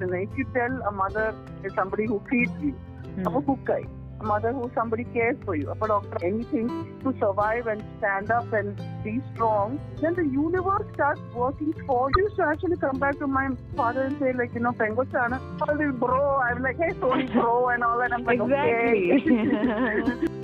And. 0.00 0.12
If 0.14 0.36
you 0.36 0.44
tell 0.54 0.82
a 0.82 0.92
mother 0.92 1.34
is 1.64 1.72
somebody 1.74 2.06
who 2.06 2.22
feeds 2.30 2.52
you, 2.60 2.74
mm. 3.16 3.26
a 3.26 3.66
guy, 3.66 3.84
a 4.20 4.24
mother 4.24 4.52
who 4.52 4.70
somebody 4.74 5.04
cares 5.04 5.36
for 5.44 5.54
you, 5.54 5.70
a 5.70 5.86
doctor, 5.86 6.18
anything 6.24 6.68
to 7.02 7.14
survive 7.18 7.66
and 7.66 7.82
stand 7.98 8.30
up 8.30 8.52
and 8.52 8.76
be 9.04 9.20
strong, 9.34 9.80
then 10.00 10.14
the 10.14 10.24
universe 10.24 10.86
starts 10.94 11.20
working 11.34 11.72
for 11.86 12.10
you. 12.16 12.28
So 12.36 12.42
I 12.42 12.52
actually 12.52 12.76
come 12.76 12.98
back 12.98 13.18
to 13.18 13.26
my 13.26 13.50
father 13.76 14.02
and 14.02 14.18
say 14.18 14.32
like, 14.32 14.54
you 14.54 14.60
know, 14.60 14.72
Pengosana, 14.72 15.40
all 15.62 15.76
this 15.76 15.94
bro. 15.94 16.38
I'm 16.38 16.62
like, 16.62 16.78
hey, 16.78 16.92
Sony 16.94 17.32
bro 17.32 17.68
and 17.68 17.84
all 17.84 17.98
that. 17.98 18.12
I'm 18.12 18.24
like, 18.24 18.40
exactly. 18.40 19.12
okay. 19.12 20.26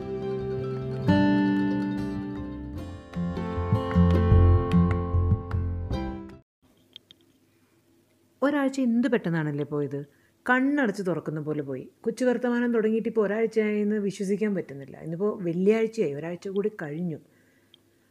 ഒരാഴ്ച 8.47 8.79
എന്ത് 8.81 9.09
പെട്ടെന്നാണല്ലേ 9.09 9.65
പോയത്? 9.65 10.01
കണ്ണടച്ച് 10.47 11.03
തുറക്കുന്ന 11.03 11.41
പോലെ 11.41 11.63
പോയി. 11.63 11.85
കൊച്ചു 12.01 12.25
വർത്തമാനം 12.25 12.71
തുടങ്ങിയിട്ട് 12.75 13.09
ഇപ്പോൾ 13.09 13.27
ഒരാഴ്ചയായെന്ന് 13.27 13.97
വിശ്വസിക്കാൻ 13.97 14.55
പറ്റുന്നില്ല. 14.55 14.97
ഇന്നിപ്പോൾ 14.97 15.31
വെള്ളിയാഴ്ചയായി. 15.45 16.15
ഒരാഴ്ച 16.15 16.49
കൂടി 16.49 16.71
കഴിഞ്ഞു. 16.83 17.19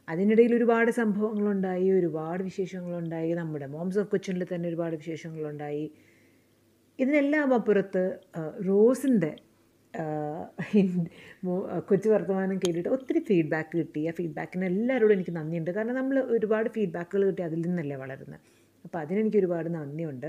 അതിനിടയിൽ 0.08 0.52
ഒരുപാട് 0.54 0.90
സംഭവങ്ങളുണ്ടായി 0.90 1.90
ഒരുപാട് 1.90 2.42
വിശേഷങ്ങളുണ്ടായി. 2.42 3.32
നമ്മുടെ 3.32 3.66
മോംസ് 3.66 3.98
ഓഫ് 3.98 4.10
കൊച്ചിനിൽ 4.10 4.46
തന്നെ 4.54 4.68
ഒരുപാട് 4.68 4.96
വിശേഷങ്ങളുണ്ടായി. 4.96 5.84
ഇതിനെല്ലാം 6.98 7.54
അപ്പുറത്ത് 7.54 8.02
റോസിന്റെ 8.68 9.32
കൊച്ചു 11.88 12.08
വർത്തമാനം 12.08 12.56
കേട്ടിട്ട് 12.58 12.88
ഒത്തിരി 12.88 13.20
ഫീഡ്ബാക്ക് 13.28 13.74
കിട്ടി. 13.78 14.00
ആ 14.06 14.10
ഫീഡ്ബാക്കിന് 14.10 14.64
എല്ലാവരോടും 14.64 15.14
എനിക്ക് 15.14 15.34
നന്ദിയുണ്ട്. 15.36 15.70
കാരണം 15.70 15.94
നമ്മൾ 15.94 16.16
ഒരുപാട് 16.36 16.68
ഫീഡ്ബാക്കുകൾ 16.68 17.24
കിട്ടി 17.26 17.42
അതിൽ 17.42 17.60
നിന്നല്ലേ 17.66 17.96
വളരുന്നത്. 17.96 18.40
അപ്പോൾ 18.84 18.98
അതിനെനിക്ക് 18.98 19.38
ഒരുപാട് 19.42 19.68
നന്ദിയുണ്ട്. 19.74 20.28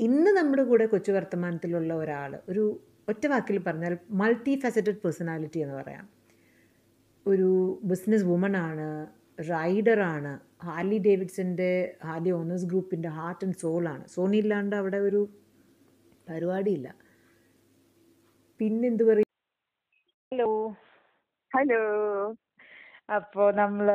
ഇന്ന് 0.00 0.30
നമ്മുടെ 0.30 0.62
കൂടെ 0.62 0.86
കൊച്ചു 0.86 1.12
വർത്തമാനത്തിലുള്ള 1.12 1.94
ഒരാൾ 1.94 2.32
ഒരു 2.48 2.64
ഒറ്റ 3.08 3.24
വാക്കിൽ 3.26 3.58
പറഞ്ഞാൽ 3.66 3.92
മൾട്ടി 4.10 4.54
ഫെസറ്റഡ് 4.62 5.00
പേഴ്സണാലിറ്റി 5.04 5.58
എന്ന് 5.58 5.74
പറയാം. 5.74 6.06
ഒരു 7.26 7.48
ബിസിനസ് 7.84 8.24
വുമൺ 8.24 8.56
ആണ് 8.56 8.88
റൈഡറാണ് 9.50 10.32
ഹാർലി 10.66 10.98
ഡേവിഡ്സന്റെ 10.98 11.72
ഹാർലി 12.04 12.30
ഓണേഴ്സ് 12.30 12.66
ഗ്രൂപ്പിന്റെ 12.66 13.08
ഹാർട്ട് 13.08 13.44
ആൻഡ് 13.46 13.58
സോളാണ് 13.62 14.04
സോണി 14.08 14.36
ഇല്ലാണ്ട് 14.36 14.76
അവിടെ 14.76 14.98
ഒരു 15.08 15.20
പരിപാടിയില്ല. 16.28 16.88
പിന്നെന്ത് 18.60 19.04
പറയും? 19.08 19.30
ഹലോ 20.32 20.50
ഹലോ 21.52 21.82
അപ്പോൾ 23.16 23.48
നമ്മൾ 23.54 23.88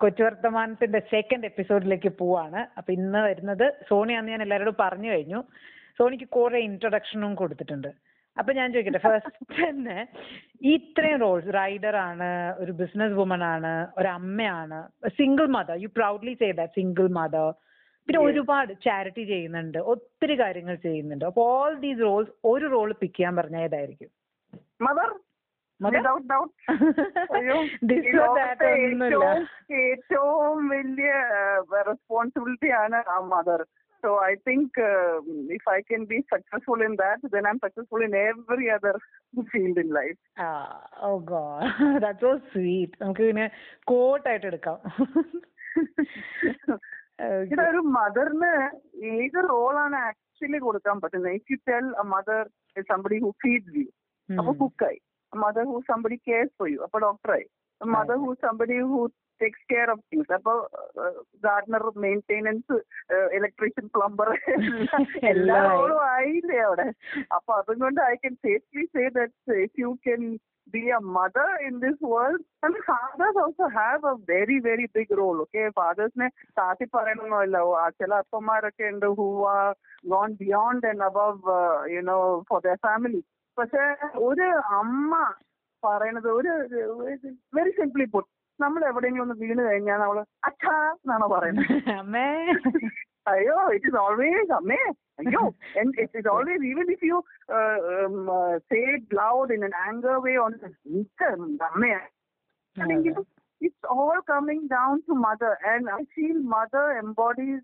കൊച്ചു 0.00 0.22
വർത്തമാനത്തിന്റെ 0.22 1.00
സെക്കൻഡ് 1.12 1.48
എപ്പിസോഡിലേക്ക് 1.50 2.10
പോവാണ്. 2.18 2.60
അപ്പൊ 2.78 2.92
ഇന്ന് 2.92 3.18
വരുന്നത് 3.18 3.64
സോണിയാന്ന് 3.88 4.32
ഞാൻ 4.34 4.42
എല്ലാവരോടും 4.42 4.76
പറഞ്ഞു 4.80 5.08
കഴിഞ്ഞു. 5.10 5.40
സോണിക്ക് 5.98 6.28
കുറെ 6.36 6.58
ഇൻട്രൊഡക്ഷനും 6.68 7.32
കൊടുത്തിട്ടുണ്ട്. 7.34 7.90
അപ്പൊ 8.36 8.50
ഞാൻ 8.52 8.68
ചോദിക്കട്ടെ 8.72 9.02
ഫസ്റ്റ് 9.06 9.46
തന്നെ 9.60 9.96
ഇത്രയും 10.74 11.20
റോൾസ് 11.20 11.54
റൈഡർ 11.54 11.96
ആണ് 11.96 12.28
ഒരു 12.62 12.72
ബിസിനസ് 12.72 13.12
വുമൺ 13.12 13.42
ആണ് 13.54 13.72
ഒരു 13.98 14.08
അമ്മയാണ് 14.08 14.78
single 15.20 15.46
mother 15.56 15.78
you 15.84 15.88
proudly 15.96 16.34
say 16.42 16.50
that 16.60 16.80
single 16.80 17.08
mother 17.20 17.48
പിന്നെ 18.08 18.20
ഒരുപാട് 18.28 18.72
ചാരിറ്റി 18.84 19.24
ചെയ്യുന്നുണ്ട് 19.24 19.78
ഒത്തിരി 19.94 20.34
കാര്യങ്ങൾ 20.42 20.76
ചെയ്യുന്നുണ്ട്. 20.86 21.24
അപ്പോൾ 21.24 21.46
ഓൾ 21.56 21.74
ദീസ് 21.86 22.00
റോൾസ് 22.00 22.32
ഒരു 22.44 22.66
റോൾ 22.66 22.92
പിക്ക് 22.92 23.16
ചെയ്യാൻ 23.16 23.36
പറഞ്ഞ 23.36 23.58
ഏതായിരിക്കും? 23.68 24.10
Mother? 24.80 25.08
Mother? 25.80 26.00
ഡൗട്ട്. 26.30 26.54
ഏറ്റവും 27.38 27.66
ഏറ്റവും 29.80 30.56
വലിയ 30.72 31.10
റെസ്പോൺസിബിലിറ്റി 31.88 32.70
ആണ് 32.80 32.98
ആ 33.08 33.18
mother 33.28 33.60
so 34.02 34.10
I 34.24 34.32
think 34.48 34.78
if 35.56 35.68
I 35.70 35.78
can 35.88 36.02
be 36.10 36.18
successful 36.32 36.82
in 36.86 36.94
that 37.00 37.30
then 37.34 37.46
I'm 37.54 37.60
successful 37.64 38.02
in 38.06 38.14
every 38.22 38.68
other 38.76 38.96
field 39.48 39.82
in 39.84 39.90
life 39.98 40.18
oh 41.02 41.10
God 41.30 41.70
that 41.98 42.20
so 42.26 42.32
sweet 42.50 42.96
നമുക്ക് 43.02 43.24
പിന്നെ 43.30 43.46
കോട്ടായിട്ട് 43.86 44.46
എടുക്കാം. 44.46 44.78
ഇതൊരു 47.44 47.68
ഒരു 47.68 47.80
മദറിന് 47.94 48.50
ഏത് 49.12 49.38
റോളാണ് 49.48 49.96
ആക്ച്വലി 50.08 50.58
കൊടുക്കാൻ 50.66 50.96
പറ്റുന്നത്? 51.02 51.34
If 51.38 51.50
you 51.52 51.58
tell 51.68 51.86
a 51.96 52.06
mother 52.12 52.42
somebody 52.90 53.18
who 53.24 53.30
feed 53.42 53.74
you 53.76 53.86
അപ്പൊ 54.28 54.52
കുക്കായി 54.60 54.98
mother 55.33 55.65
who 55.71 55.77
somebody 55.91 56.17
CARES 56.27 56.55
for 56.59 56.69
you 56.69 56.79
അപ്പൊ 56.85 56.99
ഡോക്ടറായി 56.99 57.45
mother 57.81 58.17
who 58.23 58.31
somebody 58.43 58.77
who 58.91 58.99
takes 59.41 59.65
care 59.71 59.87
of 59.93 60.03
things 60.11 60.33
അപ്പൊ 60.33 60.53
ഗാർഡനർ 61.45 61.85
മെയിൻറ്റെനൻസ് 62.05 62.75
ഇലക്ട്രീഷ്യൻ 63.37 63.87
പ്ലംബർ 63.95 64.29
എല്ലാ 65.33 65.59
റോളും 65.69 66.01
ആയില്ലേ 66.13 66.59
അവിടെ 66.67 66.87
അപ്പൊ 67.37 67.53
അതുകൊണ്ട് 67.61 68.01
I 68.09 68.15
can 68.25 68.35
safely 68.47 68.85
say 68.95 69.05
that 69.19 69.59
if 69.65 69.79
you 69.85 69.91
can 70.07 70.23
be 70.67 70.89
a 70.89 71.01
mother 71.09 71.47
in 71.67 71.79
this 71.79 71.97
world 72.01 72.41
and 72.63 72.75
fathers 72.85 73.35
also 73.35 73.67
have 73.69 74.03
a 74.03 74.15
very 74.25 74.59
very 74.59 74.87
big 74.89 75.09
role 75.11 75.41
okay 75.41 75.65
fathers 75.73 76.13
ne 76.15 76.27
താത്തി 76.57 76.85
പറയണമെന്നില്ല 76.93 77.57
ആ 77.79 77.85
ചില 77.97 78.13
അപ്പന്മാരൊക്കെ 78.23 78.85
ഉണ്ട് 78.91 79.07
who 79.17 79.25
are 79.49 79.67
gone 80.05 80.31
beyond 80.41 80.85
and 80.91 81.05
above 81.09 81.57
you 81.93 82.01
know 82.03 82.17
four 82.49 82.61
there 82.67 82.77
family 82.87 83.21
പക്ഷെ 83.57 83.83
ഒരു 84.27 84.47
അമ്മ 84.79 85.13
പറയണത് 85.83 86.29
ഒരു 86.31 86.53
very 87.53 87.71
simply 87.79 88.05
puttu 88.13 88.29
നമ്മൾ 88.59 88.81
എവിടെയെങ്കിലും 88.85 89.25
ഒന്ന് 89.25 89.35
വീണ് 89.39 89.61
കഴിഞ്ഞാൽ 89.61 89.99
നമ്മള് 89.99 90.23
അച്ഛാ 90.43 90.75
എന്നാണ് 90.93 91.27
പറയുന്നത് 91.27 91.71
അമ്മേ 91.97 92.27
അയ്യോ 93.27 93.57
ഇറ്റ് 93.75 93.87
ഇസ് 93.87 93.97
ഓൾവേസ് 93.97 94.51
അമ്മേ 94.51 94.81
അയ്യോ 95.19 95.41
it 95.81 96.17
is 96.19 96.27
always 96.27 96.63
even 96.63 96.87
if 96.91 97.05
you 97.05 97.17
say 98.71 98.79
it 98.95 99.17
loud 99.21 99.53
in 99.53 99.63
an 99.63 99.75
anger 99.87 100.17
way 100.19 100.35
on 100.45 100.53
അമ്മേ 101.71 101.93
it's 103.61 103.85
all 103.95 104.17
coming 104.27 104.61
down 104.67 104.93
to 105.07 105.13
mother 105.25 105.51
and 105.71 105.83
i 105.89 106.01
feel 106.15 106.37
mother 106.55 106.85
embodies 107.03 107.61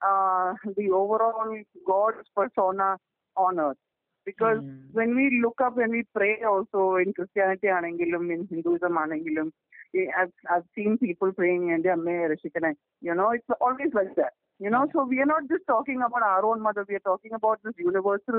uh, 0.00 0.48
the 0.76 0.86
overall 0.92 1.52
god's 1.86 2.26
persona 2.36 2.88
on 3.36 3.54
earth 3.58 3.80
because 4.26 4.60
Mm. 4.62 4.74
when 4.92 5.10
we 5.18 5.24
look 5.44 5.60
up 5.66 5.76
when 5.80 5.92
we 5.96 6.02
pray 6.16 6.32
also 6.50 6.80
in 7.02 7.10
christianity 7.18 7.68
ആണെങ്കിലും 7.76 8.24
in 8.34 8.42
hinduism 8.52 8.96
ആണെങ്കിലും 9.04 9.48
eh, 9.94 10.08
I've, 10.20 10.34
I've 10.52 10.68
seen 10.76 10.92
people 11.04 11.30
praying 11.38 11.64
and 11.74 11.86
അമ്മേ 11.96 12.16
രക്ഷിക്കണേ 12.32 12.72
you 13.02 13.14
know 13.18 13.28
it's 13.36 13.54
always 13.66 13.92
like 14.00 14.12
that 14.20 14.34
you 14.60 14.70
know 14.74 14.82
so 14.92 15.04
we 15.12 15.18
are 15.24 15.30
not 15.34 15.44
just 15.52 15.64
talking 15.74 16.00
about 16.06 16.24
our 16.32 16.42
own 16.50 16.60
mother 16.66 16.84
we 16.90 16.96
are 16.98 17.06
talking 17.10 17.34
about 17.40 17.58
this 17.64 17.76
universal 17.90 18.38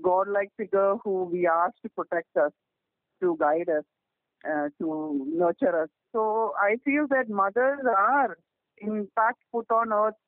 god-like 0.00 0.52
figure 0.56 0.90
who 1.02 1.14
we 1.34 1.40
ask 1.60 1.74
to 1.84 1.90
protect 1.98 2.34
us 2.44 2.52
to 3.22 3.36
guide 3.36 3.70
us 3.78 3.86
uh, 4.44 4.66
to 4.78 4.86
nurture 5.40 5.82
us. 5.82 5.90
So 6.14 6.52
I 6.58 6.76
feel 6.84 7.06
that 7.08 7.28
mothers 7.28 7.80
are 7.98 8.30
in 8.78 8.94
fact 9.14 9.40
put 9.52 9.70
on 9.70 9.92
earth 9.92 10.20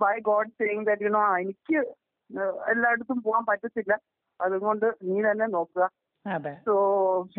by 0.00 0.20
God 0.20 0.46
saying 0.60 0.84
that, 0.84 1.00
you 1.00 1.08
know, 1.08 1.24
എനിക്ക് 1.42 1.78
uh, 2.30 2.54
എല്ലായിടത്തും 2.72 3.18
പോകാൻ 3.22 3.44
പറ്റത്തില്ല 3.44 3.94
അതുകൊണ്ട് 4.41 4.87
നീ 5.09 5.17
തന്നെ 5.29 5.47
നോക്കുക. 5.57 5.85
So 6.67 6.75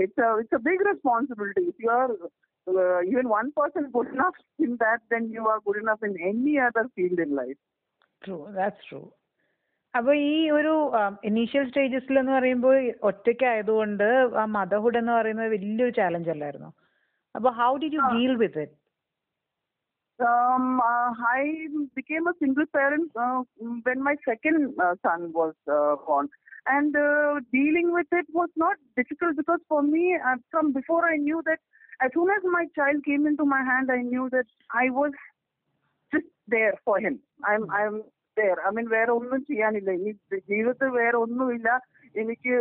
it's 0.04 0.28
it's 0.40 0.56
a 0.58 0.62
big 0.68 0.86
responsibility 0.90 1.64
if 1.70 1.82
you 1.84 1.90
are 1.98 2.10
even 3.12 3.26
one 3.34 3.46
person 3.58 3.84
good 3.96 4.14
enough 4.22 4.40
in 4.66 4.72
that 4.84 5.02
then 5.14 5.24
you 5.36 5.44
are 5.52 5.58
good 5.68 5.84
enough 5.90 6.04
in 6.08 6.14
any 6.30 6.54
other 6.68 6.86
field 6.98 7.24
in 7.26 7.32
life 7.40 7.58
true 8.22 8.38
that's 8.58 8.84
true 8.88 9.02
അപ്പോൾ 9.94 10.14
ഈ 10.26 10.36
ഒരു 10.50 10.74
um, 10.98 11.14
ഇനീഷ്യൽ 11.28 11.64
സ്റ്റേജസിൽ 11.70 12.18
എന്ന് 12.20 12.32
പറയുമ്പോൾ 12.32 12.76
ഒറ്റയ്ക്കായതുകൊണ്ട് 13.08 14.06
ആ 14.40 14.44
motherhood 14.54 14.98
എന്ന് 15.00 15.12
പറയുന്നത് 15.12 15.50
വലിയൊരു 15.54 15.94
challenge 15.98 16.30
അല്ലായിരുന്നു? 16.34 16.70
അപ്പോൾ 17.34 17.52
how 17.58 17.72
did 17.82 17.98
you 17.98 18.04
deal 18.14 18.34
with 18.36 18.62
it 18.64 18.78
Um, 20.20 20.80
uh, 20.80 21.10
I 21.28 21.68
became 21.96 22.26
a 22.26 22.34
single 22.38 22.66
parent 22.66 23.10
uh, 23.16 23.42
when 23.82 24.02
my 24.02 24.14
second 24.24 24.74
uh, 24.78 24.94
son 25.02 25.32
was 25.32 25.54
uh, 25.68 25.96
born. 26.06 26.28
And 26.65 26.95
uh, 26.95 27.39
dealing 27.51 27.93
with 27.93 28.07
it 28.11 28.25
was 28.33 28.49
not 28.57 28.75
difficult 28.95 29.37
because 29.37 29.59
for 29.67 29.81
me, 29.81 30.17
uh, 30.27 30.35
from 30.51 30.73
before 30.73 31.05
I 31.07 31.15
knew 31.15 31.41
that 31.45 31.59
as 32.01 32.11
soon 32.13 32.29
as 32.29 32.43
my 32.43 32.65
child 32.75 33.03
came 33.05 33.25
into 33.25 33.45
my 33.45 33.63
hand, 33.63 33.89
I 33.91 34.01
knew 34.01 34.29
that 34.31 34.45
I 34.73 34.89
was 34.89 35.11
just 36.13 36.25
there 36.47 36.73
for 36.85 36.99
him. 36.99 37.19
I'm 37.43 37.71
I'm 37.71 38.03
there. 38.37 38.57
I 38.67 38.71
mean, 38.71 38.87
വേറെ 38.89 39.11
ഒന്നും 39.11 39.45
ചെയ്യാനില്ല 39.45 39.91
ഇനി 39.91 40.13
ജീവിതത്തിൽ 40.51 40.89
വേറെ 40.89 41.17
ഒന്നുമില്ല 41.17 41.69
എനിക്ക് 42.20 42.54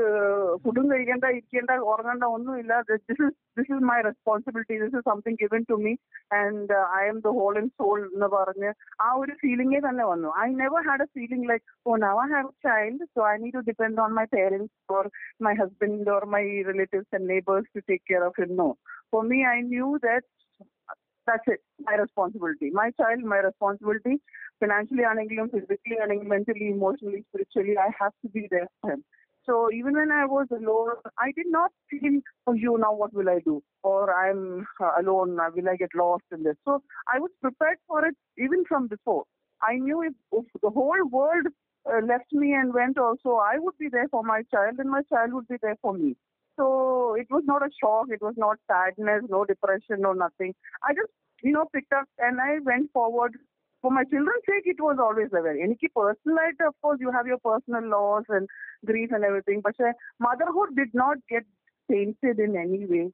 ഫുഡും 0.63 0.85
കഴിക്കേണ്ട 0.91 1.25
ഇരിക്കേണ്ട 1.35 1.71
ഉറങ്ങേണ്ട 1.91 2.25
ഒന്നുമില്ല. 2.35 2.73
This 2.89 3.27
is 3.61 3.79
my 3.89 3.97
responsibility 4.07 4.75
this 4.83 4.95
is 4.99 5.05
something 5.09 5.39
given 5.41 5.61
to 5.71 5.75
me 5.85 5.93
and 6.39 6.75
I'm 7.11 7.17
the 7.25 7.31
whole 7.39 7.55
and 7.61 7.73
soul 7.79 7.97
എന്ന് 8.07 8.29
പറഞ്ഞ് 8.35 8.71
ആ 9.05 9.07
ഒരു 9.21 9.33
ഫീലിംഗേ 9.43 9.81
തന്നെ 9.87 10.05
വന്നു. 10.11 10.29
I 10.45 10.47
never 10.61 10.83
had 10.89 11.05
a 11.07 11.09
feeling 11.17 11.49
like 11.51 11.65
oh 11.85 11.95
now 12.05 12.25
have 12.33 12.49
a 12.53 12.67
child 12.67 13.07
so 13.15 13.27
I 13.31 13.35
need 13.43 13.55
to 13.59 13.63
depend 13.71 14.01
on 14.05 14.13
my 14.19 14.25
parents 14.37 14.73
or 14.97 15.07
my 15.47 15.53
husband 15.63 16.11
or 16.15 16.25
my 16.35 16.43
relatives 16.71 17.11
and 17.15 17.29
neighbours 17.29 17.69
to 17.77 17.83
take 17.89 18.05
care 18.11 18.23
of 18.29 18.39
him 18.43 18.53
no 18.63 18.69
for 19.13 19.23
me 19.33 19.41
I 19.55 19.57
knew 19.73 19.89
that 20.07 21.57
my 21.87 21.95
responsibility 21.95 22.69
my 22.79 22.89
child 23.01 23.27
my 23.33 23.39
responsibility 23.41 24.15
financially 24.61 25.03
ആണെങ്കിലും 25.11 25.47
physically 25.47 25.97
ആണെങ്കിലും 26.03 26.31
mentally 26.35 26.67
emotionally 26.75 27.21
spiritually 27.27 27.75
I 27.87 27.89
have 27.99 28.15
to 28.23 28.29
be 28.35 28.43
him. 28.89 29.01
So 29.45 29.69
even 29.71 29.93
when 29.93 30.11
I 30.11 30.25
was 30.25 30.47
alone 30.51 30.89
I 31.17 31.31
did 31.35 31.47
not 31.49 31.71
think 31.89 32.23
oh 32.47 32.53
you 32.53 32.77
now 32.79 32.93
what 32.93 33.13
will 33.13 33.29
I 33.29 33.39
do? 33.43 33.63
Or 33.83 34.13
I'm 34.13 34.65
uh, 34.81 34.91
alone 35.01 35.39
uh, 35.39 35.49
will 35.55 35.69
I 35.69 35.75
get 35.75 35.89
lost 35.95 36.23
in 36.31 36.43
this? 36.43 36.55
So 36.65 36.83
I 37.13 37.19
was 37.19 37.31
prepared 37.41 37.77
for 37.87 38.05
it 38.05 38.15
even 38.37 38.63
from 38.67 38.87
before. 38.87 39.23
I 39.61 39.77
knew 39.77 40.01
if, 40.03 40.13
if 40.31 40.45
the 40.61 40.69
whole 40.69 41.07
world 41.11 41.47
uh, 41.89 42.05
left 42.05 42.31
me 42.31 42.53
and 42.53 42.73
went 42.73 42.97
also 42.97 43.35
I 43.35 43.57
would 43.57 43.77
be 43.79 43.89
there 43.91 44.07
for 44.09 44.23
my 44.23 44.43
child 44.51 44.75
and 44.79 44.89
my 44.89 45.01
child 45.11 45.33
would 45.33 45.47
be 45.47 45.57
there 45.61 45.77
for 45.81 45.93
me. 45.93 46.15
So 46.57 47.15
it 47.15 47.27
was 47.29 47.43
not 47.45 47.63
a 47.63 47.69
shock 47.81 48.07
it 48.09 48.21
was 48.21 48.35
not 48.37 48.57
sadness 48.67 49.23
no 49.29 49.45
depression 49.45 50.01
no 50.01 50.13
nothing. 50.13 50.53
I 50.83 50.93
just 50.93 51.11
you 51.41 51.53
know 51.53 51.65
picked 51.73 51.93
up 51.93 52.05
and 52.19 52.39
I 52.39 52.59
went 52.63 52.91
forward 52.91 53.35
for 53.82 53.90
my 53.90 54.04
children's 54.04 54.46
sake, 54.46 54.66
it 54.66 54.80
was 54.80 54.98
always 54.98 55.30
there. 55.30 55.56
എനിക്ക് 55.66 55.88
പേഴ്സണലായിട്ട് 55.98 56.64
of 56.64 56.74
course 56.80 56.98
you 57.04 57.10
have 57.10 57.28
your 57.32 57.40
personal 57.50 57.84
loss 57.96 58.26
and 58.28 58.46
grief 58.84 59.10
and 59.12 59.24
everything. 59.24 59.60
പക്ഷെ 59.62 59.90
motherhood 60.20 60.72
did 60.80 60.92
not 61.02 61.18
get 61.34 61.46
tainted 61.88 62.38
in 62.46 62.54
any 62.66 62.82
way 62.92 63.06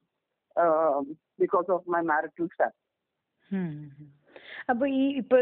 um, 0.57 1.05
because 1.39 1.69
of 1.69 1.83
my 1.87 2.03
marital 2.13 2.49
Status. 4.68 4.74
അപ്പൊ 4.74 4.86
ഈ 5.00 5.04
ഇപ്പൊ 5.20 5.38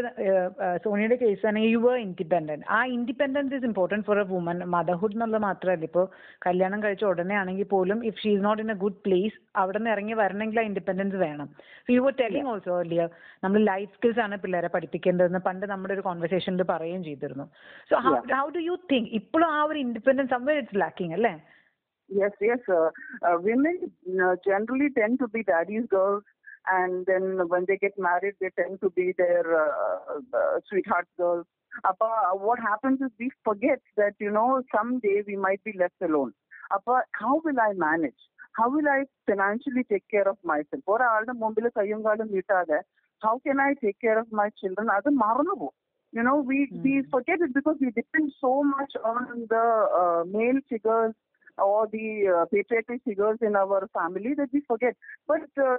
സോണിയുടെ 0.82 1.16
case 1.22 1.46
ആണെങ്കിൽ 1.48 1.70
you 1.70 1.80
independent 1.80 2.04
independent 2.06 2.66
ആ 2.76 2.78
independence 2.96 3.54
is 3.56 3.66
important 3.68 4.06
for 4.08 4.18
a 4.22 4.24
woman 4.32 4.58
motherhood 4.74 5.14
എന്നുള്ളത് 5.16 5.42
മാത്രമല്ല. 5.46 5.84
ഇപ്പോൾ 5.90 6.06
കല്യാണം 6.46 6.78
കഴിച്ച 6.84 7.04
ഉടനെ 7.10 7.36
ആണെങ്കിൽ 7.40 7.68
പോലും 7.72 7.98
if 8.10 8.20
she 8.22 8.30
is 8.34 8.44
not 8.46 8.62
in 8.64 8.70
a 8.74 8.76
good 8.84 9.00
place 9.06 9.36
അവിടെ 9.62 9.78
നിന്ന് 9.80 9.90
ഇറങ്ങി 9.94 10.14
വരണമെങ്കിൽ 10.22 10.60
ആ 10.62 10.64
ഇൻഡിപെൻഡൻസ് 10.70 11.18
വേണം. 11.24 11.48
So 11.86 11.90
you 11.96 12.02
were 12.06 12.14
telling 12.22 12.48
also 12.52 12.78
earlier 12.82 13.08
നമ്മൾ 13.46 13.60
ലൈഫ് 13.72 13.90
സ്കിൽസ് 13.96 14.22
ആണ് 14.26 14.38
പിള്ളേരെ 14.44 14.70
പഠിപ്പിക്കേണ്ടതെന്ന് 14.76 15.42
പണ്ട് 15.48 15.66
നമ്മുടെ 15.72 15.94
ഒരു 15.96 16.06
കോൺവെർസേഷനിൽ 16.08 16.64
പറയുകയും 16.72 17.04
ചെയ്തിരുന്നു. 17.08 17.48
So 17.90 17.96
how 18.06 18.14
how 18.38 18.46
do 18.58 18.62
you 18.68 18.76
think 18.94 19.10
ഇപ്പോഴും 19.20 19.48
ആ 19.58 19.60
ഒരു 19.72 19.80
ഇൻഡിപെൻഡൻസ് 19.86 20.34
സംവർ 20.36 20.56
ഇറ്റ്സ് 20.62 20.80
ലാക്കിംഗ് 20.84 21.16
അല്ലേ? 21.18 21.34
Yes, 22.10 22.34
yes. 22.40 22.60
Uh, 22.68 22.90
uh, 23.26 23.36
women 23.46 23.76
uh, 24.24 24.34
generally 24.44 24.90
tend 24.98 25.18
to 25.22 25.26
be 25.26 25.42
daddy's 25.42 25.86
girls. 25.94 26.24
and 26.71 27.05
then 27.05 27.47
when 27.47 27.65
they 27.67 27.77
get 27.77 27.93
married, 27.97 28.35
they 28.39 28.51
tend 28.59 28.79
to 28.81 28.89
be 28.91 29.13
their 29.17 29.43
uh, 29.65 30.19
uh, 30.33 30.59
sweetheart 30.69 31.07
girls. 31.17 31.45
Appa, 31.85 32.09
what 32.33 32.59
happens 32.59 32.99
is 33.01 33.09
we 33.19 33.31
forget 33.43 33.81
that, 33.97 34.13
you 34.19 34.29
know, 34.29 34.61
someday 34.75 35.23
we 35.25 35.35
might 35.35 35.63
be 35.63 35.73
left 35.77 35.99
alone. 36.01 36.33
Appa, 36.73 37.01
how 37.13 37.41
will 37.43 37.59
I 37.59 37.73
manage? 37.73 38.21
How 38.53 38.69
will 38.69 38.87
I 38.87 39.05
financially 39.29 39.85
take 39.89 40.03
care 40.13 40.27
of 40.27 40.37
myself? 40.51 40.83
ഒരാളുടെ 40.93 41.33
മുമ്പിൽ 41.43 41.65
കയ്യും 41.77 42.01
കാലും 42.07 42.31
നീട്ടാതെ 42.35 42.79
how 43.21 43.39
can 43.45 43.59
I 43.59 43.73
take 43.83 43.97
care 44.01 44.19
of 44.23 44.29
my 44.39 44.49
children? 44.59 44.87
അത് 44.97 45.09
മറന്നുപോകും. 45.23 45.75
You 46.17 46.23
know, 46.27 46.37
we, 46.49 46.57
we 46.85 46.93
forget 47.13 47.39
it 47.45 47.51
because 47.57 47.77
we 47.83 47.89
depend 47.99 48.27
so 48.43 48.51
much 48.75 48.93
on 49.11 49.21
the 49.53 49.65
uh, 49.99 50.21
male 50.33 50.59
figures 50.71 51.13
or 51.65 51.87
the 51.93 52.07
uh, 52.33 52.45
patriarchal 52.53 52.97
figures 53.07 53.39
in 53.47 53.53
our 53.61 53.79
family 53.97 54.31
that 54.39 54.49
we 54.55 54.61
forget. 54.71 54.95
But 55.31 55.47
uh, 55.67 55.77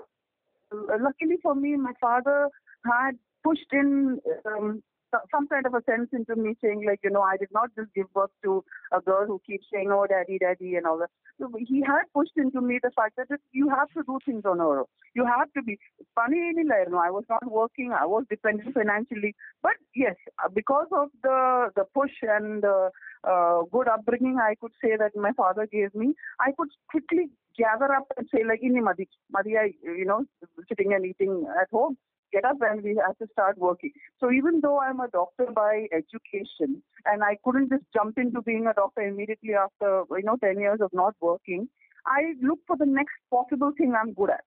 luckily 0.71 1.37
for 1.41 1.55
me, 1.55 1.75
my 1.75 1.93
father 1.99 2.49
had 2.85 3.11
pushed 3.43 3.71
in 3.71 4.19
um, 4.45 4.83
some 5.31 5.47
kind 5.47 5.65
of 5.65 5.73
a 5.73 5.83
sense 5.83 6.09
into 6.13 6.35
me 6.35 6.55
saying 6.61 6.85
like, 6.85 6.99
you 7.03 7.09
know, 7.09 7.21
I 7.21 7.37
did 7.37 7.49
not 7.51 7.69
just 7.75 7.93
give 7.93 8.11
birth 8.13 8.31
to 8.43 8.63
a 8.91 9.01
girl 9.01 9.25
who 9.25 9.41
keeps 9.45 9.65
saying, 9.73 9.89
oh, 9.91 10.05
daddy, 10.07 10.37
daddy, 10.39 10.75
and 10.75 10.85
all 10.85 10.97
that. 10.99 11.09
So 11.39 11.51
he 11.67 11.81
had 11.81 12.03
pushed 12.13 12.35
into 12.35 12.61
me 12.61 12.79
the 12.81 12.91
fact 12.95 13.15
that 13.17 13.27
you 13.51 13.69
have 13.69 13.89
to 13.89 14.03
do 14.03 14.19
things 14.25 14.43
on 14.45 14.57
your 14.57 14.79
own. 14.79 14.85
You 15.13 15.25
have 15.25 15.51
to 15.53 15.61
be. 15.61 15.77
Funny, 16.15 16.37
in 16.37 16.67
know 16.67 16.97
I 16.97 17.11
was 17.11 17.23
not 17.29 17.45
working. 17.49 17.91
I 17.91 18.05
was 18.05 18.25
dependent 18.29 18.73
financially. 18.73 19.35
But 19.61 19.73
yes, 19.95 20.15
because 20.53 20.87
of 20.91 21.09
the 21.23 21.69
the 21.75 21.85
push 21.93 22.11
and 22.23 22.65
uh, 22.65 22.89
uh, 23.23 23.61
good 23.71 23.87
upbringing, 23.87 24.37
I 24.39 24.55
could 24.59 24.71
say 24.83 24.95
that 24.97 25.15
my 25.15 25.31
father 25.33 25.67
gave 25.71 25.93
me. 25.93 26.15
I 26.39 26.51
could 26.57 26.69
quickly 26.89 27.29
gather 27.57 27.91
up 27.93 28.07
and 28.17 28.27
say 28.33 28.43
like, 28.43 28.61
"Inni 28.61 28.83
madi, 28.83 29.07
madi, 29.31 29.57
I, 29.57 29.73
you 29.83 30.05
know, 30.05 30.25
sitting 30.67 30.93
and 30.93 31.05
eating 31.05 31.45
at 31.61 31.69
home." 31.71 31.97
get 32.32 32.44
up 32.44 32.56
and 32.62 32.82
we 32.82 32.92
have 32.96 33.16
to 33.18 33.26
start 33.32 33.58
working. 33.58 33.92
So 34.20 34.32
even 34.32 34.60
though 34.60 34.80
I'm 34.80 35.00
a 35.00 35.08
doctor 35.10 35.46
by 35.54 35.86
education 35.92 36.82
and 37.06 37.22
I 37.22 37.36
couldn't 37.44 37.68
just 37.68 37.84
jump 37.92 38.18
into 38.18 38.40
being 38.42 38.66
a 38.66 38.74
doctor 38.74 39.02
immediately 39.02 39.54
after, 39.56 40.04
you 40.12 40.22
know, 40.24 40.38
10 40.42 40.58
years 40.58 40.80
of 40.80 40.90
not 40.94 41.14
working, 41.20 41.68
I 42.06 42.32
looked 42.42 42.66
for 42.66 42.76
the 42.76 42.86
next 42.88 43.14
possible 43.30 43.72
thing 43.76 43.94
I'm 43.94 44.14
good 44.14 44.30
at. 44.30 44.44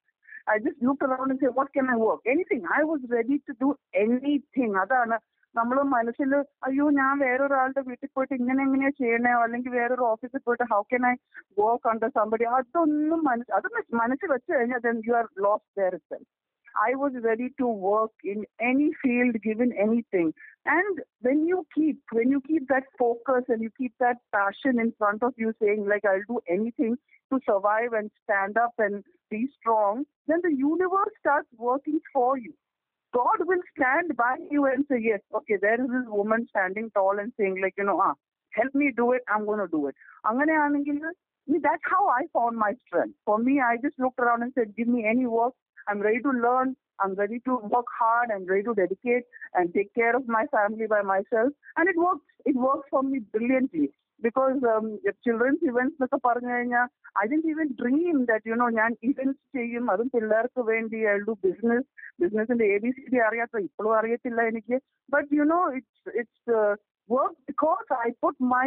I 0.47 0.59
just 0.59 0.81
looked 0.81 1.03
around 1.03 1.31
and 1.31 1.39
said, 1.39 1.53
what 1.53 1.73
can 1.73 1.89
I 1.89 1.95
work? 1.97 2.21
Anything. 2.27 2.63
I 2.71 2.83
was 2.83 3.01
ready 3.09 3.37
to 3.47 3.53
do 3.59 3.69
anything. 3.95 4.73
അതാണ് 4.81 5.17
നമ്മൾ 5.55 5.77
മനസ്സിൽ 5.93 6.31
അയ്യോ 6.67 6.85
ഞാൻ 6.99 7.13
വേറൊരാളുടെ 7.23 7.81
വീട്ടിൽ 7.89 8.09
പോയിട്ട് 8.15 8.33
ഇങ്ങനെ 8.39 8.61
എങ്ങനെയാ 8.67 8.91
ചെയ്യണേ 8.99 9.31
അല്ലെങ്കിൽ 9.43 9.71
വേറൊരു 9.79 10.05
ഓഫീസിൽ 10.13 10.41
പോയിട്ട് 10.47 10.65
how 10.71 10.79
can 10.93 11.03
I 11.11 11.13
work 11.61 11.87
under 11.91 12.09
somebody 12.19 12.45
അതൊന്നും 12.55 13.21
മനസ്സ് 13.29 13.53
അത് 13.59 13.67
മനസ്സിൽ 14.01 14.29
വെച്ച് 14.35 14.49
കഴിഞ്ഞാൽ 14.55 14.81
then 14.87 14.99
you 15.07 15.13
are 15.19 15.27
lost 15.45 15.71
there 15.79 15.95
it 15.99 16.19
I 16.75 16.95
was 16.95 17.13
ready 17.23 17.49
to 17.59 17.67
work 17.67 18.11
in 18.23 18.43
any 18.59 18.91
field, 19.01 19.35
given 19.41 19.71
anything. 19.73 20.33
And 20.65 20.99
when 21.21 21.45
you 21.47 21.65
keep, 21.73 21.99
when 22.11 22.29
you 22.29 22.41
keep 22.41 22.67
that 22.67 22.83
focus 22.99 23.45
and 23.47 23.61
you 23.61 23.69
keep 23.77 23.93
that 23.99 24.17
passion 24.33 24.79
in 24.79 24.93
front 24.97 25.23
of 25.23 25.33
you, 25.37 25.53
saying 25.61 25.87
like 25.87 26.03
I'll 26.05 26.27
do 26.27 26.41
anything 26.49 26.97
to 27.31 27.39
survive 27.47 27.93
and 27.93 28.11
stand 28.23 28.57
up 28.57 28.73
and 28.77 29.03
be 29.29 29.47
strong, 29.59 30.03
then 30.27 30.39
the 30.43 30.53
universe 30.53 31.13
starts 31.19 31.47
working 31.57 31.99
for 32.13 32.37
you. 32.37 32.53
God 33.13 33.47
will 33.47 33.61
stand 33.77 34.17
by 34.17 34.35
you 34.51 34.65
and 34.65 34.85
say, 34.91 34.97
yes, 35.01 35.21
okay, 35.33 35.55
there 35.61 35.81
is 35.81 35.87
this 35.87 36.07
woman 36.07 36.47
standing 36.49 36.91
tall 36.91 37.17
and 37.17 37.31
saying 37.39 37.61
like, 37.61 37.73
you 37.77 37.85
know, 37.85 38.01
ah, 38.03 38.15
help 38.51 38.75
me 38.75 38.91
do 38.95 39.13
it, 39.13 39.21
I'm 39.29 39.45
going 39.45 39.59
to 39.59 39.71
do 39.77 39.87
it. 39.87 39.95
അങ്ങനെയാണെങ്കിൽ 40.29 40.97
that's 41.65 41.85
how 41.93 42.03
I 42.19 42.21
found 42.35 42.55
my 42.65 42.71
strength. 42.85 43.17
For 43.27 43.37
me, 43.47 43.53
I 43.71 43.73
just 43.85 43.97
looked 44.03 44.19
around 44.23 44.41
and 44.45 44.53
said, 44.55 44.75
give 44.77 44.89
me 44.95 45.01
any 45.11 45.27
work. 45.37 45.53
I'm 45.87 45.99
ready 45.99 46.21
to 46.21 46.31
learn. 46.37 46.69
I'm 46.99 47.13
ready 47.15 47.39
to 47.41 47.53
work 47.65 47.89
hard. 47.93 48.29
I'm 48.31 48.45
ready 48.45 48.63
to 48.63 48.73
dedicate 48.75 49.25
and 49.53 49.73
take 49.73 49.93
care 49.93 50.15
of 50.15 50.27
my 50.27 50.45
family 50.47 50.87
by 50.87 51.01
myself. 51.03 51.51
And 51.77 51.89
it 51.89 51.97
works. 51.97 52.25
It 52.45 52.55
works 52.57 52.87
for 52.89 53.03
me 53.03 53.19
brilliantly. 53.33 53.87
Because 54.21 54.59
um, 54.65 54.85
if 55.03 55.15
children's 55.23 55.63
events 55.63 55.95
എന്നൊക്കെ 55.95 56.19
പറഞ്ഞു 56.25 56.51
കഴിഞ്ഞാൽ 56.53 56.85
I 57.21 57.25
D 57.31 57.37
even 57.51 57.67
dream 57.81 58.15
that 58.29 58.49
you 58.49 58.55
know 58.61 58.67
ഞാൻ 58.77 58.91
events 59.09 59.43
ചെയ്യും 59.57 59.85
അതും 59.93 60.09
പിള്ളേർക്ക് 60.13 60.61
വേണ്ടി 60.69 60.99
I 61.13 61.15
do 61.27 61.33
business 61.45 61.85
ബിസിനസിന്റെ 62.23 62.65
A 62.75 62.77
B 62.83 62.91
C 62.97 63.03
D 63.13 63.19
അറിയാത്ത 63.27 63.61
ഇപ്പോഴും 63.67 63.93
അറിയത്തില്ല 63.99 64.43
എനിക്ക് 64.51 64.77
but 65.09 65.27
you 65.39 65.45
know 65.53 65.59
it's 65.79 66.13
it's 66.21 66.55
work 67.09 67.37
because 67.51 67.87
I 68.07 68.09
put 68.25 68.39
my 68.55 68.65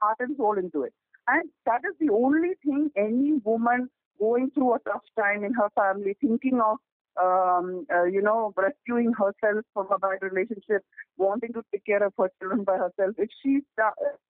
heart 0.00 0.22
and 0.26 0.36
soul 0.40 0.56
in 0.64 0.70
to 0.76 0.82
it 0.88 0.98
and 1.26 1.46
that 1.70 1.90
is 1.92 1.98
the 2.04 2.10
only 2.22 2.52
thing 2.66 2.86
any 3.06 3.30
woman 3.50 3.82
going 4.20 4.50
through 4.50 4.74
a 4.74 4.78
tough 4.80 5.06
time 5.18 5.44
in 5.44 5.52
her 5.54 5.68
family, 5.74 6.16
thinking 6.20 6.60
of, 6.60 6.78
um, 7.16 7.86
uh, 7.94 8.04
you 8.04 8.22
know, 8.22 8.52
rescuing 8.56 9.12
herself 9.12 9.64
from 9.74 9.86
a 9.90 9.98
bad 9.98 10.18
relationship, 10.22 10.82
wanting 11.18 11.52
to 11.52 11.62
take 11.72 11.84
care 11.84 12.02
of 12.02 12.12
her 12.18 12.30
children 12.38 12.64
by 12.64 12.76
herself. 12.76 13.14
If 13.18 13.30
she 13.42 13.52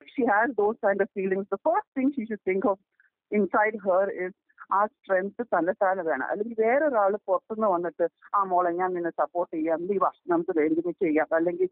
if 0.01 0.09
she 0.15 0.25
has 0.27 0.51
those 0.57 0.77
kind 0.83 1.01
of 1.01 1.09
feelings, 1.11 1.47
the 1.51 1.63
first 1.65 1.89
thing 1.95 2.13
she 2.17 2.27
should 2.27 2.43
think 2.45 2.65
of 2.65 2.79
inside 3.31 3.77
her 3.85 4.05
is 4.27 4.33
ആ 4.77 4.81
strength 4.87 5.43
തന്നെത്താനെ 5.55 6.03
വേണം 6.03 6.27
അല്ലെങ്കിൽ 6.31 6.57
വേറൊരാൾ 6.65 7.13
പുറത്തുനിന്ന് 7.29 7.69
വന്നിട്ട് 7.75 8.07
ആ 8.37 8.41
മോളെ 8.53 8.71
ഞാൻ 8.81 8.91
നിന്നെ 8.97 9.13
സപ്പോർട്ട് 9.23 9.53
ചെയ്യാം 9.57 9.85
നീ 9.91 9.97
വാ 10.05 10.11
നമുക്ക് 10.33 10.53
എന്തെങ്കിലും 10.55 10.97
ചെയ്യാം 11.05 11.29
അല്ലെങ്കിൽ 11.39 11.69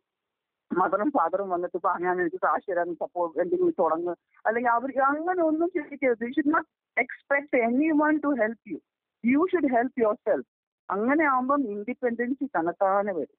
മദറും 0.71 1.09
ഫാദറും 1.15 1.49
വന്നിട്ട് 1.53 1.79
പറഞ്ഞാൽ 1.85 2.15
എനിക്ക് 2.21 2.39
കാശ് 2.45 2.67
തരാൻ 2.71 2.89
സപ്പോർട്ട് 3.01 3.35
എന്തെങ്കിലും 3.43 3.75
തുടങ്ങ്. 3.81 4.13
അല്ലെങ്കിൽ 4.45 4.71
അവർ 4.77 4.89
അങ്ങനെ 5.09 5.41
ഒന്നും 5.49 5.69
ചിന്തിക്കരുത് 5.75 6.23
you 6.25 6.31
should 6.35 6.53
not 6.55 6.69
expect 6.97 7.57
any 7.67 7.89
one 8.01 8.15
to 8.25 8.31
help 8.41 8.69
you 8.71 8.79
you 9.23 9.43
should 9.51 9.71
help 9.75 10.01
yourself 10.27 10.49
അങ്ങനെ 10.89 11.23
ആകുമ്പം 11.31 11.61
ഇൻഡിപെൻഡൻസി 11.73 12.45
തനത്താനെ 12.55 13.13
വരും. 13.19 13.35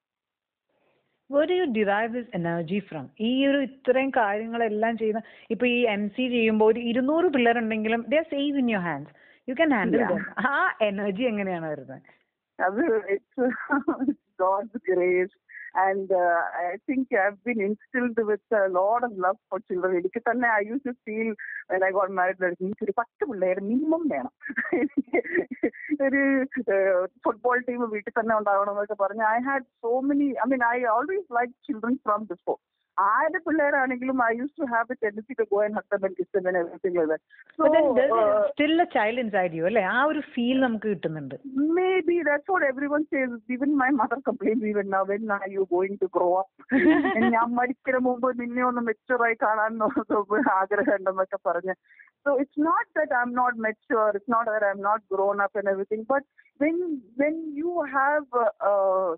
Where 1.29 1.49
you 1.57 1.65
derive 1.77 2.11
this 2.15 2.31
energy 2.37 2.79
from 2.87 3.05
ഈ 3.27 3.31
ഒരു 3.49 3.59
ഇത്രയും 3.67 4.09
കാര്യങ്ങളെല്ലാം 4.17 4.93
ചെയ്യുന്ന 5.01 5.21
ഇപ്പൊ 5.53 5.65
ഈ 5.75 5.79
എം 5.95 6.03
സി 6.15 6.23
ചെയ്യുമ്പോൾ 6.35 6.69
ഒരു 6.71 6.81
ഇരുന്നൂറ് 6.91 7.27
പിള്ളേരുണ്ടെങ്കിലും 7.35 8.01
the 8.13 8.21
save 8.33 8.59
in 8.61 8.69
your 8.73 8.83
hands 8.87 9.13
you 9.47 9.53
can 9.59 9.73
handle 9.77 10.01
ആ 10.49 10.55
എനർജി 10.89 11.23
എങ്ങനെയാണ് 11.31 11.67
വരുന്നത്? 11.71 12.01
അത് 12.59 12.81
it's 13.15 13.47
God's 14.41 14.81
grace 14.89 15.35
and 15.75 16.11
uh, 16.11 16.41
I 16.63 16.77
think 16.85 17.07
I've 17.13 17.41
been 17.43 17.61
instilled 17.61 18.17
with 18.19 18.41
a 18.53 18.67
lot 18.69 19.03
of 19.03 19.11
love 19.17 19.37
for. 19.49 19.59
എനിക്ക് 19.99 20.21
തന്നെ 20.29 20.47
I 20.57 20.61
use 20.69 20.83
to 20.87 20.93
feel 21.05 21.29
when 21.67 21.83
I 21.87 21.91
got 21.91 22.09
married 22.11 22.41
എനിക്ക് 22.45 22.83
ഒരു 22.83 22.93
പത്ത് 22.97 23.23
പിള്ളേർ 23.29 23.57
മിനിമം 23.69 24.03
വേണം 24.13 24.33
ഒരു 26.05 26.21
ഫുട്ബോൾ 27.25 27.57
ടീം 27.69 27.81
വീട്ടിൽ 27.95 28.13
തന്നെ 28.19 28.35
ഉണ്ടാവണം 28.39 28.73
എന്നൊക്കെ 28.73 28.97
പറഞ്ഞ് 29.03 29.25
I 29.35 29.39
had 29.47 29.67
so 29.85 29.91
many 30.09 30.29
I 30.43 30.47
mean 30.53 30.63
I 30.73 30.77
always 30.95 31.29
like 31.39 31.53
children 31.67 31.95
from 32.05 32.21
before 32.33 32.57
ആരുടെ 32.97 33.39
പിള്ളേരാണെങ്കിലും 33.45 34.17
I 34.27 34.31
use 34.39 34.55
to 34.61 34.65
have 34.73 34.93
a 34.93 34.97
tendency 35.03 35.33
to 35.39 35.45
go 35.51 35.59
and 35.65 35.75
husband 35.79 36.15
kiss 36.19 36.37
and 36.39 36.59
everything 36.61 36.97
like 36.99 37.09
that 37.11 37.25
so 37.59 38.19
still 38.51 38.73
a 38.85 38.87
child 38.95 39.21
inside 39.25 39.53
you 39.59 39.65
അല്ലേ? 39.69 39.83
ആ 39.95 39.97
ഒരു 40.11 40.21
feel 40.33 40.57
നമുക്ക് 40.65 40.87
കിട്ടുന്നുണ്ട്. 40.93 41.35
Maybe 42.09 42.17
that's 42.29 42.51
what 42.53 42.67
everyone 42.71 43.03
says 43.13 43.39
even 43.57 43.71
my 43.81 43.89
mother 44.01 44.21
complains 44.29 44.67
even 44.73 44.87
now 44.95 45.03
when 45.13 45.25
are 45.37 45.45
you 45.57 45.65
going 45.75 45.97
to 46.03 46.09
grow 46.17 46.29
up 46.43 46.81
ഞാൻ 47.35 47.47
മരിക്കുന്ന 47.59 48.01
മുമ്പ് 48.09 48.29
നിന്നെ 48.41 48.63
ഒന്ന് 48.69 48.83
മെച്ചുറായി 48.89 49.37
കാണാൻ 49.45 49.81
ആഗ്രഹം 50.59 50.95
ഉണ്ടെന്നൊക്കെ 50.99 51.39
പറഞ്ഞ്. 51.49 51.75
So 52.25 52.31
it's 52.41 52.61
not 52.69 52.89
that 52.99 53.11
I 53.19 53.21
am 53.27 53.33
not 53.41 53.57
mature 53.67 54.09
it's 54.17 54.33
not 54.35 54.49
I'm 54.71 54.81
not 54.89 55.01
grown 55.13 55.37
up 55.43 55.53
and 55.59 55.67
everything, 55.71 56.01
but 56.11 56.23
when 56.59 56.75
when 57.19 57.35
when 57.59 57.71
have 57.95 58.25
uh, 58.41 58.51
uh, 58.69 59.09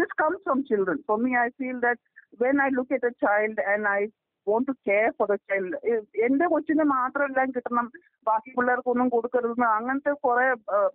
this 0.00 0.12
comes 0.20 0.38
from 0.46 0.58
children. 0.70 0.96
For 1.08 1.16
me, 1.22 1.30
I 1.44 1.48
feel 1.60 1.76
that 1.86 1.98
when 2.42 2.58
I 2.64 2.68
look 2.76 2.94
at 2.96 3.10
a 3.10 3.14
child 3.24 3.64
and 3.72 3.88
I 3.98 4.00
want 4.46 4.68
to 4.70 4.74
care 4.88 5.06
for 5.18 5.26
the 5.30 5.36
child 5.50 5.76
എന്റെ 6.26 6.46
കൊച്ചിന് 6.52 6.84
മാത്രമല്ല 6.96 7.44
കിട്ടണം. 7.56 7.86
ബാക്കി 8.26 8.50
പിള്ളേർക്കൊന്നും 8.56 9.08
കൊടുക്കരുതെന്ന് 9.14 9.68
അങ്ങനത്തെ 9.76 10.12
കുറെ 10.26 10.46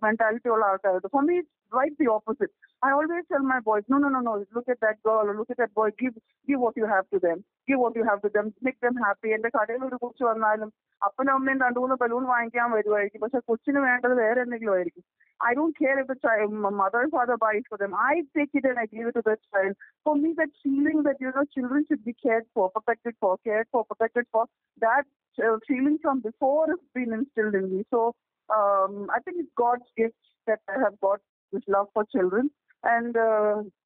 mentality 0.04 0.50
ഉള്ള 0.54 0.64
ആൾക്കാരുണ്ട്. 0.70 1.08
For 1.16 1.24
me 1.30 1.38
right 1.78 1.98
the 2.02 2.08
opposite 2.16 2.54
I 2.87 2.89
always 2.97 3.27
tell 3.33 3.45
my 3.51 3.59
boys 3.69 3.87
no 3.93 3.97
no 4.03 4.09
no 4.15 4.21
no 4.29 4.33
look 4.55 4.71
at 4.73 4.83
that 4.85 5.01
girl 5.07 5.31
look 5.39 5.51
at 5.53 5.61
that 5.63 5.77
boy 5.81 5.93
give 6.01 6.17
give 6.49 6.59
what 6.63 6.79
you 6.81 6.87
have 6.93 7.05
to 7.13 7.19
them 7.27 7.39
give 7.69 7.79
what 7.83 7.97
you 7.99 8.05
have 8.09 8.21
to 8.25 8.31
them 8.37 8.47
make 8.67 8.79
them 8.87 8.97
happy 9.05 9.29
എന്റെ 9.37 9.51
കടയിൽ 9.57 9.83
ഒരു 9.89 9.99
കൊച്ചു 10.05 10.25
വന്നാലും 10.29 10.71
അപ്പനും 11.07 11.33
അമ്മയും 11.37 11.61
രണ്ടു 11.65 11.79
മൂന്ന് 11.83 11.95
balloon 12.03 12.25
വാങ്ങിക്കാൻ 12.33 12.69
വരുമായിരിക്കും 12.77 13.23
പക്ഷെ 13.25 13.41
കൊച്ചിന് 13.51 13.79
വേണ്ടത് 13.89 14.15
വേറെ 14.23 14.39
എന്തെങ്കിലും 14.45 14.75
ആയിരിക്കും 14.77 15.05
I 15.39 15.53
don't 15.53 15.77
care 15.77 15.99
if 15.99 16.07
the 16.07 16.15
child, 16.15 16.53
mother 16.53 17.03
or 17.03 17.09
father 17.09 17.37
buys 17.37 17.63
for 17.67 17.77
them. 17.77 17.93
I 17.93 18.23
take 18.35 18.49
it 18.53 18.65
and 18.65 18.79
I 18.79 18.85
give 18.85 19.07
it 19.07 19.13
to 19.13 19.21
the 19.23 19.37
child. 19.53 19.73
For 20.05 20.15
me, 20.15 20.33
that 20.37 20.47
feeling 20.63 21.03
that, 21.03 21.17
you 21.19 21.31
know, 21.35 21.43
children 21.53 21.85
should 21.87 22.03
be 22.05 22.15
cared 22.21 22.45
for, 22.53 22.69
protected 22.69 23.15
for, 23.19 23.37
cared 23.43 23.67
for, 23.71 23.83
protected 23.85 24.25
for, 24.31 24.45
that 24.81 25.03
uh, 25.37 25.57
feeling 25.67 25.97
from 26.01 26.21
before 26.21 26.67
has 26.67 26.79
been 26.93 27.13
instilled 27.13 27.55
in 27.55 27.75
me. 27.75 27.83
So 27.89 28.15
um, 28.49 29.07
I 29.13 29.19
think 29.19 29.37
it's 29.39 29.51
God's 29.57 29.83
gift 29.97 30.15
that 30.47 30.59
I 30.69 30.79
have 30.79 30.99
got 31.01 31.19
this 31.53 31.63
love 31.67 31.87
for 31.93 32.05
children. 32.05 32.49
And 32.83 33.21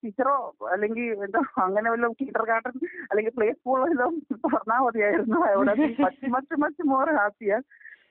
ടീച്ചറോ 0.02 0.38
അല്ലെങ്കിൽ 0.74 1.06
എന്താ 1.26 1.42
അങ്ങനെ 1.66 1.88
വല്ലതും 1.94 2.16
Kinder 2.22 2.44
garden 2.50 2.76
അല്ലെങ്കിൽ 3.10 3.34
play 3.38 3.48
സ്കൂളോ 3.60 3.84
വല്ലതും 3.84 4.16
പറഞ്ഞാൽ 4.56 4.82
മതിയായിരുന്നു 4.88 5.40
അവിടെ 5.52 5.76
much 6.06 6.30
much 6.36 6.58
much 6.66 6.86
more 6.94 7.10
happier 7.22 7.62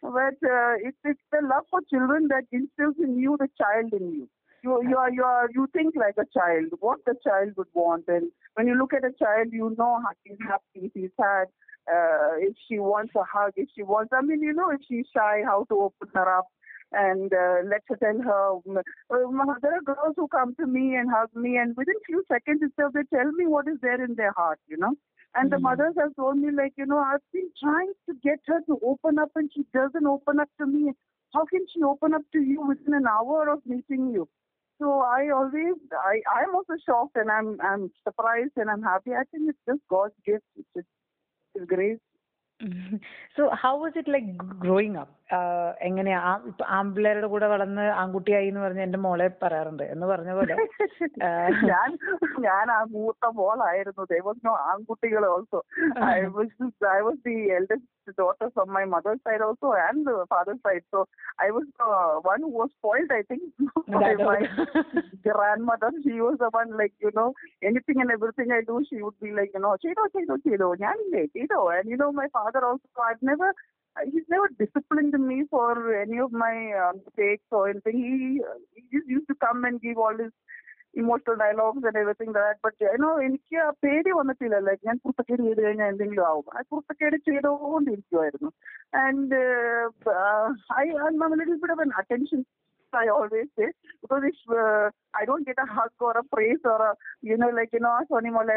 but 0.02 0.38
uh, 0.56 0.74
it's 0.78 0.96
it's 1.04 1.26
the 1.32 1.40
love 1.42 1.64
for 1.70 1.80
children 1.92 2.28
that 2.28 2.44
instills 2.52 2.98
in 2.98 3.18
you 3.18 3.36
the 3.40 3.48
child 3.60 3.92
in 3.92 4.12
you. 4.12 4.26
You 4.64 4.82
you 4.82 4.96
are 4.96 5.10
you 5.10 5.24
are 5.24 5.48
you 5.50 5.66
think 5.72 5.94
like 5.96 6.16
a 6.18 6.26
child, 6.36 6.66
what 6.80 7.00
the 7.04 7.14
child 7.24 7.50
would 7.56 7.68
want, 7.74 8.04
and 8.08 8.30
when 8.56 8.66
you 8.66 8.76
look 8.76 8.92
at 8.92 9.04
a 9.04 9.12
child, 9.12 9.48
you 9.52 9.74
know 9.78 10.00
how 10.04 10.12
he's 10.24 10.38
happy, 10.42 10.86
if 10.88 10.92
he's 10.94 11.10
sad, 11.16 11.46
uh, 11.86 12.32
if 12.38 12.54
she 12.66 12.78
wants 12.78 13.12
a 13.14 13.24
hug, 13.24 13.52
if 13.56 13.68
she 13.74 13.82
wants. 13.82 14.12
I 14.12 14.20
mean, 14.20 14.42
you 14.42 14.52
know, 14.52 14.70
if 14.70 14.80
she's 14.88 15.06
shy, 15.14 15.42
how 15.44 15.64
to 15.64 15.74
open 15.74 16.08
her 16.14 16.28
up. 16.38 16.48
and 16.93 17.33
uh, 17.33 17.57
let 17.65 17.81
her 17.87 17.97
tell 17.97 18.21
her. 18.21 18.55
Uh, 18.77 19.53
there 19.61 19.77
are 19.77 19.81
girls 19.81 20.13
who 20.15 20.27
come 20.27 20.55
to 20.55 20.67
me 20.67 20.95
and 20.95 21.09
hug 21.11 21.29
me, 21.35 21.57
and 21.57 21.75
within 21.75 21.95
few 22.05 22.23
seconds 22.31 22.61
itself, 22.61 22.93
they 22.93 23.03
tell 23.15 23.31
me 23.31 23.47
what 23.47 23.67
is 23.67 23.77
there 23.81 24.03
in 24.03 24.15
their 24.15 24.33
heart, 24.33 24.59
you 24.67 24.77
know. 24.77 24.93
And 25.35 25.47
mm. 25.47 25.51
the 25.51 25.57
hmm. 25.57 25.63
mothers 25.63 25.95
have 25.99 26.15
told 26.15 26.37
me, 26.37 26.51
like, 26.51 26.73
you 26.77 26.85
know, 26.85 26.99
I've 26.99 27.25
been 27.31 27.49
trying 27.61 27.93
to 28.07 28.15
get 28.23 28.39
her 28.47 28.61
to 28.67 28.79
open 28.85 29.17
up, 29.19 29.31
and 29.35 29.49
she 29.53 29.65
doesn't 29.73 30.05
open 30.05 30.39
up 30.39 30.49
to 30.59 30.67
me. 30.67 30.91
How 31.33 31.45
can 31.45 31.65
she 31.73 31.81
open 31.81 32.13
up 32.13 32.21
to 32.33 32.39
you 32.39 32.65
within 32.67 32.93
an 32.93 33.07
hour 33.07 33.49
of 33.49 33.65
meeting 33.65 34.11
you? 34.13 34.27
So 34.79 34.99
I 34.99 35.29
always, 35.33 35.75
I, 35.91 36.21
I'm 36.35 36.55
also 36.55 36.73
shocked, 36.85 37.15
and 37.15 37.31
I'm, 37.31 37.57
I'm 37.61 37.91
surprised, 38.03 38.53
and 38.57 38.69
I'm 38.69 38.83
happy. 38.83 39.11
I 39.11 39.23
think 39.31 39.49
it's 39.49 39.57
just 39.67 39.81
God's 39.89 40.13
gift, 40.25 40.43
it's 40.55 40.67
just 40.75 40.87
His 41.55 41.65
grace. 41.67 41.99
so 43.35 43.49
how 43.51 43.79
was 43.79 43.93
it 43.95 44.07
like 44.07 44.37
growing 44.59 44.95
up? 44.95 45.19
എങ്ങനെയാ? 45.87 46.19
ആമ്പിള്ളേരുടെ 46.77 47.27
കൂടെ 47.27 47.47
വളർന്ന് 47.47 47.85
ആൺകുട്ടിയായി 48.01 48.47
എന്ന് 48.47 48.61
പറഞ്ഞ 48.61 48.81
എന്റെ 48.81 48.99
മോളെ 49.05 49.27
പറയാറുണ്ട്. 49.43 49.83
എന്ന് 49.93 50.05
പറഞ്ഞ 50.05 50.31
പോലെ 50.39 50.55
ഞാൻ 51.71 51.89
ഞാൻ 52.39 52.71
ആ 52.71 52.79
മൂത്ത 52.95 53.25
മോളായിരുന്നു. 53.39 54.03
ദൈ 54.11 54.19
വാസ് 54.27 54.45
നോ 54.47 54.53
ആൺകുട്ടികൾ 54.71 55.25
also 55.27 55.61
I 56.09 56.21
was 56.37 56.69
I 56.95 56.99
was 56.99 57.21
the 57.27 57.35
eldest 57.57 58.13
daughter 58.21 58.47
from 58.55 58.69
my 58.73 58.83
mother 58.95 59.15
side 59.25 59.41
also 59.41 59.69
and 59.87 60.13
father 60.33 60.55
side 60.65 60.85
so 60.95 61.01
I 61.43 61.49
was 61.49 61.69
one 62.27 62.41
who 62.47 62.51
was 62.59 62.71
spoiled 62.71 63.13
I 63.13 63.21
think 63.31 63.45
my 64.29 64.39
grandmother 65.71 65.93
she 66.05 66.15
was 66.19 66.39
the 66.43 66.49
one 66.57 66.67
like 66.81 66.95
you 67.05 67.11
know 67.15 67.27
anything 67.63 67.99
and 67.99 68.11
everything 68.11 68.53
I 68.53 68.61
do 68.69 68.77
she 68.89 68.99
would 69.01 69.21
be 69.23 69.31
like 69.39 69.53
you 69.55 69.61
know 69.67 69.75
ചെയ്തോ 69.85 70.05
ചെയ്തോ 70.17 70.35
ചെയ്തോ 70.47 70.73
ഞാനില്ലേ 70.85 71.25
ചെയ്തോ. 71.37 71.59
And 71.77 71.91
you 71.91 71.95
know 71.95 72.09
my 72.19 72.27
father 72.39 72.65
also 72.65 73.03
I 73.09 73.13
never 73.23 73.53
he's 73.96 74.28
never 74.28 74.48
disciplined 74.58 75.14
me 75.30 75.38
for 75.50 75.70
any 75.94 76.18
of 76.18 76.32
my 76.32 76.56
um, 76.82 77.00
mistakes 77.04 77.44
or 77.50 77.68
anything. 77.68 77.98
He, 78.04 78.40
he 78.74 78.82
just 78.96 79.08
used 79.08 79.28
to 79.28 79.36
come 79.46 79.64
and 79.64 79.80
give 79.80 79.98
all 79.98 80.16
his 80.16 80.34
emotional 81.00 81.34
dialogues 81.42 81.86
and 81.88 82.00
everything 82.02 82.34
that 82.38 82.60
but 82.66 82.78
you know 82.84 83.10
എനിക്ക് 83.26 83.56
ആ 83.64 83.66
പേടി 83.84 84.10
വന്നിട്ടില്ല 84.18 84.58
like 84.68 84.86
ഞാൻ 84.88 84.96
കുർത്തക്കേട് 85.04 85.42
ചെയ്ത് 85.46 85.60
കഴിഞ്ഞാൽ 85.64 85.90
എന്തെങ്കിലും 85.92 86.24
ആവും 86.30 86.46
ആ 86.56 86.62
കുർത്തക്കേട് 86.72 87.16
ചെയ്തുകൊണ്ടിരിക്കുമായിരുന്നു 87.28 88.50
and 89.04 89.40
I 90.82 90.86
I 91.06 91.10
little 91.40 91.58
bit 91.64 91.74
of 91.76 91.84
N 91.86 91.92
attention 92.02 92.42
I 92.92 93.08
always 93.08 93.48
say 93.56 93.66
because 94.02 94.22
if 94.24 94.36
uh, 94.50 94.90
I 95.14 95.24
don't 95.28 95.46
get 95.46 95.58
a 95.58 95.66
hug 95.76 95.90
or 96.00 96.12
a 96.12 96.24
praise 96.24 96.62
or 96.64 96.76
a 96.86 96.94
you 97.22 97.36
know 97.36 97.50
like 97.50 97.72
you 97.72 97.80
know 97.80 97.92
Sony 98.10 98.30
Mola, 98.32 98.54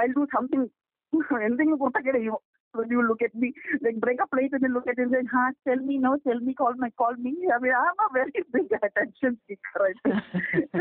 I'll 0.00 0.14
do 0.18 0.26
something 0.34 0.62
anything 1.46 1.70
കുർത്തക്കേട് 1.80 2.18
ചെയ്യും 2.18 2.36
when 2.77 2.89
you 2.89 3.05
look 3.07 3.21
at 3.21 3.33
me, 3.35 3.53
like 3.81 3.99
break 3.99 4.19
a 4.23 4.27
plate 4.27 4.53
and 4.53 4.61
then 4.61 4.73
look 4.73 4.87
at 4.87 4.97
it 4.97 5.01
and 5.01 5.11
say, 5.11 5.27
huh, 5.31 5.51
tell 5.67 5.83
me, 5.83 5.97
no, 5.97 6.17
tell 6.25 6.39
me, 6.39 6.53
call 6.53 6.73
me, 6.73 6.89
call 6.97 7.13
me. 7.17 7.35
I 7.53 7.59
mean, 7.59 7.73
I'm 7.73 7.97
a 8.05 8.13
very 8.13 8.31
big 8.53 8.69
attention 8.71 9.37
seeker, 9.47 9.81
I 9.81 9.93
think. 10.03 10.71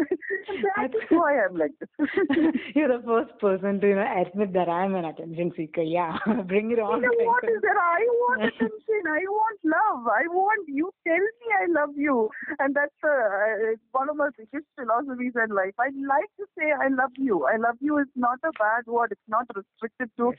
that 0.77 0.95
is 0.95 1.07
why 1.11 1.41
I'm 1.45 1.57
like 1.57 1.73
this. 1.81 1.89
You're 2.75 2.97
the 2.97 3.03
first 3.05 3.39
person 3.41 3.81
to 3.81 3.89
you 3.89 3.97
know 3.97 4.07
admit 4.07 4.53
that 4.53 4.69
I'm 4.69 4.95
an 4.95 5.05
attention 5.05 5.53
seeker. 5.57 5.83
Yeah, 5.83 6.19
bring 6.47 6.71
it 6.71 6.79
on. 6.79 7.03
You 7.03 7.11
know 7.19 7.27
what 7.27 7.45
is 7.45 7.61
that? 7.63 7.77
I 7.77 8.03
want 8.23 8.43
attention. 8.43 9.03
I 9.09 9.23
want 9.29 9.59
love. 9.65 10.07
I 10.07 10.27
want 10.29 10.69
you 10.69 10.91
tell 11.07 11.17
me 11.17 11.47
I 11.63 11.67
love 11.81 11.95
you. 11.97 12.29
And 12.59 12.75
that's 12.75 12.95
uh, 13.05 13.77
one 13.93 14.09
of 14.09 14.17
my 14.17 14.29
biggest 14.37 14.67
philosophies 14.77 15.33
in 15.35 15.55
life. 15.55 15.75
I 15.79 15.91
like 16.07 16.31
to 16.39 16.47
say 16.59 16.73
I 16.73 16.89
love 16.89 17.13
you. 17.17 17.45
I 17.45 17.57
love 17.57 17.77
you 17.81 17.99
is 17.99 18.11
not 18.15 18.39
a 18.45 18.53
bad 18.59 18.87
word. 18.87 19.13
It's 19.13 19.29
not 19.29 19.47
restricted 19.55 20.11
to 20.19 20.33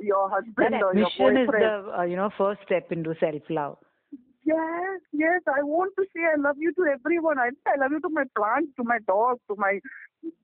your 0.00 0.30
husband 0.30 0.82
or 0.82 0.94
your 0.94 1.03
admission 1.06 1.36
is 1.36 1.48
the 1.48 1.98
uh, 1.98 2.02
you 2.02 2.16
know 2.16 2.30
first 2.36 2.60
step 2.64 2.90
into 2.92 3.14
self 3.20 3.42
love. 3.50 3.78
Yes, 4.44 5.00
yes. 5.12 5.40
I 5.48 5.62
want 5.62 5.92
to 5.98 6.04
say 6.14 6.22
I 6.22 6.38
love 6.38 6.56
you 6.58 6.72
to 6.74 6.84
everyone. 6.92 7.38
I, 7.38 7.48
I 7.66 7.76
love 7.80 7.92
you 7.92 8.00
to 8.00 8.10
my 8.10 8.24
plants, 8.36 8.72
to 8.76 8.84
my 8.84 8.98
dog, 9.06 9.38
to 9.48 9.56
my 9.56 9.80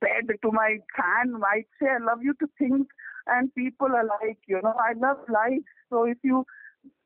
bed, 0.01 0.35
to 0.43 0.53
my 0.53 0.79
fan. 0.97 1.35
I 1.45 1.65
say 1.79 1.89
I 1.89 2.03
love 2.03 2.23
you 2.23 2.35
to 2.41 2.47
things 2.59 2.87
and 3.27 3.55
people 3.55 3.89
alike. 3.89 4.39
You 4.47 4.61
know, 4.63 4.75
I 4.79 4.95
love 4.99 5.19
life. 5.29 5.61
So 5.91 6.05
if 6.05 6.17
you 6.23 6.47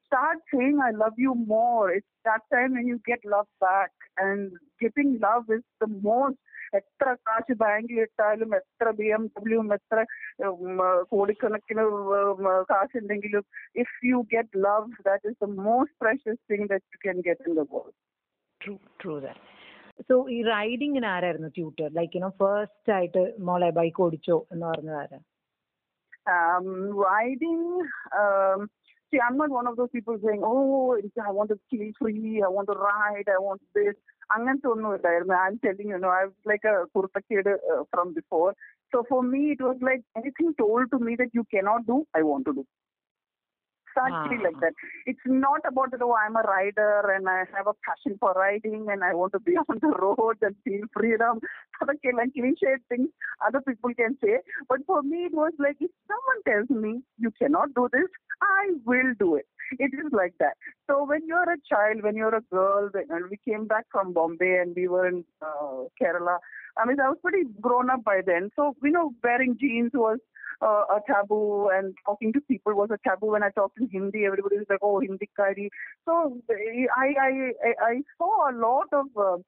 start 0.06 0.38
saying 0.52 0.78
I 0.82 0.92
love 0.92 1.14
you 1.16 1.34
more, 1.34 1.90
it's 1.90 2.06
that 2.25 2.42
time 2.52 2.75
when 2.75 2.87
you 2.87 3.00
get 3.04 3.18
love 3.25 3.49
back. 3.61 3.90
And 4.16 4.52
giving 4.80 5.18
love 5.20 5.44
is 5.49 5.62
the 5.80 5.88
most. 5.88 6.37
എത്ര 6.75 7.09
കാശ് 7.26 7.54
ബാങ്കിൽ 7.62 8.00
ഇട്ടാലും 8.04 8.52
എത്ര 8.59 8.88
B 9.00 9.09
M 9.16 9.25
ഡബ്ല്യൂയും 9.35 9.71
എത്ര 9.76 9.99
കോടിക്കണക്കിന് 11.12 11.85
കാശുണ്ടെങ്കിലും 12.73 13.45
if 13.76 13.90
you 14.02 14.19
get 14.31 14.49
love, 14.66 14.88
that 15.04 15.23
is 15.31 15.37
the 15.40 15.50
most 15.69 15.93
precious 15.99 16.38
thing 16.50 16.64
that 16.73 16.83
you 16.93 17.00
can 17.07 17.21
get 17.28 17.38
in 17.47 17.54
the 17.54 17.66
world. 17.73 17.95
True, 18.61 18.81
true 19.02 19.19
that. 19.21 19.40
So 20.09 20.14
ഈ 20.28 20.38
റൈഡിങ്ങിന് 20.52 21.09
ആരായിരുന്നു 21.14 21.50
ട്യൂട്ടർ 21.59 21.88
ലൈക്ക് 21.99 22.16
യുനോ 22.16 22.31
ഫസ്റ്റ് 22.40 22.93
ആയിട്ട് 22.97 23.23
മോളെ 23.49 23.71
ബൈക്ക് 23.78 24.02
ഓടിച്ചോ 24.07 24.38
എന്ന് 24.54 24.66
പറഞ്ഞത് 24.73 24.99
ആരാ 25.04 25.21
Um, 26.26 26.66
riding, 26.99 27.64
um, 28.16 28.61
see, 29.12 29.21
I'm 29.21 29.37
not 29.37 29.50
one 29.50 29.66
of 29.66 29.76
those 29.76 29.90
people 29.90 30.16
saying, 30.19 30.43
oh, 30.43 30.97
I 31.23 31.31
want 31.31 31.50
to 31.50 31.59
feel 31.71 31.90
free, 31.99 32.43
I 32.43 32.49
want 32.49 32.69
to 32.69 32.76
ride, 32.85 33.28
I 33.28 33.38
want 33.38 33.61
this. 33.75 33.97
അങ്ങനത്തെ 34.29 34.68
ഒന്നുമില്ലായിരുന്നു 34.68 35.34
I 35.36 35.46
am 35.48 35.56
telling 35.65 35.91
you 35.91 35.98
no 35.98 36.12
I 36.15 36.24
was 36.24 36.50
like 36.50 36.68
a 36.68 36.74
കുർത്തക്കേട് 36.96 37.51
from 37.94 38.10
before 38.13 38.46
so 38.94 39.00
for 39.01 39.22
me 39.25 39.41
it 39.51 39.63
was 39.63 39.82
like 39.86 40.03
anything 40.18 40.53
told 40.60 40.91
to 40.91 41.00
me 41.06 41.15
that 41.15 41.38
you 41.38 41.46
cannot 41.56 41.86
do 41.88 41.98
I 42.18 42.22
want 42.22 42.46
to 42.46 42.51
do 42.51 42.63
exactly 43.97 44.39
like 44.43 44.59
that. 44.61 44.73
It's 45.07 45.21
not 45.27 45.61
about 45.67 45.91
that, 45.93 46.03
oh, 46.03 46.15
I'm 46.15 46.37
a 46.37 46.43
rider 46.43 47.13
and 47.15 47.29
I 47.29 47.45
have 47.57 47.67
a 47.67 47.75
passion 47.87 48.19
for 48.19 48.33
riding 48.33 48.87
and 48.91 49.05
I 49.05 49.15
want 49.15 49.33
to 49.33 49.41
be 49.41 49.57
on 49.69 49.79
the 49.81 49.89
road 49.89 50.39
and 50.43 50.55
feel 50.65 50.83
freedom. 50.93 51.41
Okay, 51.83 52.11
like 52.17 52.33
cliche 52.33 52.77
things 52.89 53.09
other 53.47 53.61
people 53.61 53.93
can 53.95 54.17
say. 54.23 54.39
But 54.69 54.79
for 54.87 55.03
me, 55.03 55.27
it 55.27 55.35
was 55.35 55.53
like, 55.59 55.77
if 55.81 55.91
someone 56.09 56.43
tells 56.47 56.83
me 56.83 57.03
you 57.19 57.31
cannot 57.39 57.75
do 57.75 57.89
this, 57.93 58.09
I 58.43 58.71
will 58.85 59.15
do 59.19 59.37
it. 59.37 59.47
It 59.79 59.93
is 59.95 60.13
like 60.13 60.35
that. 60.41 60.55
So 60.89 61.05
when 61.05 61.27
you're 61.27 61.51
a 61.51 61.57
child, 61.69 62.03
when 62.03 62.17
you're 62.17 62.35
a 62.35 62.43
girl, 62.53 62.91
when 62.93 63.29
we 63.31 63.39
came 63.49 63.67
back 63.67 63.87
from 63.91 64.13
Bombay 64.13 64.59
and 64.61 64.75
we 64.77 64.89
were 64.89 65.07
in 65.07 65.25
uh, 65.41 65.85
Kerala, 66.01 66.39
I 66.76 66.87
mean, 66.87 67.00
I 67.00 67.09
was 67.09 67.19
pretty 67.23 67.45
grown 67.61 67.90
up 67.90 68.04
by 68.04 68.21
then. 68.26 68.50
So, 68.57 68.75
you 68.83 68.90
know, 68.90 69.12
wearing 69.23 69.57
jeans 69.61 69.93
was 69.95 70.19
uh, 70.62 70.85
a 70.97 71.00
taboo, 71.07 71.69
and 71.73 71.95
talking 72.04 72.33
to 72.33 72.40
people 72.40 72.75
was 72.75 72.90
a 72.90 72.99
taboo. 73.09 73.33
When 73.33 73.43
I 73.43 73.50
talked 73.50 73.78
in 73.78 73.88
Hindi, 73.90 74.25
everybody 74.25 74.57
was 74.57 74.66
like, 74.69 74.81
"Oh, 74.83 75.00
Hindi 75.00 75.28
kari." 75.37 75.71
So 76.04 76.38
I 76.97 77.14
I 77.21 77.52
I, 77.81 78.02
saw 78.19 78.50
a 78.50 78.54
lot 78.54 78.88
of 78.93 79.07
uh, 79.16 79.38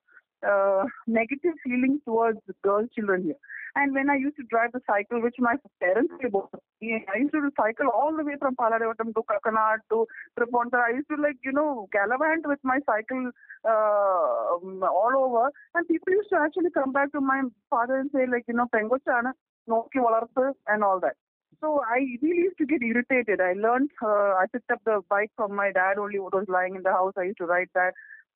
uh, 0.46 0.84
negative 1.06 1.54
feelings 1.64 2.00
towards 2.04 2.40
girl 2.62 2.86
children 2.94 3.22
here. 3.24 3.40
And 3.76 3.92
when 3.92 4.08
I 4.08 4.16
used 4.16 4.36
to 4.36 4.42
drive 4.44 4.72
the 4.72 4.80
cycle, 4.86 5.20
which 5.20 5.36
my 5.38 5.56
parents 5.80 6.12
were 6.32 6.48
me, 6.80 7.04
I 7.14 7.18
used 7.18 7.32
to 7.32 7.50
cycle 7.60 7.88
all 7.88 8.16
the 8.16 8.24
way 8.24 8.36
from 8.38 8.56
Palarivattom 8.56 9.12
to 9.14 9.22
Kakkanad 9.30 9.78
to 9.90 10.06
Triponta. 10.38 10.80
I 10.80 10.96
used 10.96 11.08
to 11.10 11.20
like, 11.20 11.36
you 11.44 11.52
know, 11.52 11.86
gallivant 11.92 12.46
with 12.46 12.58
my 12.62 12.78
cycle 12.86 13.30
uh, 13.68 14.56
um, 14.56 14.82
all 14.82 15.12
over. 15.14 15.50
And 15.74 15.86
people 15.86 16.12
used 16.12 16.30
to 16.30 16.38
actually 16.38 16.70
come 16.70 16.92
back 16.92 17.12
to 17.12 17.20
my 17.20 17.42
father 17.68 17.98
and 17.98 18.10
say 18.14 18.24
like, 18.26 18.44
you 18.48 18.54
know, 18.54 18.66
Pengochana, 18.74 19.32
Noki 19.68 19.98
Valarthu 19.98 20.52
and 20.66 20.82
all 20.82 20.98
that. 21.00 21.16
So 21.60 21.82
I 21.86 22.00
really 22.22 22.44
used 22.48 22.58
to 22.58 22.66
get 22.66 22.82
irritated. 22.82 23.40
I 23.40 23.54
learned, 23.54 23.90
uh, 24.02 24.36
I 24.40 24.44
picked 24.52 24.70
up 24.70 24.80
the 24.84 25.00
bike 25.08 25.30
from 25.36 25.54
my 25.54 25.70
dad 25.72 25.98
only 25.98 26.18
what 26.18 26.34
was 26.34 26.46
lying 26.48 26.76
in 26.76 26.82
the 26.82 26.92
house. 26.92 27.14
I 27.16 27.24
used 27.24 27.38
to 27.38 27.46
ride 27.46 27.68
that 27.74 27.92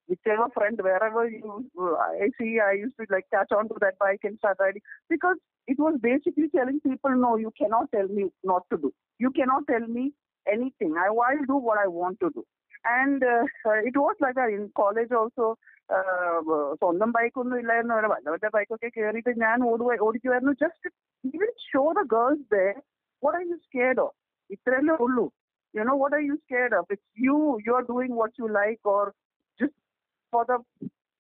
whichever 0.10 0.48
friend, 0.54 0.80
wherever 0.82 1.28
you 1.28 1.52
I 2.00 2.30
see, 2.38 2.60
I 2.60 2.74
used 2.74 2.98
to 3.00 3.06
like 3.10 3.28
catch 3.32 3.52
on 3.52 3.68
to 3.70 3.76
that 3.82 3.98
bike 4.00 4.24
and 4.24 4.38
start 4.38 4.58
riding 4.60 4.82
because 5.10 5.38
it 5.68 5.78
was 5.80 5.96
basically 6.02 6.50
telling 6.56 6.80
people, 6.82 7.16
no, 7.18 7.38
you 7.38 7.52
cannot 7.60 7.92
tell 7.94 8.08
me 8.10 8.26
not 8.44 8.64
to 8.72 8.78
do. 8.78 8.94
You 9.20 9.32
cannot 9.32 9.64
tell 9.68 9.88
me 9.88 10.14
anything. 10.46 10.96
I 10.98 11.10
will 11.12 11.46
do 11.48 11.58
what 11.58 11.80
I 11.80 11.88
want 11.88 12.20
to 12.22 12.30
do. 12.32 12.44
And 12.86 13.24
uh, 13.24 13.44
it 13.84 13.96
was 13.98 14.16
like 14.20 14.36
that 14.36 14.50
in 14.50 14.70
college 14.76 15.12
also. 15.12 15.48
സ്വന്തം 16.82 17.10
bike 17.16 17.38
ഒന്നും 17.42 17.58
ഇല്ലായിരുന്നു 17.62 17.94
അവിടെ 17.96 18.08
വല്ലവരുടെ 18.14 18.50
ബൈക്കൊക്കെ 18.56 18.90
കയറിയിട്ട് 18.96 19.32
ഞാൻ 19.44 19.58
ഓടുക 19.72 19.98
ഓടിക്കുമായിരുന്നു 20.06 20.54
just 20.64 20.90
even 21.24 21.52
show 21.68 21.84
the 21.98 22.04
girls 22.14 22.46
they 22.56 22.64
what 23.24 23.36
are 23.40 23.44
you 23.52 23.58
scared 23.66 24.02
of 24.06 24.16
ഇത്രയല്ലേ 24.56 24.96
ഉള്ളൂ 25.06 25.26
you 25.74 25.84
know 25.92 25.96
what 26.04 26.16
are 26.20 26.24
you 26.30 26.38
scared 26.46 26.76
of 26.80 26.90
it's 26.96 27.08
you 27.28 27.36
you 27.68 27.74
are 27.80 27.86
doing 27.92 28.18
what 28.22 28.36
you 28.42 28.50
like 28.60 28.82
or 28.96 29.06
for 30.32 30.46
the, 30.50 30.58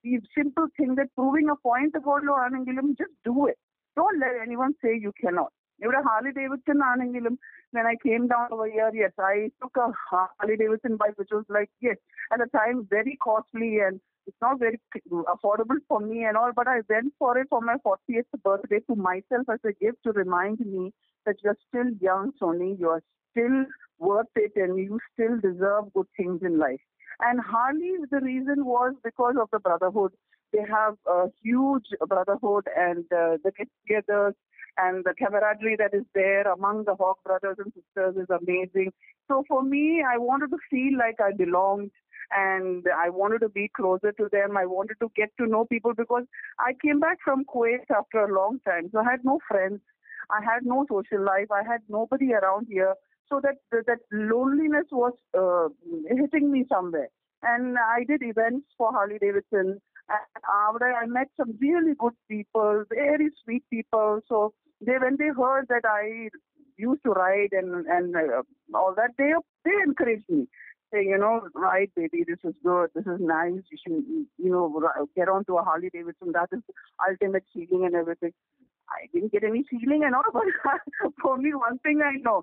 the 0.03 0.19
simple 0.37 0.67
thing 0.77 0.95
that 0.95 1.13
proving 1.15 1.49
a 1.49 1.57
point 1.69 1.93
about 2.01 2.23
ആണെങ്കിലും 2.45 2.87
just 3.01 3.15
do 3.29 3.35
it. 3.51 3.57
Don't 3.99 4.19
let 4.19 4.35
anyone 4.47 4.73
say 4.83 4.93
you 5.07 5.13
cannot. 5.23 5.51
ഇവിടെ 5.85 5.99
Harley 6.07 6.31
Davidson 6.39 6.79
ആണെങ്കിലും 6.89 7.35
when 7.75 7.87
I 7.91 7.95
came 8.03 8.25
down 8.31 8.47
over 8.55 8.67
here, 8.73 8.89
yes, 8.93 9.11
I 9.19 9.51
took 9.61 9.75
a 9.75 9.87
Harley 10.09 10.55
Davidson 10.61 10.93
bike, 11.01 11.17
which 11.21 11.33
was 11.37 11.43
like, 11.49 11.69
yes, 11.81 11.97
at 12.33 12.39
the 12.41 12.47
time 12.57 12.77
very 12.89 13.17
costly 13.25 13.71
and 13.85 13.99
it's 14.27 14.37
not 14.41 14.59
very 14.59 14.79
affordable 15.33 15.79
for 15.87 15.99
me 15.99 16.23
and 16.23 16.37
all, 16.37 16.51
but 16.55 16.67
I 16.67 16.79
went 16.89 17.13
for 17.19 17.37
it 17.37 17.47
for 17.49 17.61
my 17.61 17.75
40th 17.85 18.31
birthday 18.43 18.79
to 18.87 18.95
myself 18.95 19.47
as 19.55 19.59
a 19.65 19.73
gift 19.73 19.99
to 20.03 20.11
remind 20.13 20.59
me 20.59 20.93
that 21.25 21.35
you're 21.43 21.57
still 21.67 21.91
young, 21.99 22.31
Sony, 22.41 22.79
you're 22.79 23.03
still 23.31 23.65
worth 23.99 24.27
it 24.35 24.53
and 24.55 24.77
you 24.77 24.99
still 25.13 25.39
deserve 25.39 25.93
good 25.93 26.07
things 26.17 26.41
in 26.41 26.57
life. 26.57 26.79
And 27.18 27.40
Harley, 27.40 27.92
the 28.10 28.20
reason 28.20 28.64
was 28.64 28.94
because 29.02 29.34
of 29.40 29.48
the 29.52 29.58
brotherhood. 29.58 30.12
They 30.52 30.64
have 30.68 30.96
a 31.06 31.26
huge 31.42 31.86
brotherhood 32.06 32.66
and 32.76 33.04
uh, 33.12 33.38
the 33.44 33.52
get-togethers 33.56 34.34
and 34.78 35.04
the 35.04 35.14
camaraderie 35.18 35.76
that 35.76 35.94
is 35.94 36.04
there 36.14 36.50
among 36.50 36.84
the 36.84 36.94
Hog 36.94 37.16
brothers 37.24 37.56
and 37.58 37.72
sisters 37.72 38.16
is 38.16 38.28
amazing. 38.30 38.92
So 39.28 39.44
for 39.46 39.62
me, 39.62 40.02
I 40.02 40.18
wanted 40.18 40.50
to 40.50 40.58
feel 40.70 40.98
like 40.98 41.20
I 41.20 41.32
belonged 41.32 41.90
and 42.32 42.84
I 42.96 43.10
wanted 43.10 43.40
to 43.40 43.48
be 43.48 43.70
closer 43.76 44.12
to 44.12 44.28
them. 44.30 44.56
I 44.56 44.66
wanted 44.66 44.96
to 45.00 45.10
get 45.16 45.30
to 45.38 45.46
know 45.46 45.64
people 45.64 45.92
because 45.94 46.24
I 46.58 46.72
came 46.82 47.00
back 47.00 47.18
from 47.22 47.44
Kuwait 47.44 47.90
after 47.94 48.24
a 48.24 48.32
long 48.32 48.60
time. 48.66 48.88
So 48.92 49.00
I 49.00 49.04
had 49.04 49.24
no 49.24 49.38
friends. 49.48 49.80
I 50.30 50.42
had 50.42 50.64
no 50.64 50.86
social 50.88 51.24
life. 51.24 51.50
I 51.50 51.62
had 51.64 51.80
nobody 51.88 52.32
around 52.32 52.68
here 52.70 52.94
so 53.30 53.40
that 53.42 53.56
that 53.86 53.98
loneliness 54.12 54.86
was 54.90 55.12
uh, 55.38 55.68
hitting 56.08 56.50
me 56.50 56.66
somewhere. 56.68 57.08
And 57.42 57.78
I 57.78 58.04
did 58.04 58.22
events 58.22 58.66
for 58.76 58.92
Harley 58.92 59.18
Davidson. 59.20 59.80
And 60.08 60.82
I 60.82 61.06
met 61.06 61.28
some 61.36 61.56
really 61.60 61.94
good 61.98 62.14
people, 62.28 62.84
very 62.90 63.30
sweet 63.44 63.62
people. 63.70 64.20
So 64.28 64.52
they, 64.84 64.98
when 65.00 65.16
they 65.18 65.28
heard 65.28 65.66
that 65.68 65.82
I 65.84 66.28
used 66.76 67.02
to 67.04 67.10
ride 67.10 67.52
and 67.52 67.86
and 67.86 68.16
uh, 68.16 68.42
all 68.74 68.94
that, 68.96 69.10
they 69.16 69.32
they 69.64 69.76
encouraged 69.86 70.28
me. 70.28 70.48
Say, 70.92 71.04
you 71.04 71.18
know, 71.18 71.42
ride, 71.54 71.92
baby. 71.94 72.24
This 72.26 72.38
is 72.42 72.54
good. 72.64 72.90
This 72.96 73.06
is 73.06 73.20
nice. 73.20 73.62
You 73.70 73.78
should, 73.86 74.02
you 74.38 74.50
know, 74.50 75.06
get 75.14 75.28
onto 75.28 75.56
a 75.56 75.62
Harley 75.62 75.88
Davidson. 75.92 76.32
That 76.32 76.48
is 76.50 76.62
ultimate 77.08 77.44
feeling 77.54 77.86
and 77.86 77.94
everything. 77.94 78.32
I 78.90 79.06
didn't 79.14 79.30
get 79.30 79.44
any 79.44 79.64
feeling 79.70 80.02
and 80.04 80.16
all, 80.16 80.24
but 80.32 80.42
for 81.22 81.36
me, 81.38 81.54
one 81.54 81.78
thing 81.78 82.00
I 82.04 82.18
know 82.20 82.42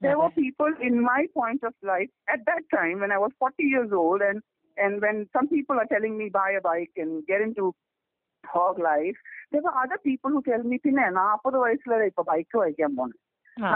there 0.00 0.18
were 0.18 0.30
people 0.32 0.72
in 0.80 1.00
my 1.00 1.26
point 1.34 1.62
of 1.62 1.74
life 1.82 2.10
at 2.28 2.40
that 2.46 2.64
time 2.74 3.00
when 3.00 3.12
I 3.12 3.18
was 3.18 3.32
40 3.38 3.62
years 3.64 3.92
old, 3.92 4.20
and 4.20 4.40
and 4.76 5.00
when 5.00 5.28
some 5.32 5.48
people 5.48 5.76
are 5.76 5.86
telling 5.86 6.16
me 6.18 6.28
buy 6.30 6.50
a 6.52 6.60
bike 6.60 6.96
and 6.96 7.26
get 7.26 7.40
into 7.40 7.74
hog 8.44 8.78
life, 8.78 9.18
there 9.52 9.62
were 9.62 9.76
other 9.84 9.98
people 10.04 10.30
who 10.30 10.42
tell 10.42 10.64
me 10.70 10.78
പിന്നെ 10.86 11.04
നാൽപ്പത് 11.20 11.56
വയസ്സിലല്ലേ 11.64 12.06
ഇപ്പൊ 12.12 12.24
bike 12.32 12.56
വായിക്കാൻ 12.62 12.92
പോണേ 12.98 13.16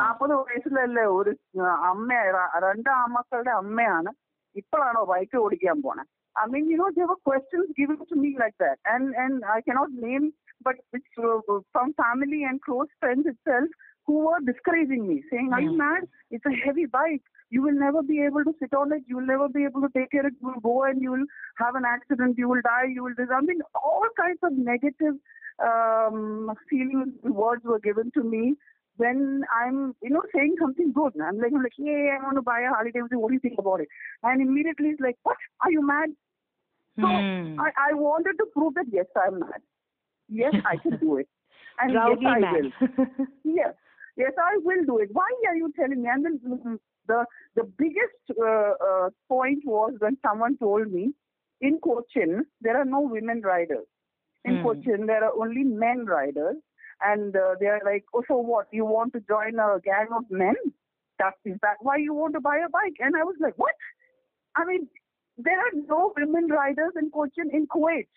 നാൽപ്പത് 0.00 0.34
വയസ്സിലല്ലേ 0.42 1.04
ഒരു 1.18 1.32
അമ്മ 1.92 2.20
രണ്ട് 2.66 2.90
ആമക്കളുടെ 3.04 3.52
അമ്മയാണ് 3.62 4.12
ഇപ്പോഴാണോ 4.62 5.02
ബൈക്ക് 5.14 5.36
ഓടിക്കാൻ 5.46 5.80
പോണേ 5.88 6.04
I 6.36 6.46
mean, 6.48 6.68
you 6.70 6.76
know, 6.76 6.90
there 6.94 7.06
were 7.06 7.16
questions 7.28 7.68
given 7.76 7.98
to 8.08 8.16
me 8.22 8.30
like 8.38 8.56
that, 8.58 8.78
and 8.84 9.14
and 9.14 9.44
I 9.44 9.60
cannot 9.66 9.90
name, 9.90 10.24
but 10.66 10.76
it's 10.96 11.14
uh, 11.18 11.38
from 11.72 11.94
family 11.94 12.40
and 12.48 12.60
close 12.60 12.90
friends 13.00 13.26
itself 13.26 13.70
who 14.11 14.25
were 14.25 14.39
discouraging 14.45 15.07
me, 15.07 15.23
saying, 15.31 15.51
Are 15.53 15.61
you 15.61 15.71
mad? 15.71 16.03
It's 16.31 16.45
a 16.45 16.53
heavy 16.65 16.85
bike. 16.85 17.21
You 17.49 17.61
will 17.61 17.77
never 17.83 18.03
be 18.03 18.21
able 18.21 18.43
to 18.43 18.53
sit 18.59 18.73
on 18.73 18.91
it. 18.91 19.03
You 19.07 19.17
will 19.17 19.25
never 19.25 19.47
be 19.47 19.63
able 19.63 19.81
to 19.81 19.89
take 19.95 20.11
care 20.11 20.27
of 20.27 20.33
it. 20.33 20.33
You 20.41 20.47
will 20.49 20.59
go 20.59 20.83
and 20.83 21.01
you 21.01 21.11
will 21.11 21.25
have 21.59 21.75
an 21.75 21.83
accident. 21.85 22.37
You 22.37 22.49
will 22.49 22.61
die. 22.61 22.87
You 22.93 23.03
will 23.03 23.13
I 23.17 23.39
mean, 23.39 23.61
all 23.73 24.03
kinds 24.19 24.39
of 24.43 24.51
negative 24.51 25.15
um, 25.63 26.51
feelings, 26.69 27.13
words 27.23 27.63
were 27.63 27.79
given 27.79 28.11
to 28.15 28.23
me 28.23 28.55
when 28.97 29.43
I'm, 29.57 29.95
you 30.03 30.09
know, 30.09 30.23
saying 30.35 30.55
something 30.59 30.91
good. 30.91 31.13
I'm 31.23 31.37
like, 31.37 31.53
I'm 31.55 31.63
like, 31.63 31.77
hey, 31.77 32.11
I 32.13 32.21
want 32.21 32.35
to 32.35 32.41
buy 32.41 32.59
a 32.61 32.69
Harley 32.69 32.91
Davidson. 32.91 33.21
What 33.21 33.29
do 33.29 33.35
you 33.35 33.39
think 33.39 33.59
about 33.59 33.79
it? 33.79 33.87
And 34.23 34.41
immediately 34.41 34.89
it's 34.89 35.01
like, 35.01 35.17
what? 35.23 35.37
Are 35.63 35.71
you 35.71 35.85
mad? 35.87 36.09
So 36.99 37.07
I, 37.07 37.91
I 37.91 37.93
wanted 37.93 38.35
to 38.39 38.45
prove 38.53 38.73
that 38.73 38.87
yes, 38.91 39.05
I'm 39.15 39.39
mad. 39.39 39.61
Yes, 40.27 40.53
I 40.65 40.75
can 40.75 40.97
do 40.97 41.17
it. 41.17 41.29
And 41.79 41.93
Proudly 41.93 42.17
yes, 42.21 42.33
I 42.35 42.39
mad. 42.39 42.63
will. 42.81 43.27
yes, 43.43 43.73
yes, 44.17 44.31
I 44.37 44.57
will 44.63 44.83
do 44.85 44.99
it. 44.99 45.09
Why 45.11 45.29
are 45.47 45.55
you 45.55 45.71
telling 45.79 46.01
me? 46.01 46.09
And 46.09 46.25
then 46.25 46.39
mm, 46.45 46.77
the 47.07 47.25
the 47.55 47.63
biggest 47.77 48.39
uh, 48.39 48.73
uh, 48.87 49.09
point 49.27 49.59
was 49.65 49.93
when 49.99 50.17
someone 50.25 50.57
told 50.57 50.91
me, 50.91 51.13
in 51.61 51.79
Cochin 51.79 52.45
there 52.61 52.77
are 52.77 52.85
no 52.85 53.01
women 53.01 53.41
riders. 53.41 53.85
In 54.45 54.57
Hmm. 54.57 54.63
Cochin 54.63 55.05
there 55.05 55.23
are 55.23 55.33
only 55.39 55.63
men 55.63 56.05
riders, 56.05 56.57
and 57.01 57.35
uh, 57.35 57.55
they 57.59 57.67
are 57.67 57.81
like, 57.85 58.05
oh, 58.13 58.23
so 58.27 58.37
what? 58.37 58.67
You 58.71 58.85
want 58.85 59.13
to 59.13 59.19
join 59.21 59.59
a 59.59 59.79
gang 59.83 60.07
of 60.15 60.23
men? 60.29 60.55
That 61.19 61.33
is 61.45 61.57
that 61.61 61.77
why 61.81 61.97
you 61.97 62.13
want 62.13 62.33
to 62.33 62.41
buy 62.41 62.57
a 62.57 62.69
bike? 62.69 62.97
And 62.99 63.15
I 63.15 63.23
was 63.23 63.35
like, 63.39 63.57
what? 63.57 63.75
I 64.55 64.65
mean, 64.65 64.87
there 65.37 65.59
are 65.59 65.71
no 65.87 66.13
women 66.17 66.47
riders 66.49 66.93
in 66.99 67.09
Cochin 67.11 67.49
in 67.53 67.67
Kuwait, 67.67 68.07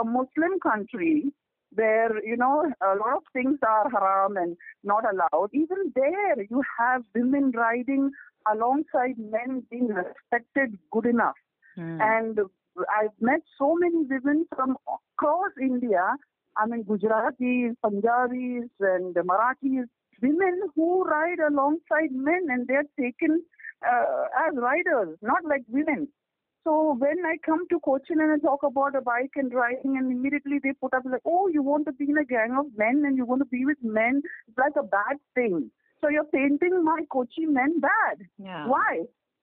a 0.00 0.04
Muslim 0.04 0.58
country 0.62 1.32
where 1.74 2.24
you 2.24 2.36
know 2.36 2.70
a 2.82 2.94
lot 2.96 3.16
of 3.16 3.22
things 3.32 3.58
are 3.66 3.90
haram 3.90 4.36
and 4.36 4.56
not 4.84 5.04
allowed. 5.04 5.50
Even 5.52 5.92
there, 5.94 6.36
you 6.50 6.62
have 6.78 7.02
women 7.14 7.52
riding 7.54 8.10
alongside 8.52 9.16
men 9.18 9.62
being 9.70 9.88
respected 9.88 10.78
good 10.90 11.06
enough. 11.06 11.36
And 12.00 12.38
I've 12.78 13.16
met 13.20 13.40
so 13.58 13.74
many 13.78 14.04
women 14.08 14.46
from 14.54 14.76
across 15.16 15.52
India. 15.60 16.16
I 16.56 16.66
mean, 16.66 16.84
Gujaratis, 16.84 17.76
Punjabis, 17.82 18.68
and 18.80 19.14
Marathis, 19.14 19.86
women 20.20 20.60
who 20.74 21.04
ride 21.04 21.38
alongside 21.38 22.12
men 22.12 22.46
and 22.50 22.66
they're 22.66 22.84
taken 22.98 23.42
uh, 23.86 24.24
as 24.46 24.54
riders, 24.56 25.16
not 25.22 25.44
like 25.44 25.62
women. 25.68 26.08
So 26.65 26.95
when 26.99 27.19
I 27.25 27.37
come 27.45 27.65
to 27.69 27.79
Cochin 27.79 28.19
and 28.19 28.31
I 28.33 28.37
talk 28.45 28.63
about 28.63 28.95
a 28.95 29.01
bike 29.01 29.35
and 29.35 29.53
riding, 29.53 29.97
and 29.97 30.11
immediately 30.11 30.57
they 30.61 30.73
put 30.73 30.93
up 30.93 31.05
like, 31.05 31.21
"Oh, 31.25 31.47
you 31.47 31.61
want 31.63 31.85
to 31.85 31.93
be 31.93 32.09
in 32.09 32.17
a 32.17 32.25
gang 32.25 32.57
of 32.61 32.65
men 32.77 33.03
and 33.05 33.15
you 33.15 33.25
want 33.25 33.41
to 33.41 33.51
be 33.53 33.61
with 33.69 33.81
men? 33.99 34.17
It's 34.47 34.57
like 34.57 34.75
a 34.75 34.87
bad 34.97 35.15
thing." 35.33 35.55
So 36.01 36.09
you're 36.09 36.31
painting 36.33 36.83
my 36.83 36.97
Kochi 37.09 37.45
men 37.59 37.79
bad. 37.79 38.17
Yeah. 38.49 38.65
Why? 38.67 38.89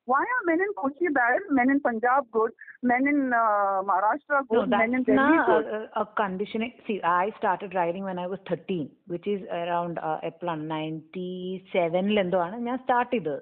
Why 0.06 0.20
are 0.34 0.42
men 0.46 0.60
in 0.60 0.72
Kochi 0.80 1.08
bad? 1.18 1.40
Men 1.50 1.70
in 1.70 1.80
Punjab 1.80 2.26
good? 2.30 2.52
Men 2.82 3.08
in 3.12 3.32
uh, 3.32 3.78
Maharashtra 3.90 4.40
No, 4.52 4.60
good? 4.60 4.68
men 4.68 4.92
in 4.92 4.92
that's 4.92 5.06
Delhi 5.06 5.38
not 5.38 5.46
good? 5.46 5.64
a, 5.78 6.00
a 6.02 6.06
conditioning. 6.22 6.74
See, 6.86 7.00
I 7.02 7.32
started 7.38 7.74
riding 7.74 8.04
when 8.04 8.18
I 8.18 8.26
was 8.26 8.38
13, 8.50 8.90
which 9.06 9.26
is 9.26 9.40
around 9.62 9.98
uh, 10.08 10.18
എപ്പോഴാണ് 10.30 10.64
ninety 10.74 11.28
സെവനിൽ 11.74 12.18
എന്തോ 12.24 12.38
ആണ് 12.46 12.58
ഞാൻ 12.68 12.78
start 12.84 13.12
ചെയ്തത് 13.16 13.36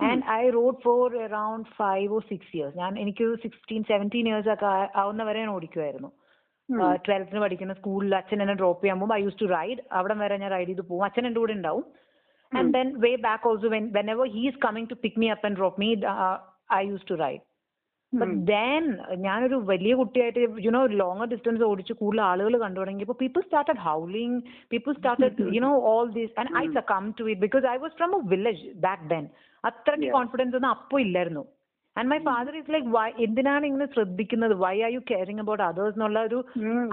and 0.00 0.24
I 0.34 0.42
rode 0.50 0.80
for 0.82 1.16
around 1.22 1.68
five 1.76 2.08
or 2.12 2.22
six 2.28 2.50
years 2.56 2.76
ഞാൻ 2.78 2.98
എനിക്ക് 2.98 3.26
sixteen 3.42 3.82
seventeen 3.84 4.28
years 4.28 4.48
ഒക്കെ 4.48 4.68
ആ- 4.72 4.90
ആവുന്നവരെ 4.94 5.40
ഞാൻ 5.40 5.50
ഓടിക്കുമായിരുന്നു 5.50 6.10
ട്വൽത്തിന് 7.04 7.40
പഠിക്കുന്ന 7.40 7.74
സ്കൂളിൽ 7.74 8.14
അച്ഛൻ 8.16 8.42
എന്നെ 8.42 8.54
ഡ്രോപ്പ് 8.54 8.82
ചെയ്യാൻ 8.82 8.98
പോകുമ്പോൾ 8.98 9.16
ഐ 9.16 9.24
യൂസ് 9.24 9.40
ടു 9.40 9.48
റൈഡ് 9.52 9.80
അവിടെ 9.92 10.14
വരെ 10.14 10.36
ഞാൻ 10.36 10.50
റൈഡ് 10.50 10.68
ചെയ്ത് 10.68 10.84
പോകും 10.88 11.04
അച്ഛൻ 11.04 11.26
എൻ്റെ 11.26 11.40
കൂടെ 11.40 11.52
ഉണ്ടാവും 11.52 11.86
And 12.52 12.68
then 12.72 13.00
way 13.00 13.16
back 13.18 13.42
also, 13.42 13.68
when 13.68 13.84
whenever 13.90 14.24
he's 14.26 14.56
coming 14.58 14.84
to 14.86 14.96
pick 14.96 15.14
me 15.16 15.30
up 15.30 15.42
and 15.42 15.56
drop 15.56 15.76
me, 15.76 15.88
uh, 16.06 16.34
I 16.70 16.82
used 16.86 17.06
to 17.08 17.16
ride. 17.16 17.42
But 18.13 18.31
then 18.47 18.83
ഞാനൊരു 19.25 19.57
വലിയ 19.69 19.93
കുട്ടിയായിട്ട് 19.99 20.41
യു 20.63 20.71
നോ 20.75 20.81
ലോങ്ങർ 21.01 21.27
ഡിസ്റ്റൻസ് 21.33 21.63
ഓടിച്ച് 21.67 21.93
കൂടുതൽ 21.99 22.21
ആളുകൾ 22.29 22.53
കണ്ടു 22.63 22.79
തുടങ്ങിയപ്പോൾ 22.81 23.17
people 23.21 23.41
started 23.45 23.81
howling 23.85 24.37
people 24.71 24.93
started 24.97 25.47
you 25.55 25.61
know 25.65 25.71
all 25.91 26.05
these 26.17 26.33
and 26.41 26.51
I 26.61 26.65
come 26.91 27.05
to 27.19 27.25
it 27.31 27.41
because 27.45 27.65
I 27.73 27.77
was 27.83 27.95
from 27.99 28.13
a 28.17 28.21
village 28.33 28.65
back 28.85 29.07
then 29.13 29.23
അത്രയ്ക്ക് 29.63 30.09
confidence 30.17 30.55
ഒന്നും 30.59 30.71
അപ്പോൾ 30.75 30.99
ഇല്ലായിരുന്നു. 31.05 31.43
And 31.95 32.09
my 32.11 32.17
father 32.27 32.53
is 32.59 32.71
like 32.73 32.89
why 32.95 33.07
എന്തിനാണ് 33.25 33.63
ഇങ്ങനെ 33.69 33.87
ശ്രദ്ധിക്കുന്നത്? 33.95 34.53
Why 34.63 34.75
are 34.85 34.91
you 34.95 35.01
caring 35.09 35.41
about 35.43 35.63
others 35.65 35.97
എന്നുള്ള 35.97 36.19
ഒരു 36.27 36.39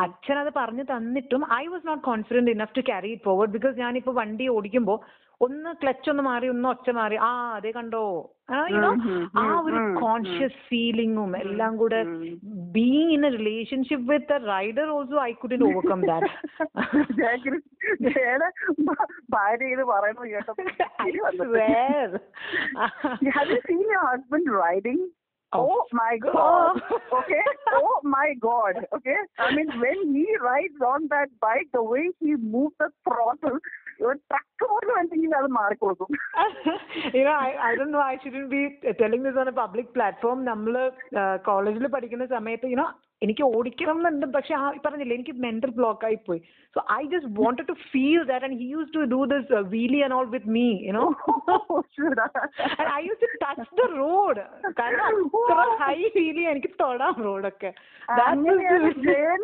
അച്ഛൻ 0.05 0.37
അത് 0.43 0.51
പറഞ്ഞു 0.57 0.85
തന്നിട്ടും 0.91 1.43
I 1.61 1.65
was 1.73 1.87
not 1.91 2.03
confident 2.09 2.53
enough 2.57 2.75
to 2.79 2.85
carry 2.89 3.11
it 3.15 3.27
forward 3.29 3.55
because 3.57 3.77
ഞാനിപ്പോൾ 3.85 4.17
വണ്ടി 4.21 4.47
ഓടിക്കുമ്പോൾ 4.57 4.99
ഒന്ന് 5.41 5.71
ക്ലച്ച് 5.81 6.09
ഒന്ന് 6.11 6.23
മാറി 6.23 6.47
ഒന്ന് 6.53 6.69
ഒച്ച 6.69 6.91
മാറി 6.99 7.17
ആ 7.27 7.31
അതെ 7.57 7.71
കണ്ടോ 7.71 8.01
ആ 9.41 9.45
ഒരു 9.67 9.81
കോൺഷ്യസ് 10.01 10.59
ഫീലിംഗും 10.69 11.33
എല്ലാം 11.41 11.73
കൂടെ 11.77 11.99
being 12.77 13.13
in 13.17 13.25
a 13.27 13.31
relationship 13.37 14.07
with 14.13 14.39
rider 14.49 14.89
also 14.97 15.21
I 15.25 15.31
could 15.43 15.57
in 15.59 15.63
overcome 15.69 16.03
that 16.11 16.33
husband 24.09 24.53
riding 24.65 25.07
Oh. 25.53 25.61
oh 25.65 25.85
my 25.93 26.15
oh. 26.23 26.33
god. 26.33 26.79
okay. 27.19 27.45
Oh 27.73 28.01
my 28.05 28.35
god. 28.39 28.75
Okay. 28.95 29.15
I 29.39 29.47
when 29.77 30.01
he 30.15 30.25
rides 30.41 30.81
on 30.87 31.09
that 31.09 31.31
bike, 31.41 31.69
the 31.73 31.83
way 31.83 32.11
he 32.21 32.35
moves 32.47 32.75
the 32.79 32.89
throttle 33.03 33.59
ഒരു 34.01 34.19
truck 34.31 34.65
പോലും 34.71 34.93
ഉണ്ടെങ്കിൽ 34.99 35.35
അത് 35.37 35.49
മാറിക്കൊടുക്കും. 35.51 36.09
You know 37.15 37.35
I 38.05 38.15
shouldn't 38.17 38.45
be 38.49 38.63
telling 39.01 39.25
this 39.27 39.39
on 39.39 39.49
a 39.49 39.57
public 39.61 39.93
platform 39.95 40.45
നമ്മൾ 40.45 40.75
കോളേജിൽ 41.45 41.87
പഠിക്കുന്ന 41.87 42.27
സമയത്ത് 42.37 42.73
you know 42.75 42.87
എനിക്ക് 43.22 43.44
ഓടിക്കണം 43.58 43.98
എന്നുണ്ട് 44.00 44.26
പക്ഷെ 44.36 44.54
ആ 44.62 44.66
പറഞ്ഞില്ലേ 44.86 45.16
എനിക്ക് 45.18 45.34
മെന്റൽ 45.46 45.72
ബ്ലോക്ക് 45.78 46.04
ആയി 46.08 46.18
പോയി 46.26 46.40
so 46.76 46.80
I 46.96 47.02
just 47.12 47.30
wanted 47.40 47.68
to 47.70 47.76
feel 47.92 48.22
that 48.32 48.46
and 48.48 48.58
he 48.62 48.68
use 48.76 48.90
to 48.96 49.02
do 49.14 49.20
this 49.34 49.60
wheelie 49.74 50.00
and 50.06 50.16
all 50.18 50.28
with 50.34 50.50
me 50.58 50.66
you know 50.88 51.06
and 52.80 52.90
I 52.98 53.02
use 53.08 53.22
to 53.24 53.30
touch 53.44 53.68
the 53.82 53.86
road 53.96 54.44
കാരണം 54.82 55.20
അത്ര 55.42 55.68
ഹൈ 55.84 55.96
ഫീൽ 56.16 56.36
ചെയ്യാൻ 56.40 56.52
എനിക്ക് 56.56 56.72
തൊടാം 56.84 57.22
റോഡൊക്കെ 57.28 57.72
അങ്ങനെയാണ് 58.28 58.92
Jayan 59.08 59.42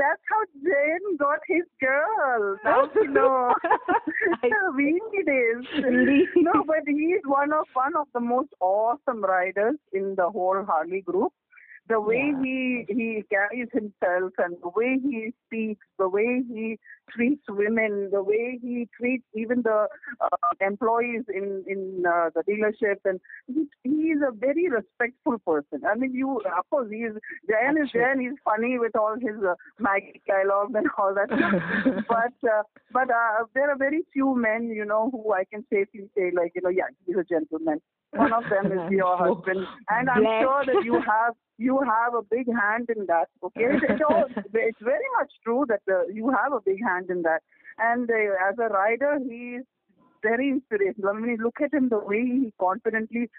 that's 0.00 0.24
how 0.30 0.40
Jain 0.66 1.02
got 1.22 1.40
his 1.46 1.64
girl 1.80 2.42
now 2.66 2.78
you 2.96 3.06
know 3.16 3.32
Weenie 4.76 5.22
days 5.24 5.64
no 6.48 6.54
but 6.70 6.86
he 6.90 7.08
is 7.18 7.24
one 7.32 7.52
of 7.52 7.66
one 7.76 7.96
of 7.96 8.06
the 8.12 8.22
most 8.32 8.52
awesome 8.70 9.22
riders 9.26 9.78
in 9.92 10.06
the 10.14 10.28
whole 10.28 10.60
Harley 10.70 11.02
group 11.02 11.32
the 11.89 11.99
way 11.99 12.31
Yeah. 12.31 12.41
he 12.43 12.85
he 12.89 13.23
carries 13.29 13.69
himself 13.73 14.33
and 14.37 14.55
the 14.61 14.69
way 14.75 14.97
he 15.01 15.33
speaks, 15.45 15.85
the 15.99 16.07
way 16.09 16.41
he 16.47 16.79
treats 17.09 17.43
women, 17.49 18.09
the 18.11 18.23
way 18.23 18.59
he 18.61 18.87
treats 18.97 19.25
even 19.35 19.61
the 19.61 19.87
uh, 20.21 20.37
employees 20.61 21.23
in 21.33 21.63
in 21.67 22.03
uh, 22.05 22.29
the 22.35 22.43
dealership, 22.43 22.97
and 23.05 23.19
he, 23.47 23.65
he 23.83 24.11
is 24.11 24.19
a 24.27 24.31
very 24.31 24.69
respectful 24.69 25.39
person. 25.39 25.81
I 25.89 25.95
mean, 25.95 26.13
you 26.13 26.41
of 26.57 26.69
course 26.69 26.89
he 26.91 26.97
is 26.97 27.15
Jayan 27.49 27.81
is 27.83 27.91
Jayan. 27.91 28.21
He's 28.21 28.37
funny 28.43 28.79
with 28.79 28.95
all 28.95 29.15
his 29.15 29.43
uh, 29.43 29.55
Maggie 29.79 30.21
dialogues 30.27 30.73
and 30.75 30.87
all 30.97 31.13
that, 31.13 31.29
but 32.07 32.49
uh, 32.49 32.63
but 32.91 33.09
uh, 33.09 33.45
there 33.53 33.69
are 33.69 33.77
very 33.77 34.03
few 34.13 34.35
men, 34.35 34.69
you 34.69 34.85
know, 34.85 35.09
who 35.11 35.33
I 35.33 35.43
can 35.45 35.65
safely 35.71 36.09
say 36.17 36.31
like 36.35 36.53
you 36.55 36.61
know, 36.61 36.69
yeah, 36.69 36.89
he's 37.05 37.17
a 37.17 37.23
gentleman. 37.23 37.81
One 38.11 38.31
of 38.31 38.43
them 38.49 38.71
is 38.71 38.91
your 38.91 39.17
husband, 39.25 39.65
and 39.89 40.09
I'm 40.09 40.23
sure 40.23 40.63
that 40.65 40.83
you 40.83 41.01
have 41.01 41.35
you 41.57 41.79
have 41.81 42.13
a 42.13 42.21
big 42.21 42.47
hand 42.47 42.89
in 42.95 43.05
that. 43.07 43.27
Okay, 43.43 43.67
so 43.99 44.25
it's 44.53 44.81
very 44.81 45.09
much 45.19 45.31
true 45.43 45.65
that 45.67 45.81
uh, 45.89 46.05
you 46.11 46.29
have 46.29 46.53
a 46.53 46.61
big 46.61 46.79
hand 46.81 46.92
in 47.09 47.21
that. 47.23 47.41
And 47.77 48.09
uh, 48.09 48.49
as 48.49 48.55
a 48.59 48.69
rider, 48.73 49.17
he 49.27 49.57
is 49.59 49.65
very 50.21 50.49
inspirational. 50.49 51.09
I 51.09 51.19
mean, 51.19 51.37
look 51.41 51.55
at 51.61 51.73
him 51.73 51.89
the 51.89 51.99
way 51.99 52.21
he 52.21 52.53
confidently 52.59 53.29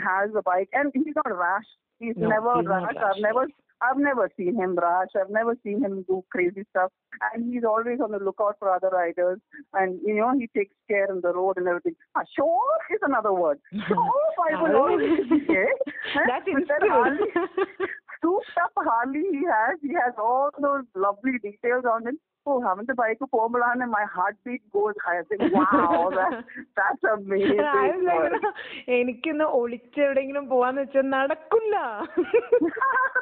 has 0.00 0.30
a 0.36 0.42
bike, 0.42 0.68
and 0.72 0.90
he's 0.94 1.14
not 1.16 1.26
rash. 1.36 1.66
He's 1.98 2.16
No, 2.16 2.28
never 2.28 2.56
he's 2.58 2.66
rash. 2.68 2.94
rash, 2.94 3.04
I've 3.16 3.20
never. 3.22 3.46
I've 3.82 3.96
never 3.96 4.28
seen 4.36 4.56
him 4.56 4.74
rash. 4.76 5.08
I've 5.18 5.30
never 5.30 5.56
seen 5.64 5.82
him 5.82 6.04
do 6.06 6.22
crazy 6.30 6.64
stuff. 6.68 6.92
And 7.32 7.50
he's 7.50 7.64
always 7.64 7.98
on 7.98 8.10
the 8.10 8.18
lookout 8.18 8.56
for 8.58 8.68
other 8.70 8.90
riders. 8.90 9.38
And, 9.72 9.98
you 10.04 10.16
know, 10.16 10.34
he 10.38 10.48
takes 10.54 10.74
care 10.86 11.10
on 11.10 11.22
the 11.22 11.32
road 11.32 11.56
and 11.56 11.66
everything. 11.66 11.94
Ah, 12.14 12.20
sure 12.36 12.60
is 12.90 12.98
another 13.00 13.32
word. 13.32 13.58
Sure, 13.88 14.12
I 14.52 14.62
will 14.62 14.76
always. 14.76 15.20
That's 15.30 16.44
With 16.54 16.68
that 16.68 16.82
Harley, 16.90 17.20
inspiration. 17.20 17.86
souped 18.21 18.57
up 18.63 18.75
Harley 18.87 19.25
he 19.31 19.43
has. 19.55 19.75
He 19.81 19.93
has 20.03 20.15
all 20.27 20.49
those 20.67 20.85
lovely 21.05 21.35
details 21.47 21.85
on 21.95 22.07
it. 22.11 22.17
Oh, 22.47 22.57
അവന്റെ 22.71 22.93
bike 22.99 23.25
പോകുമ്പോഴാണ് 23.35 23.83
my 23.95 24.03
heartbeat 24.15 24.63
goes 24.75 24.97
high. 25.05 25.15
I 25.21 25.23
think, 25.29 25.43
wow, 25.55 26.01
that, 26.17 26.33
that's 26.79 27.05
amazing. 27.13 27.61
I 27.71 27.87
was 27.93 28.03
like, 28.09 28.43
എനിക്കിന്ന് 28.97 29.45
ഒളിച്ചെവിടെയെങ്കിലും 29.59 30.45
പോവാന്ന് 30.51 30.83
വെച്ചാൽ 30.83 31.07
നടക്കില്ല 31.15 31.77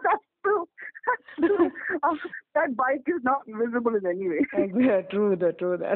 that's 0.07 0.27
true. 0.45 0.63
That's 1.07 1.31
true. 1.37 1.69
Uh, 2.07 2.15
that 2.57 2.69
bike 2.81 3.07
is 3.15 3.21
not 3.29 3.41
visible 3.61 3.95
in 3.99 4.05
any 4.13 4.27
way. 4.33 4.43
True 5.11 5.23
the 5.43 5.53
true 5.61 5.71
the 5.83 5.87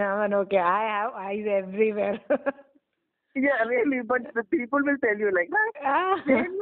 ഞാൻ 0.00 0.34
okay 0.42 0.60
I 0.76 0.82
have 0.94 1.10
ice 1.32 1.50
everywhere 1.62 2.16
Yeah, 3.34 3.62
really. 3.64 4.00
But 4.02 4.22
the 4.34 4.42
people 4.44 4.80
will 4.82 4.98
tell 5.04 5.18
you 5.24 5.30
like, 5.38 5.50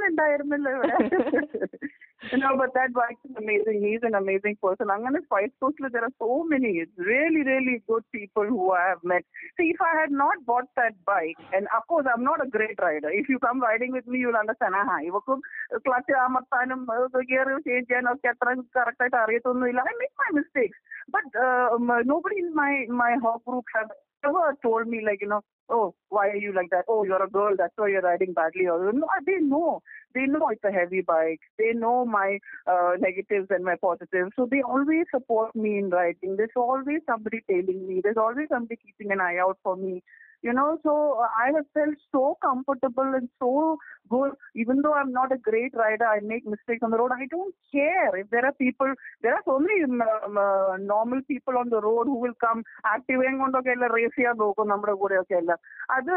ഉണ്ടായിരുന്നല്ലോ 0.09 0.73
ഇവിടെ. 0.77 0.97
you 2.33 2.39
know, 2.43 2.53
but 2.61 2.71
that 2.77 2.91
bike 2.99 3.19
is 3.29 3.37
amazing. 3.43 3.77
He's 3.87 4.05
an 4.09 4.17
amazing 4.21 4.57
person. 4.65 4.91
I'm 4.93 5.03
gonna 5.07 5.23
fight 5.33 5.53
socially. 5.63 5.91
There 5.95 6.05
are 6.09 6.17
so 6.25 6.31
many 6.53 6.73
really, 7.11 7.43
really 7.51 7.77
good 7.91 8.05
people 8.17 8.47
who 8.55 8.65
I 8.81 8.85
have 8.93 9.03
met. 9.13 9.25
See, 9.57 9.69
if 9.75 9.81
I 9.91 9.93
had 10.01 10.13
not 10.23 10.45
bought 10.51 10.69
that 10.81 10.97
bike, 11.11 11.41
and 11.59 11.67
of 11.79 11.85
course 11.93 12.09
I'm 12.13 12.25
not 12.31 12.45
a 12.47 12.49
great 12.57 12.79
rider. 12.89 13.13
If 13.21 13.29
you 13.33 13.39
come 13.47 13.61
riding 13.69 13.93
with 13.99 14.09
me, 14.13 14.19
you'll 14.23 14.43
understand. 14.43 14.77
Aaha 14.83 14.97
ഇവക്കും 15.09 15.41
clutch 15.87 16.17
അമർത്താനും 16.27 16.83
gear 17.31 17.51
change 17.69 17.87
ചെയ്യാനും 17.91 18.13
ഒക്കെ 18.15 18.31
അത്ര 18.35 18.49
correct 18.79 19.05
ആയിട്ട് 19.05 19.19
അറിയത്തൊന്നുമില്ല. 19.25 19.87
I 19.93 19.97
make 20.03 20.17
my 20.25 20.31
mistakes. 20.41 20.79
But 21.17 21.29
uh, 21.47 21.67
um, 21.77 21.91
nobody 22.13 22.39
in 22.45 22.51
my 22.63 22.73
my 23.03 23.13
hawk 23.25 23.43
group 23.49 23.69
have 23.79 23.93
ever 24.25 24.47
told 24.67 24.87
me 24.93 25.01
like, 25.09 25.21
you 25.25 25.31
know, 25.33 25.43
oh, 25.72 25.96
why 26.10 26.28
are 26.30 26.36
you 26.36 26.54
like 26.54 26.70
that? 26.72 26.86
Oh, 26.88 27.04
you're 27.04 27.24
a 27.24 27.30
girl, 27.30 27.56
that's 27.58 27.74
why 27.76 27.90
you're 27.90 28.02
riding 28.02 28.34
badly. 28.34 28.68
Or 28.68 28.92
no, 28.92 29.08
they 29.26 29.38
know. 29.40 29.82
They 30.14 30.26
know 30.26 30.50
it's 30.50 30.64
a 30.64 30.72
heavy 30.72 31.02
bike. 31.02 31.40
They 31.58 31.74
know 31.74 32.06
my 32.06 32.40
uh, 32.68 32.94
negatives 33.00 33.48
and 33.50 33.64
my 33.64 33.76
positives. 33.82 34.32
So 34.36 34.48
they 34.50 34.62
always 34.62 35.06
support 35.14 35.56
me 35.56 35.80
in 35.80 35.90
riding. 35.90 36.36
There's 36.36 36.50
always 36.56 37.00
somebody 37.06 37.42
tailing 37.50 37.88
me. 37.88 38.02
There's 38.04 38.18
always 38.18 38.48
somebody 38.50 38.78
keeping 38.86 39.12
an 39.12 39.22
eye 39.22 39.38
out 39.38 39.58
for 39.64 39.76
me. 39.76 40.04
You 40.44 40.54
know, 40.54 40.80
so 40.84 41.20
uh, 41.20 41.28
I 41.38 41.52
have 41.56 41.66
felt 41.74 41.98
so 42.12 42.38
comfortable 42.42 43.10
and 43.14 43.30
so 43.38 43.78
good. 44.10 44.32
Even 44.56 44.82
though 44.82 44.94
I'm 44.94 45.12
not 45.12 45.32
a 45.32 45.38
great 45.40 45.74
rider, 45.76 46.06
I 46.06 46.20
make 46.22 46.46
mistakes 46.46 46.84
on 46.84 46.92
the 46.92 46.98
road. 46.98 47.12
I 47.14 47.28
don't 47.28 47.54
care 47.72 48.16
if 48.18 48.30
there 48.30 48.46
are 48.46 48.54
people. 48.54 48.92
There 49.22 49.34
are 49.34 49.44
so 49.46 49.60
many 49.60 49.84
um, 49.84 50.02
um, 50.02 50.38
uh, 50.38 50.78
normal 50.78 51.22
people 51.28 51.58
on 51.58 51.70
the 51.70 51.82
road 51.82 52.06
who 52.06 52.20
will 52.20 52.38
come 52.46 52.62
ആക്റ്റീവേയും 52.94 53.38
കൊണ്ടൊക്കെ 53.42 53.72
എല്ലാം 53.76 53.92
raise 53.98 54.16
ചെയ്യാൻ 54.16 54.36
നോക്കും 54.44 54.72
നമ്മുടെ 54.74 54.94
കൂടെയൊക്കെ 55.02 55.36
എല്ലാം 55.42 55.60
അത് 55.98 56.14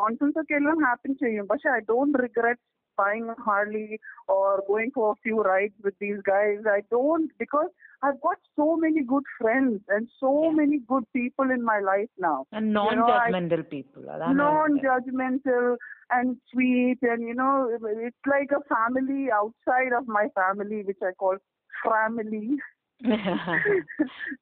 nonsense 0.00 0.38
ഒക്കെ 0.42 0.56
എല്ലാം 0.60 0.78
ഹാപ്പൻ 0.86 1.12
ചെയ്യും 1.24 1.48
പക്ഷെ 1.52 1.68
I 1.76 1.80
don't 1.92 2.18
regret 2.24 2.64
buying 2.98 3.28
a 3.30 3.34
Harley 3.40 4.00
or 4.26 4.62
going 4.66 4.90
for 4.94 5.12
a 5.12 5.14
few 5.22 5.40
rides 5.42 5.74
with 5.82 5.94
these 5.98 6.18
guys. 6.26 6.58
I 6.66 6.82
don't 6.90 7.30
because 7.38 7.68
I've 8.02 8.20
got 8.20 8.36
so 8.56 8.76
many 8.76 9.02
good 9.02 9.24
friends 9.40 9.80
and 9.88 10.08
so 10.20 10.44
yeah. 10.44 10.50
many 10.50 10.80
good 10.86 11.04
people 11.14 11.50
in 11.50 11.64
my 11.64 11.80
life 11.80 12.10
now. 12.18 12.44
And 12.52 12.72
non-judgmental 12.72 13.50
you 13.50 13.56
know, 13.56 13.56
I, 13.56 13.62
people. 13.70 14.02
Non-judgmental 14.34 15.76
and 16.10 16.36
sweet, 16.52 16.98
and 17.02 17.22
you 17.22 17.34
know, 17.34 17.68
it's 17.70 18.16
like 18.26 18.50
a 18.50 18.74
family 18.74 19.28
outside 19.32 19.92
of 19.96 20.06
my 20.06 20.28
family, 20.34 20.82
which 20.82 20.98
I 21.02 21.12
call 21.12 21.36
family. 21.84 22.56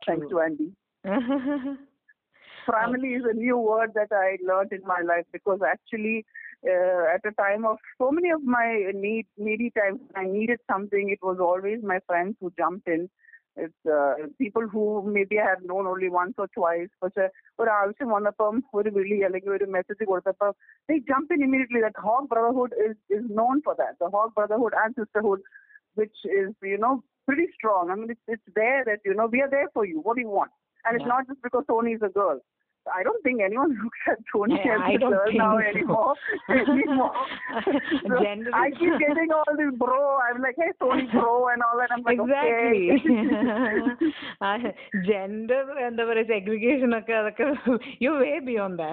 Thanks 0.06 0.26
to 0.30 0.40
Andy. 0.40 0.72
family 2.66 3.10
is 3.10 3.22
a 3.28 3.34
new 3.34 3.56
word 3.56 3.92
that 3.94 4.08
I 4.12 4.36
learned 4.46 4.72
in 4.72 4.82
my 4.86 5.00
life 5.06 5.24
because 5.32 5.60
actually 5.66 6.24
uh, 6.74 7.04
at 7.14 7.22
a 7.30 7.32
time 7.32 7.64
of 7.64 7.78
so 7.98 8.10
many 8.10 8.30
of 8.30 8.42
my 8.42 8.90
need, 8.94 9.26
needy 9.36 9.70
times, 9.78 10.00
I 10.14 10.24
needed 10.24 10.60
something. 10.70 11.08
It 11.10 11.20
was 11.22 11.38
always 11.40 11.78
my 11.82 12.00
friends 12.06 12.36
who 12.40 12.52
jumped 12.58 12.88
in. 12.88 13.08
It's 13.58 13.82
uh, 13.90 14.14
people 14.38 14.68
who 14.68 15.02
maybe 15.10 15.40
I 15.40 15.46
have 15.48 15.62
known 15.64 15.86
only 15.86 16.08
once 16.10 16.34
or 16.42 16.46
twice, 16.56 16.90
പക്ഷെ 17.02 17.24
ഒരു 17.60 17.70
ആവശ്യം 17.80 18.10
വന്നപ്പം 18.14 18.56
ഒരു 18.78 18.90
വിളി 18.96 19.18
അല്ലെങ്കിൽ 19.26 19.52
ഒരു 19.58 19.66
message 19.76 20.04
കൊടുത്തപ്പം 20.10 20.52
they 20.88 20.98
jump 21.10 21.30
in 21.36 21.42
immediately. 21.46 21.80
That 21.86 21.96
Hog 22.06 22.24
Brotherhood 22.32 22.74
is 22.86 22.96
is 23.18 23.24
known 23.38 23.62
for 23.66 23.74
that. 23.80 23.94
The 24.02 24.10
Hog 24.16 24.30
Brotherhood 24.38 24.74
and 24.82 24.92
Sisterhood, 25.00 25.40
which 26.00 26.18
is 26.40 26.50
you 26.72 26.80
know 26.84 26.94
pretty 27.28 27.48
strong. 27.56 27.84
I 27.92 27.96
mean, 28.00 28.10
it's, 28.14 28.26
it's 28.34 28.50
there 28.60 28.82
that 28.90 29.00
you 29.08 29.14
know 29.18 29.28
we 29.36 29.40
are 29.46 29.52
there 29.56 29.70
for 29.76 29.84
you. 29.90 30.00
What 30.06 30.16
do 30.16 30.22
you 30.26 30.34
want? 30.40 30.52
And 30.84 30.94
it's 30.96 31.10
not 31.14 31.26
just 31.30 31.40
because 31.46 31.64
Sony 31.72 31.94
is 31.98 32.04
a 32.10 32.12
girl. 32.20 32.38
I 32.88 33.02
don't 33.02 33.22
think 33.22 33.40
anyone 33.40 33.72
looks 33.82 33.98
at 34.06 34.18
Tony 34.32 34.60
yeah, 34.64 34.78
as 34.78 34.94
a 34.94 34.98
girl 34.98 35.32
now 35.34 35.52
so. 35.52 35.64
anymore. 35.64 36.14
anymore. 36.48 37.12
So 38.06 38.18
I 38.54 38.70
keep 38.70 38.94
getting 38.98 39.32
all 39.32 39.52
this 39.56 39.72
bro. 39.74 40.18
I'm 40.18 40.40
like, 40.42 40.56
hey, 40.56 40.70
Tony 40.80 41.06
bro 41.12 41.48
and 41.48 41.62
all 41.62 41.76
that. 41.78 41.90
I'm 41.90 42.02
like, 42.02 42.20
exactly. 42.20 42.84
okay. 44.52 44.72
gender 45.10 45.62
എന്താ 45.86 46.04
the 46.10 46.24
segregation 46.32 46.98
ഒക്കെ 46.98 47.12
അതൊക്കെ 47.12 47.46
you 48.02 48.12
way 48.22 48.32
beyond 48.38 48.86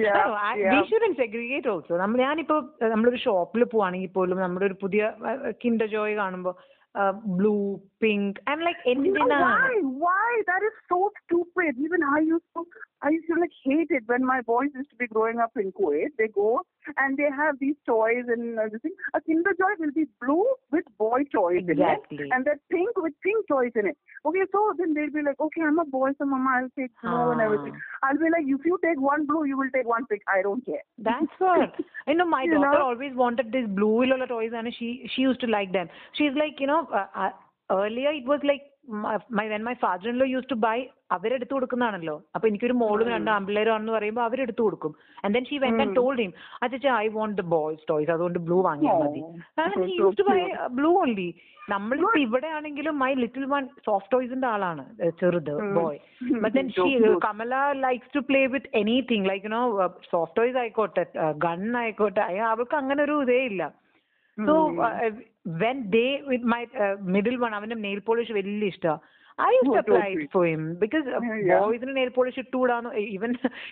yeah, 0.00 0.22
we 0.48 0.62
yeah. 0.62 0.82
Shouldn't 0.90 1.12
segregate 1.14 1.68
also 1.68 1.96
നമ്മൾ 1.96 2.18
ഞാനിപ്പോ 2.18 2.56
അഹ് 2.82 2.90
നമ്മളൊരു 2.90 3.16
ഷോപ്പിൽ 3.16 3.64
പോവാണെങ്കിൽ 3.64 4.12
പോലും 4.12 4.38
നമ്മുടെ 4.38 4.66
ഒരു 4.66 4.76
പുതിയ 4.80 5.12
കിൻഡർ 5.64 5.86
ജോയ് 5.86 6.14
കാണുമ്പോ 6.14 6.52
uh, 6.94 7.12
blue, 7.12 7.80
pink. 8.00 8.38
I'm 8.46 8.60
like, 8.60 8.76
Edina. 8.86 9.18
No, 9.18 9.26
why? 9.26 9.70
Why? 9.82 10.42
That 10.46 10.62
is 10.64 10.72
so 10.88 11.10
stupid. 11.24 11.74
Even 11.78 12.02
I 12.02 12.20
used 12.20 12.44
to 12.56 12.64
I 13.02 13.10
used 13.10 13.26
to 13.28 13.38
like 13.38 13.50
hate 13.64 13.88
it 13.90 14.04
when 14.06 14.24
my 14.24 14.40
boys 14.40 14.70
used 14.74 14.90
to 14.90 14.96
be 14.96 15.06
growing 15.06 15.38
up 15.38 15.52
in 15.56 15.72
Kuwait. 15.72 16.08
They 16.16 16.28
go 16.28 16.60
and 16.96 17.16
they 17.16 17.28
have 17.36 17.56
these 17.58 17.76
toys 17.86 18.24
and 18.28 18.58
uh, 18.58 18.64
this 18.72 18.80
thing. 18.82 18.92
A 19.14 19.20
Kinder 19.20 19.52
Joy 19.58 19.72
will 19.78 19.92
be 19.92 20.06
blue 20.20 20.46
with 20.72 20.84
boy 20.98 21.24
toys 21.32 21.64
in 21.68 21.78
it, 21.80 22.00
and 22.32 22.44
that 22.46 22.58
pink 22.70 22.90
with 22.96 23.12
pink 23.22 23.46
toys 23.48 23.72
in 23.74 23.86
it. 23.88 23.96
Okay, 24.24 24.40
so 24.52 24.72
then 24.78 24.94
they'll 24.94 25.10
be 25.10 25.22
like, 25.22 25.38
okay, 25.40 25.62
I'm 25.62 25.78
a 25.78 25.84
boy, 25.84 26.10
so 26.18 26.24
mama, 26.24 26.50
I'll 26.62 26.68
take 26.78 26.92
blue 27.02 27.30
and 27.32 27.40
Ah. 27.40 27.44
everything. 27.44 27.74
I'll 28.02 28.16
be 28.16 28.30
like, 28.30 28.44
if 28.46 28.64
you 28.64 28.78
take 28.82 29.00
one 29.00 29.26
blue, 29.26 29.44
you 29.44 29.58
will 29.58 29.70
take 29.74 29.86
one 29.86 30.06
pink. 30.06 30.22
I 30.28 30.42
don't 30.42 30.64
care. 30.64 30.82
That's 30.98 31.26
what. 31.38 31.74
I 32.06 32.12
know 32.14 32.26
my 32.26 32.42
You 32.48 32.54
daughter 32.54 32.70
know? 32.78 32.84
always 32.86 33.14
wanted 33.14 33.52
this 33.52 33.66
blue 33.68 34.02
Ilola 34.02 34.26
toys 34.26 34.52
and 34.54 34.74
she 34.78 35.10
she 35.14 35.22
used 35.22 35.40
to 35.40 35.46
like 35.46 35.72
them. 35.72 35.88
She's 36.14 36.32
like, 36.34 36.58
you 36.60 36.66
know, 36.66 36.86
uh, 36.92 37.06
uh, 37.14 37.30
earlier 37.70 38.10
it 38.12 38.24
was 38.24 38.40
like 38.44 38.62
my, 38.88 39.44
when 39.52 39.62
my 39.66 39.74
father 39.82 40.08
in 40.10 40.16
law 40.22 40.26
use 40.32 40.48
to 40.50 40.56
buy 40.64 40.76
അവരെടുത്ത് 41.16 41.52
കൊടുക്കുന്നതാണല്ലോ. 41.54 42.14
അപ്പൊ 42.34 42.46
എനിക്കൊരു 42.48 42.76
മോളും 42.82 43.08
രണ്ട് 43.14 43.30
ആമ്പിള്ളേരും 43.34 43.72
ആണെന്ന് 43.74 43.92
പറയുമ്പോൾ 43.96 44.24
അവരെടുത്ത് 44.28 44.62
കൊടുക്കും. 44.62 44.92
And 45.24 45.34
then 45.36 45.44
she 45.50 45.58
when 45.64 45.80
and 45.84 45.96
told 46.00 46.20
him 46.24 46.32
അച്ഛാ 46.66 46.94
I 47.04 47.08
want 47.16 47.36
the 47.40 47.44
boys 47.56 47.82
toys 47.90 48.10
അതുകൊണ്ട് 48.16 48.38
ബ്ലൂ 48.48 48.58
വാങ്ങിയാൽ 48.68 48.96
മതി. 49.04 49.22
so 49.58 49.86
use 50.00 50.18
to 50.20 50.26
buy 50.30 50.38
cute. 50.40 50.62
Blue 50.78 50.90
only 51.02 51.28
നമ്മളിപ്പോ 51.70 52.18
ഇവിടെ 52.24 52.48
ആണെങ്കിലും 52.56 52.94
മൈ 53.02 53.10
ലിറ്റിൽ 53.22 53.44
വൺ 53.52 53.62
സോഫ്റ്റ് 53.86 54.12
ടോയ്സിന്റെ 54.14 54.48
ആളാണ് 54.54 54.82
ചെറുത് 55.20 55.52
boy 55.78 55.98
but 56.44 56.54
then 56.58 56.68
she. 56.76 56.88
Kamala 57.26 57.54
likes 57.86 58.12
to 58.16 58.22
play 58.30 58.42
with 58.54 58.70
anything 58.82 59.28
like 59.30 59.46
you know 59.48 59.62
soft 60.12 60.36
toys 60.40 60.58
ആയിക്കോട്ടെ 60.64 61.04
ഗൺ 61.46 61.64
ആയിക്കോട്ടെ 61.84 62.20
അവൾക്ക് 62.52 62.76
അങ്ങനെ 62.82 63.02
ഒരു 63.08 63.16
ഇതേ 63.26 63.40
ഇല്ല. 63.52 63.62
So 64.38 64.54
when 65.58 65.78
they 65.90 66.06
with 66.28 66.48
my 66.52 66.62
middle 67.14 67.36
one 67.36 67.52
അവന്റെ 67.54 67.78
നെയിൽ 67.84 68.00
പോളിഷ് 68.06 68.32
വലിയ 68.32 68.72
ഇഷ്ടമാണ് 68.72 69.02
I 69.38 69.52
sweet. 69.60 70.26
For 70.32 70.44
him 70.46 70.64
because. 70.80 71.06
ബോയ്സിന് 71.52 71.94
nail 71.96 72.10
polish 72.10 72.40
ഇട്ടുകൂടാന്ന് 72.42 72.90
ഈവൻ 73.14 73.30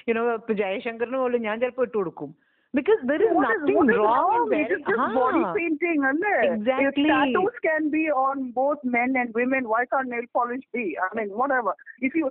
യുനോ 0.08 0.22
ഇപ്പൊ 0.34 0.54
ജയശങ്കറിന് 0.60 1.18
പോലും 1.18 1.42
ഞാൻ 1.42 1.56
ചിലപ്പോൾ 1.60 1.86
ഇട്ട് 1.88 1.96
കൊടുക്കും 1.96 2.30
because 2.74 2.96
there 3.06 3.20
is 3.20 3.28
what 3.36 3.48
nothing 3.60 3.84
is, 3.84 3.92
is 3.92 4.00
wrong. 4.00 4.48
It 4.50 4.72
is 4.72 4.80
just 4.88 4.96
ah, 4.98 5.12
body 5.12 5.44
painting, 5.52 6.00
isn't 6.00 6.24
Exactly. 6.56 7.04
If 7.04 7.12
tattoos 7.12 7.56
can 7.60 7.90
be 7.90 8.08
on 8.08 8.50
both 8.52 8.78
men 8.82 9.12
and 9.16 9.32
women, 9.34 9.68
why 9.68 9.84
can't 9.84 10.08
nail 10.08 10.24
polish 10.32 10.64
be? 10.72 10.96
I 10.96 11.14
mean, 11.14 11.28
whatever. 11.36 11.74
If 12.00 12.14
you, 12.14 12.30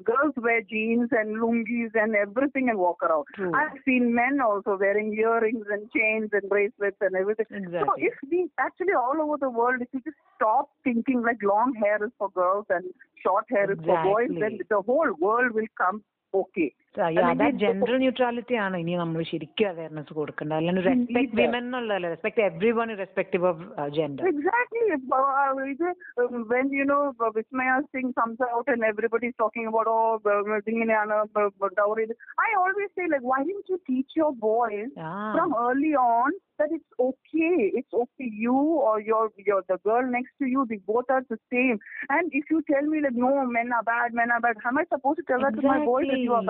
girls 0.00 0.34
wear 0.36 0.62
jeans 0.62 1.08
and 1.12 1.38
lungis 1.38 1.94
and 1.94 2.16
everything 2.16 2.68
and 2.68 2.78
walk 2.78 3.02
around. 3.02 3.26
True. 3.34 3.52
I've 3.54 3.78
seen 3.84 4.12
men 4.12 4.40
also 4.40 4.76
wearing 4.76 5.14
earrings 5.14 5.66
and 5.70 5.88
chains 5.92 6.30
and 6.32 6.48
bracelets 6.48 6.98
and 7.00 7.14
everything. 7.14 7.46
Exactly. 7.50 7.86
So 7.86 7.94
if 7.96 8.14
we 8.28 8.50
actually 8.58 8.94
all 8.98 9.22
over 9.22 9.36
the 9.38 9.50
world, 9.50 9.82
if 9.82 9.88
we 9.94 10.00
just 10.00 10.16
stop 10.34 10.70
thinking 10.82 11.22
like 11.22 11.38
long 11.44 11.74
hair 11.74 12.02
is 12.04 12.10
for 12.18 12.28
girls 12.30 12.66
and 12.70 12.84
short 13.22 13.44
hair 13.48 13.70
is 13.70 13.78
exactly. 13.78 13.94
for 13.94 14.04
boys, 14.04 14.30
then 14.40 14.58
the 14.68 14.82
whole 14.82 15.12
world 15.20 15.52
will 15.52 15.70
come 15.76 16.02
okay. 16.34 16.74
അതാ 16.97 17.05
അല്ലെങ്കിൽ 17.29 17.59
gender 17.61 17.93
neutrality 18.03 18.55
ആണ് 18.63 18.75
ഇനി 18.81 18.93
നമ്മൾ 19.01 19.21
ശരിക്കും 19.29 19.67
awareness 19.69 20.13
കൊടുക്കേണ്ടത് 20.17 20.57
അല്ലാണ്ട് 20.57 20.81
respect 20.87 21.13
Indeed. 21.21 21.33
Women 21.39 21.63
എന്നുള്ളതല്ല 21.67 22.09
respect 22.13 22.41
every 22.49 22.71
one 22.79 22.91
respective 23.03 23.47
of 23.51 23.63
gender 23.97 24.27
Exactly. 24.33 24.83
Uh, 25.17 25.63
ഇത്, 25.73 25.87
um, 26.21 26.35
when 26.51 26.67
you 26.77 26.85
know 26.89 27.01
uh, 27.25 27.29
Vismaya 27.35 27.75
Singh 27.91 28.11
comes 28.19 28.39
out 28.49 28.67
and 28.73 28.83
everybody's 28.91 29.35
talking 29.43 29.65
about 29.71 29.87
oh 29.95 30.03
uh, 30.33 30.59
ഇങ്ങനെയാണ് 30.73 31.15
uh, 31.41 31.49
uh, 31.65 31.69
dowry. 31.79 32.05
I 32.45 32.51
always 32.61 32.89
say 32.97 33.05
like 33.13 33.25
why 33.31 33.39
didn't 33.47 33.69
you 33.73 33.79
teach 33.91 34.11
your 34.21 34.31
boys 34.49 34.89
from 35.35 35.51
early 35.67 35.93
on 36.05 36.31
that 36.59 36.71
it's 36.77 36.91
okay. 37.07 37.55
It's 37.79 37.93
okay. 38.03 38.29
You 38.45 38.57
or 38.87 38.95
your 39.11 39.23
your 39.49 39.61
the 39.71 39.77
girl 39.89 40.05
next 40.17 40.33
to 40.41 40.47
you, 40.53 40.61
they 40.71 40.79
both 40.93 41.09
are 41.09 41.23
the 41.33 41.39
same. 41.55 41.77
And 42.09 42.25
if 42.41 42.45
you 42.53 42.59
tell 42.71 42.87
me 42.93 42.99
like 43.07 43.19
no, 43.25 43.33
men 43.57 43.71
are 43.79 43.85
bad, 43.93 44.19
men 44.21 44.31
are 44.31 44.43
bad, 44.47 44.57
am 44.71 44.81
I 44.83 44.85
supposed 44.95 45.19
to 45.21 45.27
tell 45.31 45.43
that 45.47 45.55
to 45.59 45.67
my 45.73 45.79
boys 45.91 46.09
that 46.13 46.23
you 46.27 46.35
are 46.41 46.47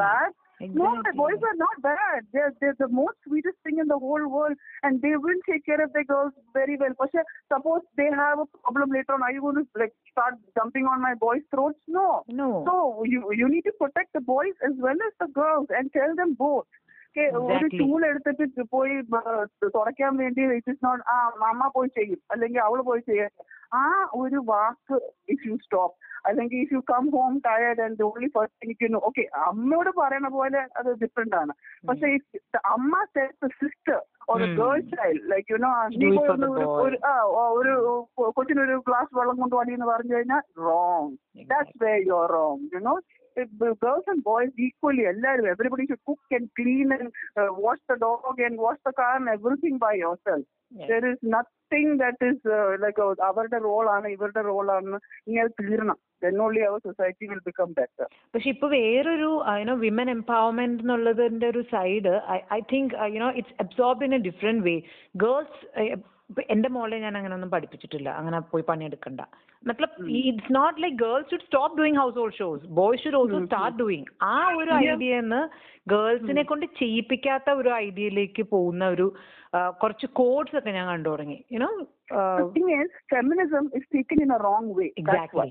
Exactly. 0.60 0.78
bad? 0.78 0.80
No, 0.80 0.86
my 0.86 1.00
Exactly. 1.00 1.20
boys 1.20 1.42
are 1.44 1.56
not 1.58 1.82
bad. 1.82 2.20
They're 2.32 2.54
they're 2.60 2.76
the 2.80 2.88
most 2.90 3.18
sweetest 3.24 3.58
thing 3.64 3.80
in 3.80 3.88
the 3.88 3.98
whole 3.98 4.28
world, 4.28 4.58
and 4.84 5.02
they 5.02 5.16
will 5.18 5.40
take 5.46 5.66
care 5.66 5.82
of 5.82 5.92
their 5.92 6.06
girls 6.06 6.34
very 6.54 6.78
well. 6.78 6.94
But 6.98 7.10
yeah, 7.14 7.26
suppose 7.50 7.82
they 7.98 8.10
have 8.16 8.40
a 8.40 8.48
problem 8.58 8.92
later 8.92 9.14
on, 9.14 9.24
are 9.24 9.32
you 9.32 9.42
going 9.42 9.56
to 9.56 9.66
like 9.76 9.96
start 10.12 10.36
jumping 10.56 10.86
on 10.86 11.02
my 11.02 11.16
boys' 11.18 11.48
throats? 11.52 11.82
No. 11.90 12.08
No. 12.34 12.50
So 12.66 12.76
you 13.06 13.34
you 13.34 13.50
need 13.50 13.64
to 13.64 13.74
protect 13.74 14.14
the 14.14 14.24
boys 14.28 14.56
as 14.64 14.76
well 14.78 15.02
as 15.10 15.14
the 15.20 15.30
girls 15.34 15.68
and 15.72 15.92
tell 15.94 16.16
them 16.16 16.34
both. 16.40 16.70
Okay, 17.16 17.26
ഒരു 17.38 17.40
Exactly. 17.40 17.80
Tool 17.80 18.04
എടുത്തിട്ട് 18.06 18.64
പോയി 18.70 18.96
ബ- 19.10 19.26
തുടയ്ക്കാൻ 19.76 20.14
വേണ്ടി 20.18 20.42
it 20.56 20.72
is 20.72 20.86
not 20.86 21.04
ആ 21.14 21.18
അമ്മ 21.50 21.68
പോയി 21.68 21.90
ചെയ്യും 21.98 22.22
അല്ലെങ്കിൽ 22.32 22.60
അവള് 22.60 22.84
പോയി 22.84 23.02
ചെയ്യാൻ 23.10 23.32
ആ 23.74 23.84
ഒരു 24.22 24.40
വാക്ക് 24.50 24.98
ഇഫ് 25.30 25.44
യു 25.50 25.56
സ്റ്റോപ്പ് 25.66 25.96
അല്ലെങ്കിൽ 26.28 26.58
if 26.64 26.74
you 26.76 26.82
come 26.92 27.06
home 27.16 27.34
tired 27.48 27.82
and 27.86 28.04
only 28.04 28.30
first 28.36 28.66
എനിക്ക് 28.66 28.88
ഓക്കെ 29.10 29.24
അമ്മയോട് 29.48 29.92
പറയണ 29.98 30.28
പോലെ 30.36 30.62
അത് 30.80 30.90
ഡിഫറെന്റ് 31.04 31.38
ആണ് 31.42 31.54
പക്ഷെ 31.90 32.10
if 32.18 32.26
അമ്മ 32.74 32.94
sister 33.60 33.98
or 34.30 34.40
Hmm. 34.42 34.54
Girl 34.60 34.78
child 34.92 35.26
like 35.32 35.48
you 35.54 35.58
no 35.64 35.72
Do 35.96 36.10
it 36.10 36.20
for 36.22 36.38
the 36.44 36.50
boy. 36.52 36.68
ഒരു 36.84 36.98
ആ, 37.08 37.16
ഒരു 37.58 37.74
കൊച്ചിനൊരു 38.30 38.78
ഗ്ലാസ് 38.88 39.12
വെള്ളം 39.18 39.42
കൊണ്ട് 39.42 39.56
വടി 39.56 39.74
എന്ന് 39.74 39.90
പറഞ്ഞു 39.90 40.16
കഴിഞ്ഞാൽ 40.16 40.44
wrong 40.68 41.12
That's 41.50 41.74
where 41.84 42.00
you're 42.02 42.28
wrong, 42.28 42.62
you 42.74 42.82
know. 42.82 42.98
If 43.38 43.50
the 43.60 43.70
girls 43.84 44.08
and 44.08 44.22
boys 44.24 44.52
equally, 44.66 45.04
എല്ലാവരും 45.12 45.46
everybody 45.48 45.86
should 45.88 46.02
cook 46.10 46.34
and 46.38 46.48
clean 46.58 46.90
and 46.98 47.08
uh, 47.40 47.48
wash 47.64 47.82
the 47.92 47.98
dog 47.98 48.42
and 48.48 48.56
wash 48.58 48.80
the 48.88 48.94
car 48.94 49.14
and 49.16 49.30
everything 49.30 49.78
by 49.78 49.94
yourself. 49.96 50.44
there 50.73 51.05
is 51.11 51.33
nothing 51.35 51.95
that 51.99 52.27
is 52.27 52.49
like 52.83 53.01
അവരുടെ 53.23 53.59
റോളാണ് 53.59 54.09
ഇവരുടെ 54.09 54.43
റോളാണെന്ന് 54.43 55.01
ഇനി 55.27 55.39
അത് 55.39 55.55
തീർണം 55.63 55.99
പക്ഷെ 58.35 58.49
ഇപ്പൊ 58.51 58.69
വേറൊരു 58.69 59.31
you know 59.61 59.75
women 59.77 60.11
empowerment 60.11 60.83
എന്നുള്ളതിന്റെ 60.83 61.49
ഒരു 61.49 61.63
side 61.71 62.13
I 62.53 62.61
think 62.71 62.95
you know 63.15 63.31
it's 63.31 63.57
absorb 63.61 64.05
in 64.05 64.15
a 64.15 64.19
different 64.19 64.65
way 64.65 64.77
girls 65.15 65.61
എന്റെ 66.53 66.69
മോളെ 66.69 66.97
ഞാൻ 66.99 67.15
അങ്ങനെ 67.17 67.35
ഒന്നും 67.35 67.51
പഠിപ്പിച്ചിട്ടില്ല. 67.51 68.09
അങ്ങനെ 68.19 68.39
പോയി 68.51 68.65
പണിയെടുക്കണ്ട. 68.69 69.21
മത്ലബ് 69.65 70.07
it's 70.21 70.53
not 70.53 70.79
like 70.83 70.97
girls 70.97 71.29
should 71.31 71.47
stop 71.47 71.77
doing 71.79 71.99
household 72.19 72.35
shows 72.35 72.67
boys 72.79 73.03
should 73.05 73.19
also 73.21 73.39
start 73.45 73.79
doing 73.79 74.09
ആ 74.29 74.35
ഒരു 74.57 74.73
ഐഡിയന്ന് 74.83 75.41
ഗേൾസിനെ 75.87 76.43
കൊണ്ട് 76.43 76.67
ചെയ്യിപ്പിക്കാത്ത 76.79 77.51
ഒരു 77.53 77.71
ഐഡിയയിലേക്ക് 77.79 78.43
പോകുന്ന 78.53 78.87
ഒരു 78.89 79.07
കുറച്ച് 79.81 80.07
കോഡ്സ് 80.13 80.57
ഒക്കെ 80.57 80.71
ഞാൻ 80.71 80.87
കണ്ടു 80.87 81.09
തുടങ്ങി. 81.09 81.39
You know 81.53 81.69
feminism 83.13 83.65
in 84.19 84.33
a 84.33 84.39
wrong 84.45 84.71
way 84.79 84.87
exactly 85.03 85.49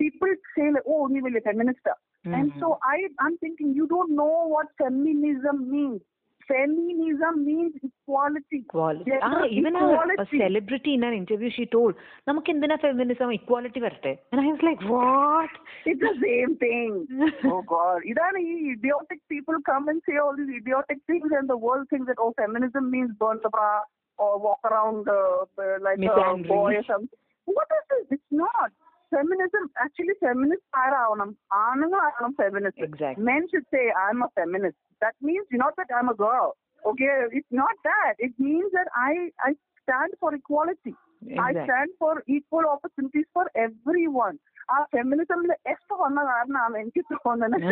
people 0.00 0.30
say 0.54 0.64
oh 0.86 0.96
നീ 1.08 1.20
വലിയ 1.20 1.40
ഫെമിനിസ്റ്റാ 1.40 1.94
and 2.38 2.52
so 2.60 2.68
I 2.90 2.98
I 3.24 3.30
thinking 3.44 3.74
you 3.76 3.86
don't 3.92 4.14
know 4.18 4.30
what 4.54 4.72
feminism 4.82 5.58
means 5.72 6.04
Feminism 6.49 7.45
means 7.45 7.73
equality. 7.83 8.59
Equality. 8.65 9.11
Ah, 9.21 9.41
Gender 9.41 9.47
even 9.59 9.75
a, 9.75 9.79
a 9.79 9.93
equality. 9.93 10.37
celebrity 10.43 10.93
in 10.93 11.03
an 11.03 11.13
interview, 11.13 11.49
she 11.57 11.65
told, 11.75 11.93
നമുക്ക് 12.27 12.49
എന്തിനാ 12.53 12.75
feminism 12.83 13.33
equality 13.37 13.81
വരട്ടെ 13.85 14.13
and 14.31 14.39
I 14.43 14.47
was 14.53 14.63
like, 14.69 14.81
what? 14.93 15.51
It's 15.89 16.03
the 16.07 16.15
same 16.27 16.53
thing. 16.65 16.91
oh 17.51 17.61
God. 17.75 17.99
Idana, 18.11 18.39
idiotic 18.73 19.19
people 19.33 19.57
come 19.71 19.85
and 19.93 20.01
say 20.07 20.15
all 20.23 20.35
these 20.39 20.53
idiotic 20.61 20.99
things 21.11 21.29
and 21.39 21.47
the 21.53 21.59
world 21.67 21.85
thinks 21.91 22.07
that, 22.11 22.19
oh, 22.25 22.31
feminism 22.41 22.85
means 22.95 23.11
burn 23.23 23.39
the 23.45 23.51
bra 23.57 23.71
or 24.23 24.31
walk 24.47 24.61
around 24.71 25.03
uh, 25.19 25.41
uh, 25.65 25.77
like 25.87 25.99
a 25.99 26.07
Misandry. 26.07 26.47
boy 26.55 26.71
or 26.81 26.85
something. 26.93 27.19
What 27.57 27.69
is 27.79 27.83
this? 27.91 28.07
It's 28.17 28.31
not. 28.45 28.71
Feminism, 29.11 29.63
actually 29.83 30.15
feminist 30.25 30.65
ആരാവണം 30.77 31.37
ആണുങ്ങളാവണം 31.53 32.31
feminist. 32.41 32.77
Exactly. 32.77 33.23
Men 33.23 33.47
should 33.49 33.67
say, 33.73 33.91
I'm 33.91 34.21
a 34.21 34.29
feminist. 34.35 34.77
That 35.01 35.15
means 35.21 35.47
not 35.51 35.73
that 35.77 35.91
I'm 35.97 36.09
a 36.09 36.17
girl. 36.27 36.49
Okay, 36.85 37.13
it's 37.31 37.53
not 37.61 37.75
that. 37.83 38.15
It 38.19 38.33
means 38.39 38.71
that 38.71 38.89
I, 38.95 39.31
I 39.47 39.55
stand 39.83 40.11
for 40.19 40.35
equality. 40.35 40.93
I 40.93 41.49
Exactly. 41.49 41.63
stand 41.63 41.89
for 41.99 42.23
equal 42.27 42.65
opportunities 42.75 43.27
for 43.33 43.45
everyone. 43.67 44.37
ആ 44.73 44.77
ഫെമിനിസമിൽ 44.83 45.51
F 45.73 45.93
വന്ന 46.03 46.23
കാരണമാണ് 46.23 46.77
എനിക്ക് 46.77 47.01
തോന്നുന്നത് 47.13 47.69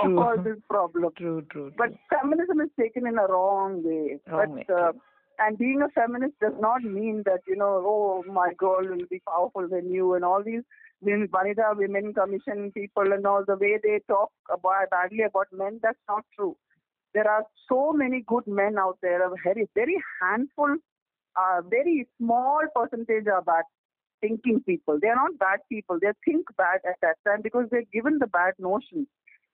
of 0.00 0.10
all 0.24 0.36
this 0.48 0.58
problem. 0.74 1.10
True, 1.20 1.40
true, 1.52 1.70
But 1.80 1.90
true. 1.90 2.00
feminism 2.12 2.58
is 2.64 2.72
and 5.39 5.57
being 5.57 5.81
a 5.81 5.89
feminist 5.89 6.33
does 6.39 6.53
not 6.59 6.83
mean 6.83 7.23
that, 7.25 7.41
you 7.47 7.55
know, 7.55 7.83
oh, 7.85 8.23
my 8.31 8.53
girl 8.57 8.81
will 8.81 9.05
be 9.09 9.21
powerful 9.27 9.67
than 9.67 9.91
you 9.91 10.15
and 10.15 10.25
all 10.25 10.43
these 10.43 10.63
Vanitha 11.03 11.75
Women 11.77 12.13
Commission 12.13 12.71
people 12.71 13.13
and 13.13 13.25
all 13.25 13.43
the 13.45 13.55
way 13.55 13.79
they 13.81 14.01
talk 14.07 14.31
about 14.51 14.89
badly 14.89 15.23
about 15.23 15.47
men, 15.51 15.79
that's 15.81 15.99
not 16.07 16.25
true. 16.35 16.57
There 17.13 17.29
are 17.29 17.43
so 17.69 17.93
many 17.93 18.23
good 18.25 18.47
men 18.47 18.77
out 18.79 18.97
there, 19.01 19.25
a 19.25 19.33
very, 19.43 19.67
very 19.75 19.97
handful, 20.21 20.75
uh, 21.35 21.61
very 21.69 22.07
small 22.17 22.61
percentage 22.75 23.27
are 23.27 23.41
bad 23.41 23.63
thinking 24.21 24.61
people. 24.65 24.97
They 24.99 25.07
are 25.09 25.15
not 25.15 25.37
bad 25.37 25.59
people. 25.69 25.99
They 26.01 26.09
think 26.25 26.47
bad 26.57 26.79
at 26.87 26.95
that 27.01 27.17
time 27.25 27.41
because 27.43 27.67
they're 27.69 27.83
given 27.93 28.17
the 28.19 28.27
bad 28.27 28.53
notions 28.59 29.07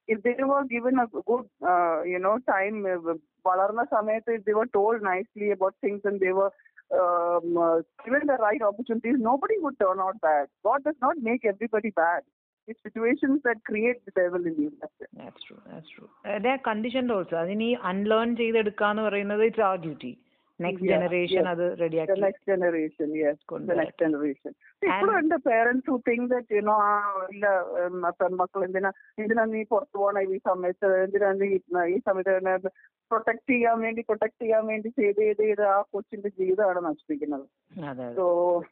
If 0.09 0.23
they 0.23 0.37
were 0.41 0.65
given 0.65 0.99
a 0.99 1.07
good, 1.07 1.45
uh, 1.73 2.03
you 2.03 2.19
know, 2.19 2.39
time, 2.51 2.87
uh, 2.87 3.15
Valarna 3.47 3.85
Samayat, 3.91 4.23
if 4.27 4.45
they 4.45 4.55
were 4.55 4.67
told 4.67 5.03
nicely 5.03 5.51
about 5.51 5.75
things 5.83 6.01
and 6.05 6.19
they 6.19 6.33
were 6.33 6.51
um, 6.91 7.57
uh, 7.59 7.79
given 8.05 8.27
the 8.27 8.39
right 8.41 8.63
opportunities, 8.63 9.17
nobody 9.19 9.55
would 9.59 9.79
turn 9.79 9.99
out 10.01 10.19
bad. 10.23 10.47
God 10.65 10.85
does 10.85 10.95
not 11.03 11.17
make 11.21 11.45
everybody 11.45 11.91
bad. 11.91 12.23
It's 12.69 12.81
situations 12.83 13.41
that 13.45 13.65
create 13.65 14.05
the 14.07 14.13
devil 14.13 14.47
in 14.47 14.55
you. 14.63 14.73
That's 14.81 14.93
it. 15.01 15.09
That's 15.15 15.43
true. 15.43 15.61
That's 15.71 15.89
true. 15.91 16.09
Uh, 16.25 16.39
they 16.39 16.49
are 16.49 16.63
conditioned 16.71 17.11
also. 17.11 17.37
അതിന് 17.43 17.67
ഈ 17.69 17.75
unlearn 17.91 18.31
ചെയ്തെടുക്കുക 18.41 18.89
എന്ന് 18.93 19.05
പറയുന്നത് 19.09 19.43
it's 19.49 19.67
R 19.69 19.77
duty 19.85 20.13
next 20.61 20.87
Yeah, 20.87 20.93
generation 20.95 21.41
yes. 21.41 21.51
അത് 21.51 21.63
The 21.65 21.77
റെഡിയാക്കി 21.83 22.21
next 22.21 22.43
generation, 22.53 23.09
yes. 23.19 23.37
The 23.37 23.47
കൊണ്ടുവരാൻ. 23.51 23.79
next 23.81 23.99
generation. 24.05 24.53
ഇപ്പോഴും 24.83 25.13
ഉണ്ട് 25.19 25.35
parents 25.49 25.87
who 25.91 25.97
think 26.09 26.23
that, 26.33 26.47
you 26.57 26.63
know, 26.69 26.79
ആ 26.87 26.95
ഇല്ല 27.35 27.45
ഉം, 27.83 27.99
പെൺമക്കൾ 28.21 28.63
എന്തിനാ 28.67 28.91
എന്തിനാ 29.23 29.45
നീ 29.53 29.63
പുറത്തു 29.73 29.97
പോകണം 30.01 30.35
ഈ 30.35 30.39
സമയത്ത് 30.51 30.89
എന്തിനാ 31.05 31.31
നീ 31.43 31.49
ഇ- 31.59 31.63
ഈ 31.95 31.99
സമയത്ത് 32.09 32.71
പ്രൊട്ടക്ട് 33.11 33.47
ചെയ്യാൻ 33.51 33.77
വേണ്ടി 33.81 34.01
പ്രൊട്ടക്ട് 34.09 34.39
ചെയ്യാൻ 34.43 34.65
വേണ്ടി 34.67 34.89
ചെയ്ത് 34.99 35.21
ചെയ്ത് 35.21 35.43
ചെയ്ത് 35.43 35.63
ആ 35.67 35.77
കൊച്ചിന്റെ 35.95 36.31
ജീവിതമാണ് 36.41 36.81
നശിപ്പിക്കുന്നത് 36.89 37.47
അതെ 37.91 38.05
അതെ 38.05 38.15
So 38.17 38.27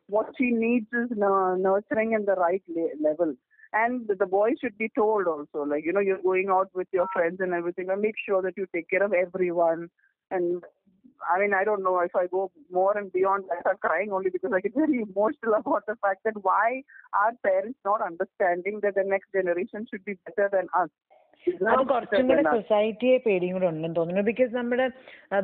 what 0.08 0.28
she 0.38 0.48
needs 0.64 0.90
is 1.02 1.10
nu- 1.22 1.34
nurturing 1.66 2.12
in 2.18 2.24
the 2.24 2.36
right 2.36 2.64
le- 2.78 2.94
level. 3.00 3.32
And 3.72 3.94
the 4.20 4.28
boy 4.34 4.48
should 4.60 4.76
be 4.78 4.88
told 4.96 5.26
also, 5.26 5.60
like, 5.64 5.84
you 5.84 5.94
know, 5.94 6.04
you're 6.08 6.24
going 6.24 6.50
out 6.50 6.70
with 6.74 6.90
your 6.92 7.06
friends 7.14 7.40
and 7.40 7.52
everything, 7.52 7.88
and 7.90 8.00
make 8.00 8.18
sure 8.20 8.40
that 8.42 8.56
you 8.56 8.66
take 8.70 8.88
care 8.88 9.02
of 9.02 9.14
everyone. 9.16 9.82
And 10.30 10.46
I 11.25 11.39
mean, 11.39 11.53
I 11.53 11.63
don't 11.63 11.83
know 11.83 11.99
if 12.01 12.15
I 12.15 12.27
go 12.27 12.41
more 12.71 12.97
and 12.97 13.11
beyond 13.11 13.45
that, 13.49 13.63
I'm 13.65 13.79
crying 13.79 14.11
only 14.11 14.29
because 14.29 14.51
I 14.51 14.59
get 14.59 14.75
very 14.75 15.01
emotional 15.01 15.55
about 15.55 15.85
the 15.85 15.95
fact 15.97 16.21
that 16.23 16.37
why 16.41 16.67
are 17.13 17.31
parents 17.43 17.79
not 17.85 18.01
understanding 18.01 18.79
that 18.81 18.95
the 18.95 19.05
next 19.05 19.31
generation 19.33 19.87
should 19.89 20.05
be 20.05 20.15
better 20.21 20.49
than 20.51 20.67
us? 20.75 20.91
അത് 21.69 21.83
കുറച്ചും 21.89 22.27
കൂടെ. 22.29 22.41
സൊസൈറ്റിയെ 22.49 23.17
പേടിയും 23.23 23.53
കൂടെ 23.55 23.67
ഉണ്ടെന്ന് 23.69 23.97
തോന്നുന്നു 23.99 24.23
because 24.27 24.51
നമ്മുടെ 24.57 24.85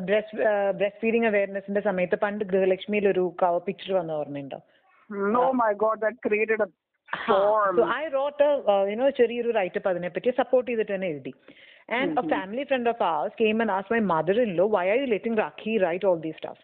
breast 0.08 0.36
breast 0.78 1.00
feeding 1.00 1.28
അവയർനെസിന്റെ 1.30 1.82
സമയത്ത് 1.86 2.18
പണ്ട് 2.24 2.44
ഗൃഹലക്ഷ്മിയിൽ 2.52 3.06
ഒരു 3.12 3.24
കവർ 3.42 3.62
പിക്ചർ 3.68 3.92
വന്ന 3.98 4.20
ഓർമ്മയുണ്ടോ 4.22 4.60
No, 5.30 5.52
my 5.54 5.72
God, 5.74 6.00
that 6.00 6.16
created 6.20 6.60
a 6.60 6.68
storm. 7.10 7.74
So 7.78 7.84
I 7.98 8.04
wrote 8.16 8.46
you know 8.90 9.06
ചെറിയൊരു 9.18 9.50
റൈറ്റപ്പ് 9.58 9.88
അതിനെപ്പറ്റി 9.88 10.30
സപ്പോർട്ട് 10.40 10.68
ചെയ്തിട്ട് 10.70 10.92
തന്നെ 10.94 11.08
എഴുതി 11.12 11.32
and 11.88 12.20
a 12.20 12.26
family 12.34 12.64
friend 12.70 12.88
of 12.92 13.00
ours 13.10 13.32
came 13.42 13.60
and 13.62 13.72
asked 13.76 13.92
my 13.96 14.02
mother-in-law 14.14 14.68
why 14.76 14.84
are 14.92 14.98
you 15.02 15.08
letting 15.14 15.36
Rakhi 15.42 15.74
write 15.84 16.04
all 16.08 16.18
these 16.26 16.38
stuff 16.42 16.58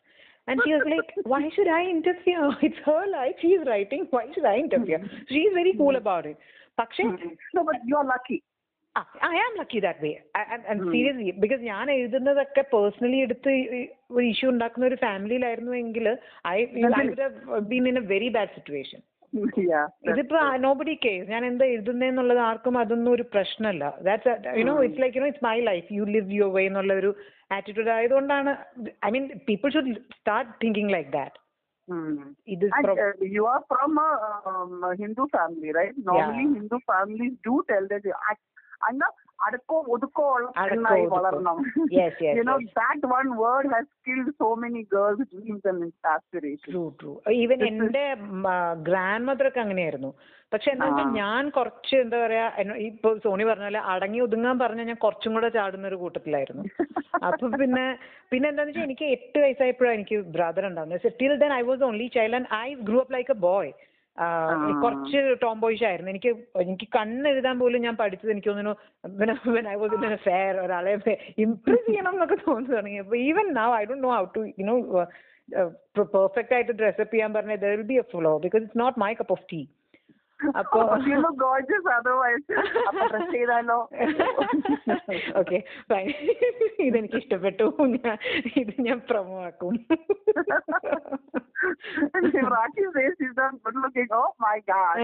and 0.48 0.56
she 0.64 0.72
was 0.76 0.82
like 0.94 1.10
why 1.32 1.42
should 1.54 1.70
I 1.76 1.84
interfere 1.92 2.46
it's 2.66 2.80
her 2.88 3.02
life 3.18 3.36
She's 3.42 3.60
is 3.60 3.66
writing 3.70 4.02
why 4.16 4.24
should 4.34 4.48
I 4.54 4.58
interfere 4.64 5.00
she 5.30 5.42
is 5.48 5.54
very 5.60 5.74
cool 5.82 5.96
about 6.02 6.26
it 6.32 6.38
പക്ഷേ 6.78 7.04
no, 7.56 7.62
but 7.70 7.78
you're 7.90 8.08
lucky. 8.16 8.40
I 9.28 9.36
am 9.44 9.54
lucky 9.60 9.78
that 9.84 10.00
way 10.04 10.10
seriously 10.92 11.30
because 11.44 11.62
ഞാൻ 11.70 11.86
എഴുതുന്നതൊക്കെ 11.94 12.62
personally 12.74 13.18
എടുത്ത് 13.26 13.52
ഒരു 14.14 14.24
issue 14.32 14.48
ഉണ്ടാക്കുന്ന 14.52 14.84
ഒരു 14.90 14.98
ഫാമിലിയിലായിരുന്നു 15.04 15.72
എങ്കിൽ 15.80 16.06
I 16.52 16.58
been 17.70 17.86
in 17.90 17.96
a 18.02 18.04
very 18.12 18.28
bad 18.36 18.52
situation. 18.58 19.00
ഇതിപ്പോ 20.10 20.56
നോബഡി 20.56 20.98
കെയർ 21.04 21.26
ഞാൻ 21.26 21.46
എന്താ 21.46 21.64
എഴുതുന്നതെന്നുള്ളത് 21.64 22.38
ആർക്കും 22.38 22.78
അതൊന്നും 22.78 23.12
ഒരു 23.12 23.22
പ്രശ്നമല്ല. 23.22 23.84
That's 24.02 24.58
you know 24.58 24.82
it's 24.84 25.02
like 25.02 25.16
you know 25.18 25.26
it's 25.26 25.44
my 25.44 25.60
life 25.60 25.86
you 25.92 26.04
live 26.04 26.32
your 26.32 26.52
way 26.52 26.66
എന്നുള്ള 26.66 26.94
ഒരു 26.94 27.14
ആറ്റിറ്റ്യൂഡ് 27.52 27.90
ആയതുകൊണ്ടാണ്. 27.90 28.56
I 29.06 29.10
mean 29.10 29.30
people 29.48 29.70
should 29.70 29.94
start 29.94 30.52
thinking 30.64 30.92
like 30.92 31.12
that. 31.12 31.38
ഇത് 32.48 32.66
are 33.46 33.62
from 33.70 33.98
a, 33.98 34.10
um, 34.46 34.84
a 34.84 34.92
Hindu 34.96 35.24
family, 35.26 35.70
right? 35.72 35.94
Normally, 36.04 36.44
അന്ന 38.88 39.04
അടക്കോ 39.44 39.76
ഒതുക്കോ 39.94 40.24
ഉള്ള 40.34 40.48
പെണ്ണായി. 40.68 41.04
വളരണം 41.14 41.56
no 42.48 42.54
that 42.78 43.08
one 43.12 43.26
word 43.40 43.70
has 43.72 43.90
killed 44.06 44.32
so 44.40 44.48
many 44.62 44.82
girls 44.94 45.24
dreams 45.32 45.66
and 45.70 45.88
aspiration 46.12 46.68
true 46.68 46.82
true 47.00 47.12
even 47.42 47.60
എന്റെ 47.70 48.04
grand 48.88 49.26
mother 49.28 49.48
ഒക്കെ 49.50 49.62
അങ്ങനെയായിരുന്നു. 49.64 50.10
പക്ഷെ 50.52 50.68
എന്താ 50.72 50.86
വെച്ചാൽ 50.88 51.08
ഞാൻ 51.20 51.44
കുറച്ച് 51.56 51.94
എന്താ 52.02 52.18
പറയാ 52.24 52.44
ഇപ്പൊ 52.88 53.10
സോണി 53.24 53.44
പറഞ്ഞ 53.48 53.66
പോലെ 53.68 53.80
അടങ്ങി 53.92 54.18
ഒതുങ്ങാൻ 54.26 54.56
പറഞ്ഞാൽ 54.58 54.86
ഞാൻ 54.90 54.98
കുറച്ചും 55.04 55.34
കൂടെ 55.36 55.48
ചാടുന്ന 55.56 55.90
ഒരു 55.90 55.98
കൂട്ടത്തിലായിരുന്നു. 56.02 56.64
അപ്പൊ 57.28 57.46
പിന്നെ 57.60 57.84
പിന്നെ 58.30 58.46
എന്താന്ന് 58.48 58.70
വെച്ചാൽ 58.70 58.86
എനിക്ക് 58.88 59.06
എട്ട് 59.16 59.38
വയസ്സായപ്പോഴാണ് 59.44 59.96
എനിക്ക് 59.98 60.18
ബ്രദർ 60.36 60.64
ഉണ്ടാവുന്നത്. 60.70 61.08
Till 61.20 61.34
then 61.42 61.52
I 61.58 61.62
was 61.70 61.84
only 61.88 62.06
child 62.16 62.38
and 62.40 62.50
I 62.60 62.68
grew 62.88 62.98
up 63.02 63.14
like 63.16 63.32
a 63.36 63.40
boy 63.46 63.72
കുറച്ച് 64.82 65.20
ടോംബോയിഷ് 65.42 65.84
ആയിരുന്നു. 65.88 66.10
എനിക്ക് 66.10 66.30
എനിക്ക് 66.64 66.86
കണ്ണെഴുതാൻ 66.96 67.56
പോലും 67.62 67.82
ഞാൻ 67.86 67.96
പഠിച്ചത് 68.02 68.30
എനിക്ക് 68.30 68.50
തോന്നുന്നു 68.50 70.16
ഫെയർ 70.26 70.60
ഒരാളെ 70.64 70.92
ഇംപ്രസ് 71.44 71.86
ചെയ്യണം 71.88 72.12
എന്നൊക്കെ 72.14 72.38
തോന്നി 72.46 72.68
തുടങ്ങി. 72.74 72.98
അപ്പൊ 73.04 73.16
even 73.28 73.46
now 73.60 73.68
I 73.78 73.84
don't 73.84 74.04
know 74.04 74.12
how 74.16 74.24
to 74.36 74.42
you know 74.60 74.76
perfect 76.14 76.54
ആയിട്ട് 76.56 76.72
ഡ്രസ്സപ്പ് 76.80 77.12
ചെയ്യാൻ 77.14 77.32
പറഞ്ഞ 77.34 77.54
there 77.64 77.72
will 77.74 77.86
be 77.92 77.96
a 78.02 78.04
flaw 78.12 78.32
because 78.44 78.62
it's 78.64 78.80
not 78.84 78.98
my 79.04 79.12
cup 79.20 79.32
of 79.32 79.46
tea 79.52 79.62
അപ്പൊ 80.40 80.78
ഓക്കെ 85.40 85.58
ഫൈൻ 85.90 86.08
ഇതെനിക്ക് 86.86 87.18
ഇഷ്ടപ്പെട്ടു. 87.22 87.66
ഇത് 88.62 88.74
ഞാൻ 88.88 88.98
പ്രമോ 89.10 89.36
ആക്കും. 89.44 89.76
if 92.76 92.83
ഇതാണ് 93.44 93.58
were 93.64 93.72
looking, 93.82 94.08
oh 94.12 94.30
my 94.38 94.56
God. 94.70 94.96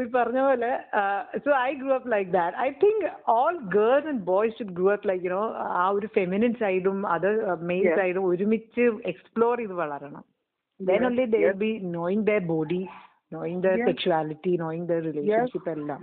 ഈ 0.00 0.06
പറഞ്ഞ 0.16 0.38
പോലെ 0.46 0.70
so 1.44 1.50
I 1.60 1.70
grew 1.80 1.90
up 1.96 2.10
like 2.14 2.30
that 2.36 2.56
I 2.66 2.68
think 2.84 3.04
all 3.36 3.56
girls 3.76 4.08
and 4.12 4.22
boys 4.30 4.56
should 4.58 4.74
grew 4.78 4.88
up 4.94 5.08
like 5.10 5.24
you know 5.28 5.42
ആ 5.82 5.84
ഒരു 5.98 6.08
ഫെമിനിൻ 6.16 6.52
സൈഡും 6.62 6.98
അത് 7.14 7.28
മെയിൻ 7.72 7.88
സൈഡും 8.00 8.24
ഒരുമിച്ച് 8.32 8.86
എക്സ്പ്ലോർ 9.12 9.54
ചെയ്ത് 9.62 9.76
വളരണം. 9.82 10.24
Then 10.80 11.04
only 11.10 11.26
the 11.36 11.38
be 11.64 11.70
knowing 11.98 12.24
the 12.30 12.34
body 12.52 12.82
knowing 13.32 13.62
the 13.66 13.70
sexuality 13.88 14.52
knowing 14.64 14.86
the 14.90 14.98
relationship 15.08 15.70
എല്ലാം. 15.76 16.00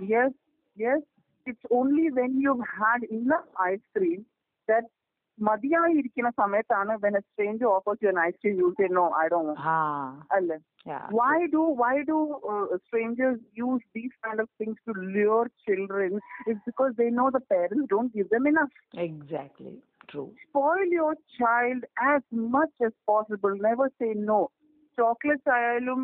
It's 1.46 1.68
only 1.80 2.06
when 2.20 2.32
you 2.44 2.52
had 2.76 3.06
enough 3.18 3.50
ice cream 3.70 4.20
that 4.68 4.88
that 5.35 5.43
മതിയായിരിക്കുന്ന 5.47 6.29
സമയത്താണ് 6.39 6.93
when 7.03 7.15
a 7.15 7.23
stranger 7.29 7.67
offers 7.67 7.99
you 8.03 8.09
an 8.09 8.19
ice 8.19 8.37
cream 8.41 8.57
you 8.57 8.69
say 8.79 8.87
no 8.97 9.05
I 9.21 9.27
don't 9.33 9.47
want 9.47 9.61
ആ 9.71 9.77
അല്ലേ 10.37 10.57
yeah 10.85 11.05
why 11.19 11.35
do 11.55 11.61
why 11.81 11.93
do 12.03 12.17
uh, 12.51 12.65
strangers 12.85 13.39
use 13.61 13.83
these 13.97 14.13
kind 14.25 14.39
of 14.43 14.47
things 14.59 14.77
to 14.87 14.93
lure 15.15 15.45
children 15.67 16.11
it's 16.49 16.63
because 16.69 16.93
they 17.01 17.09
know 17.17 17.27
the 17.37 17.43
parents 17.55 17.85
don't 17.93 18.13
give 18.13 18.29
them 18.35 18.47
enough 18.53 18.73
exactly 19.07 19.75
true 20.11 20.29
spoil 20.45 20.87
your 20.99 21.13
child 21.39 21.81
as 22.13 22.23
much 22.55 22.73
as 22.81 22.95
possible 23.13 23.55
never 23.69 23.87
say 24.01 24.11
no 24.33 24.41
chocolates 24.97 25.51
ആയാലും 25.57 25.99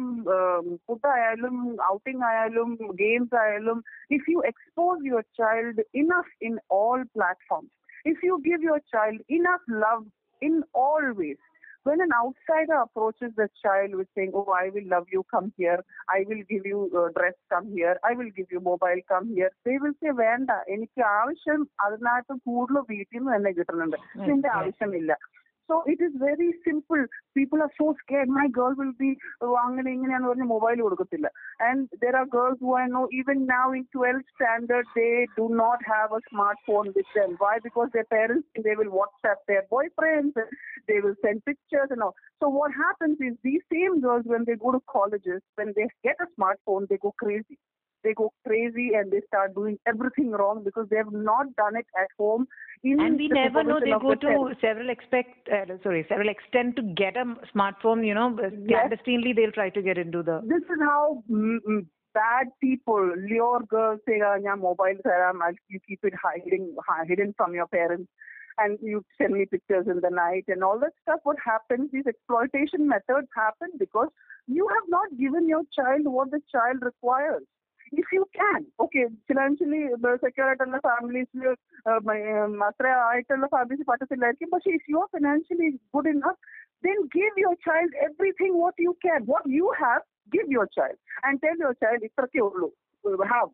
food 0.85 1.09
ആയാലും 1.13 1.55
outing 1.87 2.23
ആയാലും 2.29 2.69
games 3.01 3.35
ആയാലും 3.41 3.79
if 4.15 4.27
you 4.33 4.39
expose 4.51 5.01
your 5.09 5.25
child 5.39 5.83
enough 6.01 6.31
in 6.47 6.55
all 6.77 7.01
platforms 7.15 7.73
if 8.04 8.20
you 8.22 8.36
give 8.42 8.62
your 8.62 8.80
child 8.92 9.18
enough 9.30 9.64
love 9.84 10.04
in 10.42 10.54
all 10.74 11.04
ways, 11.12 11.40
when 11.86 12.00
an 12.00 12.12
outsider 12.12 12.76
approaches 12.76 13.30
the 13.36 13.48
child 13.62 13.94
with 13.94 14.08
saying, 14.16 14.32
"Oh, 14.34 14.48
I 14.62 14.68
will 14.74 14.86
love 14.86 15.06
you, 15.14 15.22
come 15.34 15.48
here. 15.56 15.78
I 16.08 16.24
will 16.28 16.42
give 16.48 16.64
you 16.64 16.78
uh, 16.92 17.08
dress, 17.18 17.36
come 17.48 17.68
here. 17.76 17.94
I 18.04 18.12
will 18.18 18.30
give 18.38 18.48
you 18.50 18.60
mobile, 18.60 19.02
come 19.08 19.28
here." 19.34 19.50
They 19.66 19.76
will 19.78 19.94
say, 20.00 20.12
venda 20.22 20.58
enikku 20.74 21.02
ആവശ്യം 21.18 21.62
അതിനകത്ത് 21.84 22.36
കൂടുതൽ 22.48 22.84
വീട്ടിൽ 22.92 23.18
നിന്ന് 23.18 23.32
തന്നെ 23.36 23.52
കിട്ടുന്നുണ്ട് 23.58 23.98
ഇതിന്റെ 24.18 24.48
illa 24.48 24.58
ആവശ്യമില്ല 24.60 25.12
So 25.71 25.83
it 25.85 25.99
is 26.01 26.13
very 26.15 26.53
simple. 26.65 27.05
People 27.35 27.61
are 27.61 27.71
so 27.77 27.93
scared. 28.01 28.29
My 28.29 28.47
girl 28.47 28.73
will 28.81 28.93
be 29.03 29.09
oh, 29.45 29.55
അങ്ങനെ 29.63 29.89
ഇങ്ങനെയാന്ന് 29.95 30.29
പറഞ്ഞ് 30.29 30.47
മൊബൈൽ 30.53 30.77
കൊടുക്കത്തില്ല 30.83 31.29
and 31.67 31.81
there 32.03 32.15
are 32.19 32.27
girls 32.37 32.57
who 32.63 32.71
I 32.81 32.85
know 32.93 33.03
even 33.19 33.39
now 33.55 33.65
in 33.77 33.83
12th 33.95 34.29
standard 34.35 34.85
they 34.99 35.13
do 35.39 35.45
not 35.63 35.79
have 35.93 36.11
a 36.17 36.21
smartphone 36.31 36.87
with 36.97 37.09
them. 37.17 37.31
Why? 37.43 37.53
Because 37.67 37.89
their 37.95 38.09
parents 38.17 38.47
they 38.67 38.75
will 38.79 38.91
WhatsApp 38.99 39.41
their 39.51 39.65
boyfriends, 39.75 40.35
they 40.91 40.99
will 41.05 41.17
send 41.25 41.45
pictures 41.51 41.91
and 41.95 42.03
all. 42.07 42.15
So 42.41 42.47
what 42.59 42.71
happens 42.85 43.17
is 43.29 43.35
these 43.49 43.65
same 43.75 43.95
girls 44.07 44.25
when 44.33 44.45
they 44.49 44.57
go 44.65 44.71
to 44.77 44.81
colleges, 44.97 45.41
when 45.59 45.71
they 45.79 45.87
get 46.09 46.25
a 46.27 46.29
smartphone, 46.37 46.85
they 46.91 46.99
go 47.07 47.13
crazy. 47.23 47.57
they 48.02 48.14
go 48.14 48.32
crazy 48.46 48.90
and 48.94 49.10
they 49.10 49.20
start 49.26 49.54
doing 49.54 49.78
everything 49.86 50.30
wrong 50.32 50.62
because 50.64 50.86
they 50.90 50.96
have 50.96 51.12
not 51.12 51.54
done 51.56 51.76
it 51.76 51.86
at 51.98 52.08
home. 52.18 52.46
and 52.84 53.16
we 53.16 53.28
never 53.28 53.62
know 53.62 53.80
they 53.80 53.90
go 53.90 54.14
the 54.14 54.20
to 54.26 54.54
several 54.60 54.90
expect 54.90 55.48
uh, 55.48 55.64
sorry 55.82 56.04
several 56.08 56.28
extent 56.28 56.76
to 56.76 56.82
get 56.82 57.16
a 57.16 57.24
smartphone. 57.54 58.06
You 58.06 58.14
know, 58.14 58.36
clandestinely 58.68 59.28
yes. 59.28 59.36
they'll 59.36 59.52
try 59.52 59.70
to 59.70 59.82
get 59.82 59.98
into 59.98 60.22
the. 60.22 60.40
This 60.44 60.62
is 60.62 60.80
how. 60.80 61.22
Mm, 61.30 61.58
mm 61.68 61.86
bad 62.14 62.48
people 62.60 63.14
lure 63.26 63.60
girls 63.68 63.98
say 64.06 64.18
yeah, 64.18 64.54
mobile 64.54 64.98
you 65.68 65.80
keep 65.88 66.00
it 66.02 66.12
hiding 66.22 66.76
hidden 67.08 67.32
from 67.38 67.54
your 67.54 67.66
parents 67.68 68.06
and 68.58 68.78
you 68.82 69.04
send 69.18 69.32
me 69.34 69.46
pictures 69.46 69.86
in 69.88 70.00
the 70.00 70.10
night 70.10 70.44
and 70.48 70.62
all 70.62 70.78
that 70.78 70.92
stuff. 71.02 71.20
What 71.22 71.36
happens, 71.44 71.90
these 71.92 72.06
exploitation 72.06 72.88
methods 72.88 73.28
happen 73.34 73.68
because 73.78 74.08
you 74.46 74.68
have 74.68 74.88
not 74.88 75.08
given 75.18 75.48
your 75.48 75.62
child 75.74 76.02
what 76.04 76.30
the 76.30 76.40
child 76.50 76.78
requires 76.82 77.42
If 77.93 78.07
you 78.11 78.25
can, 78.33 78.65
okay, 78.79 79.05
financially 79.27 79.81
secure 80.23 80.47
ആയിട്ടുള്ള 80.47 80.79
ഫാമിലീസിൽ 80.87 81.43
അത്ര 82.67 82.87
ആയിട്ടുള്ള 83.05 83.47
families 83.53 83.85
പറ്റത്തില്ലായിരിക്കും 83.91 84.51
പക്ഷെ 84.55 84.71
if 84.77 84.85
you 84.91 84.97
are 85.03 85.09
financially 85.17 85.69
good 85.93 86.07
enough, 86.07 86.39
then 86.83 86.97
give 87.15 87.35
your 87.37 87.55
child 87.67 87.91
everything 88.07 88.51
what 88.63 88.75
you 88.77 88.93
can. 89.05 89.21
What 89.25 89.45
you 89.57 89.69
have, 89.83 90.03
give 90.31 90.49
your 90.57 90.67
child. 90.77 90.97
And 91.23 91.41
tell 91.45 91.57
your 91.65 91.73
child, 91.83 92.01
ഇത്രക്കേ 92.09 92.43
ഉള്ളൂ. 92.49 92.69
Have. 93.33 93.53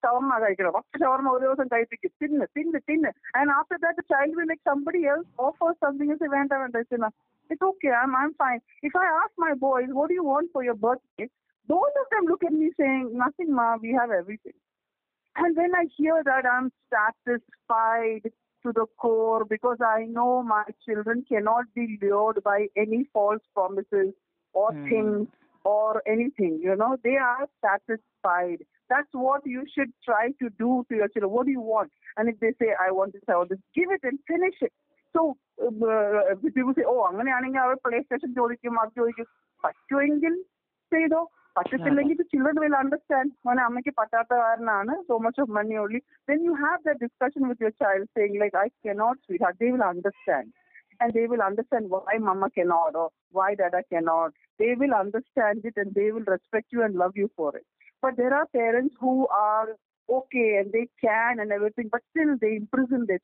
ഷവർമ 0.00 0.36
കഴിക്കണം 0.42 0.72
പത്ത് 0.76 0.98
ഷവർമ 1.02 1.28
ഒരു 1.34 1.44
ദിവസം 1.46 1.66
കഴിപ്പിക്കും 1.72 2.12
തിന്ന് 2.22 2.46
തിന്ന് 2.56 2.78
തിന്ന് 2.88 3.10
and 3.38 3.52
after 3.58 3.78
that 3.84 4.02
child 4.12 4.36
will 4.38 4.48
like 4.52 4.64
somebody 4.70 5.00
else 5.12 5.30
offer 5.46 5.70
something 5.84 6.16
വേണ്ട 6.36 6.52
വേണ്ട 6.62 6.82
തിന്ന 6.92 7.08
it's 7.50 7.66
okay 7.70 7.88
I 8.00 8.02
I 8.20 8.24
am 8.28 8.34
fine 8.42 8.58
if 8.88 8.96
I 9.04 9.06
ask 9.20 9.38
my 9.44 9.52
boys 9.66 9.92
what 9.98 10.14
you 10.16 10.24
want 10.30 10.50
for 10.54 10.64
your 10.68 10.78
birthday 10.86 11.26
both 11.66 11.94
of 12.02 12.06
them 12.10 12.24
look 12.28 12.42
at 12.44 12.52
me 12.52 12.70
saying, 12.78 13.10
Nothing, 13.14 13.54
ma, 13.54 13.76
we 13.80 13.92
have 14.00 14.10
everything. 14.10 14.52
And 15.36 15.56
when 15.56 15.74
I 15.74 15.84
hear 15.96 16.22
that, 16.24 16.44
I'm 16.44 16.70
satisfied 16.92 18.30
to 18.64 18.72
the 18.72 18.86
core 18.98 19.44
because 19.44 19.78
I 19.80 20.04
know 20.04 20.42
my 20.42 20.64
children 20.86 21.24
cannot 21.28 21.64
be 21.74 21.98
lured 22.02 22.42
by 22.42 22.66
any 22.76 23.04
false 23.12 23.44
promises 23.54 24.12
or 24.52 24.72
Hmm. 24.72 24.88
things 24.88 25.28
or 25.64 26.02
anything. 26.06 26.58
You 26.62 26.74
know, 26.76 26.96
they 27.04 27.16
are 27.16 27.46
satisfied. 27.62 28.60
That's 28.88 29.12
what 29.12 29.42
you 29.46 29.64
should 29.74 29.92
try 30.04 30.32
to 30.42 30.50
do 30.58 30.84
to 30.88 30.94
your 30.96 31.08
children. 31.08 31.32
What 31.32 31.46
do 31.46 31.52
you 31.52 31.60
want? 31.60 31.90
And 32.16 32.28
if 32.28 32.40
they 32.40 32.52
say, 32.60 32.74
I 32.86 32.90
want 32.90 33.12
this, 33.12 33.22
I 33.28 33.36
want 33.36 33.50
this, 33.50 33.60
give 33.74 33.90
it 33.90 34.00
and 34.02 34.18
finish 34.26 34.56
it. 34.60 34.72
So, 35.14 35.36
uh, 35.62 36.34
people 36.56 36.74
say, 36.78 36.84
oh, 36.92 37.02
അങ്ങനെയാണെങ്കിൽ 37.08 37.60
അവർ 37.66 37.76
play 37.84 37.98
station 38.04 38.30
ചോദിക്കും 38.40 38.74
അത് 38.82 38.90
ചോദിക്കും 39.00 39.26
പറ്റുമെങ്കിൽ 39.64 40.34
ചെയ്തോ 40.92 41.20
പറ്റത്തില്ലെങ്കിൽ 41.56 42.18
children 42.32 42.58
will 42.62 42.76
understand 42.80 43.32
മോനെ 43.46 43.62
അമ്മയ്ക്ക് 43.68 43.92
പറ്റാത്ത 44.00 44.32
കാരനാണ് 44.42 44.94
so 45.08 45.16
much 45.24 45.40
of 45.44 45.52
money 45.58 45.76
only 45.84 46.00
then 46.28 46.40
you 46.48 46.54
have 46.62 46.80
the 46.88 46.94
discussion 47.02 47.42
with 47.50 47.64
your 47.64 47.74
child 47.84 48.08
saying 48.18 48.38
like 48.42 48.56
I 48.64 48.66
cannot 48.88 49.20
sweet 49.26 49.44
heart 49.46 49.60
they 49.64 49.70
will 49.76 49.86
understand 49.92 50.50
and 51.00 51.14
they 51.14 51.26
will 51.26 51.42
understand 51.42 51.86
why 51.88 52.16
mama 52.20 52.48
cannot 52.50 52.94
or 52.94 53.08
why 53.30 53.54
dada 53.54 53.82
cannot. 53.90 54.32
They 54.60 54.74
will 54.74 54.94
understand 54.94 55.60
it 55.64 55.76
and 55.76 55.94
they 55.94 56.10
will 56.10 56.26
respect 56.26 56.66
you 56.70 56.82
and 56.82 56.94
love 56.94 57.14
you 57.14 57.30
for 57.34 57.56
it. 57.56 57.64
But 58.02 58.16
there 58.16 58.34
are 58.34 58.46
parents 58.54 58.94
who 59.00 59.26
are 59.28 59.68
okay 60.09 60.57
and 60.57 60.71
they 60.71 60.87
can 61.03 61.39
and 61.41 61.51
everything, 61.51 61.87
but 61.93 62.01
still 62.09 62.31
they 62.41 62.55
imprison 62.57 63.05
their 63.07 63.21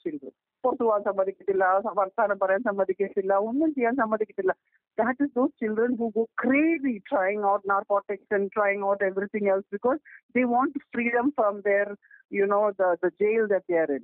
പോകാൻ 0.63 1.01
സമ്മതിക്കത്തില്ല 1.07 1.65
വർത്താനം 1.99 2.37
പറയാൻ 2.41 2.61
സമ്മതിക്കത്തില്ല 2.67 3.33
ഒന്നും 3.49 3.69
ചെയ്യാൻ 3.75 3.93
സമ്മതിക്കത്തില്ല. 4.01 4.53
That 4.97 5.23
is 5.25 5.33
those 5.37 5.53
children 5.61 5.93
who 6.01 6.07
go 6.17 6.23
crazy 6.41 6.93
trying 7.09 7.43
out 7.51 7.65
narcotics 7.71 8.33
and 8.37 8.49
trying 8.55 8.83
out 8.89 9.03
everything 9.09 9.49
else 9.53 9.69
because 9.75 9.99
they 10.37 10.43
want 10.53 10.77
freedom 10.95 11.29
from 11.39 11.55
there 11.69 11.89
you 12.39 12.45
know 12.55 12.61
the 12.81 13.11
jail 13.23 13.45
that 13.53 13.79
in 13.97 14.03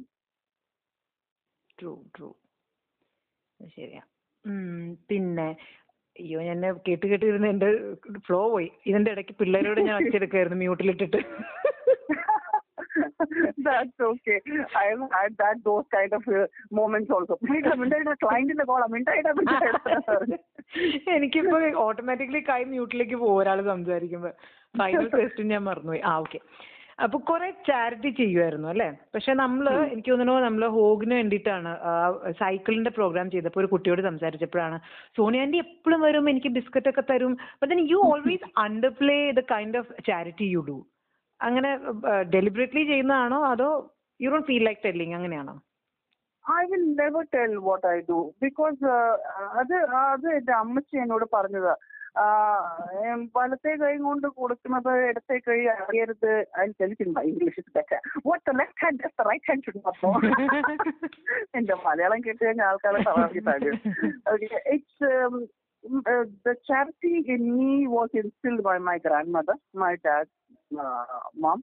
true 1.80 1.94
true 2.16 2.30
ശരിയാ. 3.60 4.04
പിന്നെ 5.10 5.50
അയ്യോ 6.16 6.40
ഞാൻ 6.50 6.60
കേട്ട് 6.88 7.06
കേട്ടിരുന്ന 7.10 7.48
എന്റെ 7.54 7.70
ഫ്ലോ 8.28 8.42
പോയി. 8.54 8.70
ഇതിന്റെ 8.90 9.10
ഇടയ്ക്ക് 9.16 9.34
പിള്ളേരോട് 9.42 9.82
ഞാൻ 9.90 9.96
അച്ചെടുക്കായിരുന്നു 10.02 10.60
മ്യൂട്ടിലിട്ടിട്ട് 10.64 11.20
That's 13.60 14.00
okay. 14.02 14.38
I've 14.76 15.04
had 15.12 15.32
that 15.38 15.58
those 15.64 15.86
kind 15.92 16.14
of 16.14 16.24
uh, 16.32 16.46
moments 16.72 17.12
also. 17.12 17.36
മിണ്ടായിടാ, 17.44 17.76
മിണ്ടായിടാ, 17.76 18.14
client 18.24 18.52
ന്റെ 18.52 18.66
call 18.66 18.84
ആ, 18.84 18.90
മിണ്ടായിടാ, 18.96 19.34
മിണ്ടായിടാ. 19.40 19.82
എനിക്കിപ്പോ 21.16 21.58
ഓട്ടോമാറ്റിക്കലി 21.84 22.42
കൈ 22.50 22.62
മ്യൂട്ടിലേക്ക് 22.66 23.16
പോകും 23.16 23.38
ഒരാൾ 23.38 23.60
സംസാരിക്കുമ്പോ. 23.70 24.32
ഫൈനൽ 24.76 25.08
ക്വസ്റ്റ്യൻ 25.14 25.48
ഞാൻ 25.48 25.64
മറന്നുപോയി. 25.64 26.02
ആ 26.06 26.14
ഓക്കെ 26.18 26.40
അപ്പൊ 27.00 27.18
കുറെ 27.20 27.48
ചാരിറ്റി 27.68 28.10
ചെയ്യുമായിരുന്നു 28.20 28.68
അല്ലെ? 28.68 28.88
പക്ഷെ 29.16 29.32
നമ്മൾ 29.34 29.66
എനിക്ക് 29.94 30.12
തോന്നുന്നു 30.12 30.36
നമ്മൾ 30.40 30.64
ഹോഗിന് 30.76 31.14
വേണ്ടിയിട്ടാണ് 31.14 31.72
സൈക്കിളിന്റെ 32.40 32.90
പ്രോഗ്രാം 32.90 33.32
ചെയ്തപ്പോ 33.32 33.60
ഒരു 33.60 33.68
കുട്ടിയോട് 33.68 34.02
സംസാരിച്ചപ്പോഴാണ് 34.02 34.78
സോണിയ 35.18 35.44
ആന്റി 35.46 35.58
എപ്പോഴും 35.58 36.02
വരും? 36.02 36.30
എനിക്ക് 36.30 36.52
ബിസ്ക്കറ്റ് 36.58 36.90
ഒക്കെ 36.90 37.04
തരും. 37.12 37.34
But 37.62 37.82
you 37.94 38.00
always 38.12 38.50
underplay 38.66 39.20
the 39.32 39.44
kind 39.54 39.78
of 39.78 39.92
charity 40.08 40.48
you 40.56 40.64
do 40.70 40.78
അങ്ങനെ 41.42 41.72
ഡെലിബറേറ്റ്ലി 42.36 42.84
ചെയ്യുന്നതാണോ? 42.92 43.40
അതോ 43.54 43.70
you 44.20 44.30
don't 44.34 44.48
feel 44.52 44.64
like 44.68 44.82
telling 44.86 45.16
അങ്ങനെയാണോ? 45.18 45.56
I 46.46 46.64
will 46.72 46.86
never 47.02 47.24
tell 47.36 47.54
what 47.68 47.86
I 47.88 47.98
do 48.10 48.20
because 48.44 48.84
അത് 49.62 49.76
അത് 50.06 50.28
എന്റെ 50.40 50.54
അമ്മച്ചി 50.64 50.98
എന്നോട് 51.04 51.26
പറഞ്ഞതാ. 51.36 51.76
വലത്തെ 53.38 53.72
കൈ 53.82 53.92
കൊണ്ട് 54.06 54.28
കൊടുക്കുന്നത് 54.38 54.90
ഇടത്തെ 55.10 55.36
കൈ 55.48 55.58
അറിയരുത് 55.74 56.32
അതിന് 56.62 56.96
English 57.30 57.64
what 58.30 58.56
left 58.60 58.84
hand 58.86 59.12
right 59.30 59.50
hand 59.50 59.74
no 60.04 60.14
എന്റെ 61.60 61.76
മലയാളം 61.86 62.24
കേട്ട് 62.28 62.42
കഴിഞ്ഞാൽ 62.46 62.68
ആൾക്കാരെ 62.72 63.04
തളർത്തിട്ടാണ് 63.10 63.72
it's 64.76 65.12
the 66.46 66.54
charity 66.68 67.14
in 67.34 67.44
me 67.58 67.74
was 67.88 68.10
instilled 68.22 68.62
by 68.68 68.78
my 68.88 68.96
grandmother, 69.06 69.56
my 69.82 69.92
dad's 70.06 70.32
mom 71.44 71.60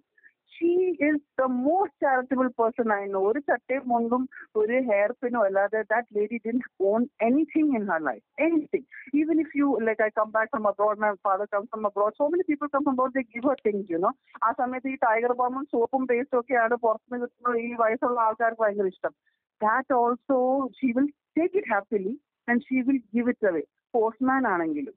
she 0.52 0.68
is 1.07 1.20
the 1.40 1.44
most 1.62 2.00
charitable 2.05 2.48
person 2.59 2.84
person 2.88 2.90
I 2.96 3.22
ഒരു 3.28 3.40
ചട്ടയും 3.48 3.84
മുണ്ടും 3.92 4.22
ഒരു 4.61 4.76
ഹെയർ 4.88 5.11
പിനോ 5.22 5.40
അല്ലാതെ 5.46 5.80
that 5.92 6.14
lady 6.16 6.38
didn't 6.44 6.59
own 6.90 7.00
anything 7.28 7.72
in 7.78 7.84
her 7.90 8.00
life 8.09 8.24
anything 8.46 8.86
even 9.20 9.38
if 9.44 9.55
you 9.61 9.68
like 9.88 10.02
I 10.07 10.11
come 10.18 10.28
back 10.36 10.50
from 10.55 10.66
abroad 10.70 11.02
my 11.05 11.11
father 11.28 11.48
come 11.55 11.64
from 11.72 11.84
abroad 11.90 12.16
so 12.20 12.26
many 12.34 12.46
people 12.50 12.68
come 12.74 12.82
from 12.86 12.94
abroad 12.94 13.14
they 13.18 13.24
give 13.34 13.50
a 13.55 13.59
think 13.66 13.92
you 13.94 14.00
know 14.07 14.12
ആ 14.42 14.52
സമയത്ത് 14.61 14.90
ഈ 14.94 14.98
tiger 15.07 15.34
ബോമും 15.42 15.64
സോപ്പും 15.74 16.05
പേസ്റ്റും 16.12 16.40
ഒക്കെയാണ് 16.42 16.76
പുറത്തുനിന്ന് 16.84 17.26
കിട്ടുന്ന 17.26 17.57
ഈ 17.66 17.72
വയസ്സുള്ള 17.82 18.20
ആൾക്കാർക്ക് 18.26 18.62
ഭയങ്കര 18.64 18.88
ഇഷ്ടം. 18.94 19.14
That 19.61 19.94
also 20.02 20.38
she 20.78 20.90
will 20.98 21.09
take 21.38 21.57
it 21.61 21.72
happily 21.74 22.14
and 22.48 22.62
she 22.68 22.78
will 22.88 23.00
give 23.16 23.30
it 23.34 23.48
away 23.52 23.64
postman 23.94 24.44
ആണെങ്കിലും. 24.55 24.94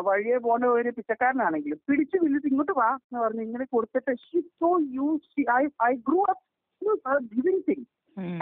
വഴിയെ 0.00 0.38
പോണ 0.38 0.68
ഒരു 0.76 0.90
പിച്ചക്കാരനാണെങ്കിലും 0.90 1.78
പിടിച്ചു 1.88 2.16
വില്ലിട്ട് 2.22 2.48
ഇങ്ങോട്ട് 2.48 2.74
വാ 2.78 2.88
എന്ന് 2.96 3.20
പറഞ്ഞ് 3.20 3.42
ഇങ്ങനെ 3.42 3.66
കൊടുത്തിട്ട് 3.72 4.14
she 4.24 4.40
so 4.60 4.70
you 4.96 5.08
I 5.56 5.62
I 5.84 5.92
grew 6.08 6.20
up 6.30 6.42
giving 7.34 7.62
thing 7.68 7.84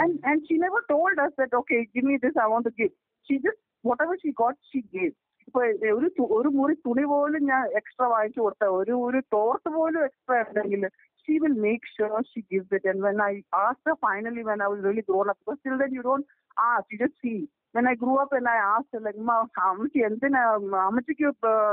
and 0.01 0.15
and 0.27 0.43
she 0.47 0.55
never 0.57 0.83
told 0.89 1.21
us 1.21 1.37
that 1.41 1.57
okay 1.57 1.79
give 1.95 2.07
me 2.07 2.17
this 2.19 2.39
I 2.39 2.47
won't 2.51 2.71
give 2.79 2.93
she 3.29 3.37
just 3.39 3.61
whatever 4.03 4.17
she 4.17 4.33
got 4.41 4.59
she 4.71 4.81
gave 4.95 5.13
ഇപ്പൊ 5.49 5.61
ഒരു 5.95 6.09
ഒരു 6.33 6.49
മുറി 6.57 6.75
തുണി 6.85 7.05
പോലും 7.05 7.45
ഞാൻ 7.45 7.63
എക്സ്ട്രാ 7.79 8.07
വാങ്ങിച്ചു 8.09 8.41
കൊടുത്ത 8.41 8.67
ഒരു 8.81 8.97
ഒരു 9.07 9.21
തോർത്ത് 9.33 9.71
പോലും 9.77 10.01
എക്സ്ട്രാ 10.05 10.37
ഉണ്ടെങ്കിൽ 10.43 10.85
she 11.29 11.35
will 11.39 11.57
make 11.65 11.91
sure 11.95 12.23
she 12.29 12.41
gives 12.51 12.75
it 12.77 12.89
and 12.89 13.03
when 13.07 13.19
I 13.25 13.35
ask 13.61 13.91
finally 14.05 14.43
when 14.43 14.63
I 14.63 14.69
will 14.73 14.83
really 14.87 15.05
grown 15.09 15.29
up 15.31 15.41
because 15.43 15.61
till 15.65 15.79
then 15.79 15.93
you 15.97 16.03
don't 16.03 16.27
ask 16.67 16.93
you 16.95 16.99
just 16.99 17.21
see 17.25 17.35
when 17.75 17.87
i 17.87 17.95
grew 17.95 18.17
up 18.23 18.33
and 18.33 18.49
i 18.49 18.59
asked 18.75 18.95
like 19.07 19.19
"ഉമ്മ, 19.23 19.35
അമ്മച്ചി 19.69 19.99
എന്തിനാ 20.09 20.41
അമ്മച്ചിക്ക് 20.87 21.29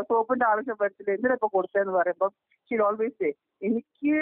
സോപ്പിന്റെ 0.10 0.46
ആവശ്യം 0.52 0.78
വരത്തില്ല 0.82 1.16
എന്തിനാ 1.18 1.38
ഇപ്പൊ 1.40 1.50
കൊടുത്തതെന്ന് 1.56 1.96
പറയുമ്പോ 2.00 2.28
she'll 2.72 2.82
always 2.88 3.18
say 3.22 3.30
എനിക്ക് 3.62 4.14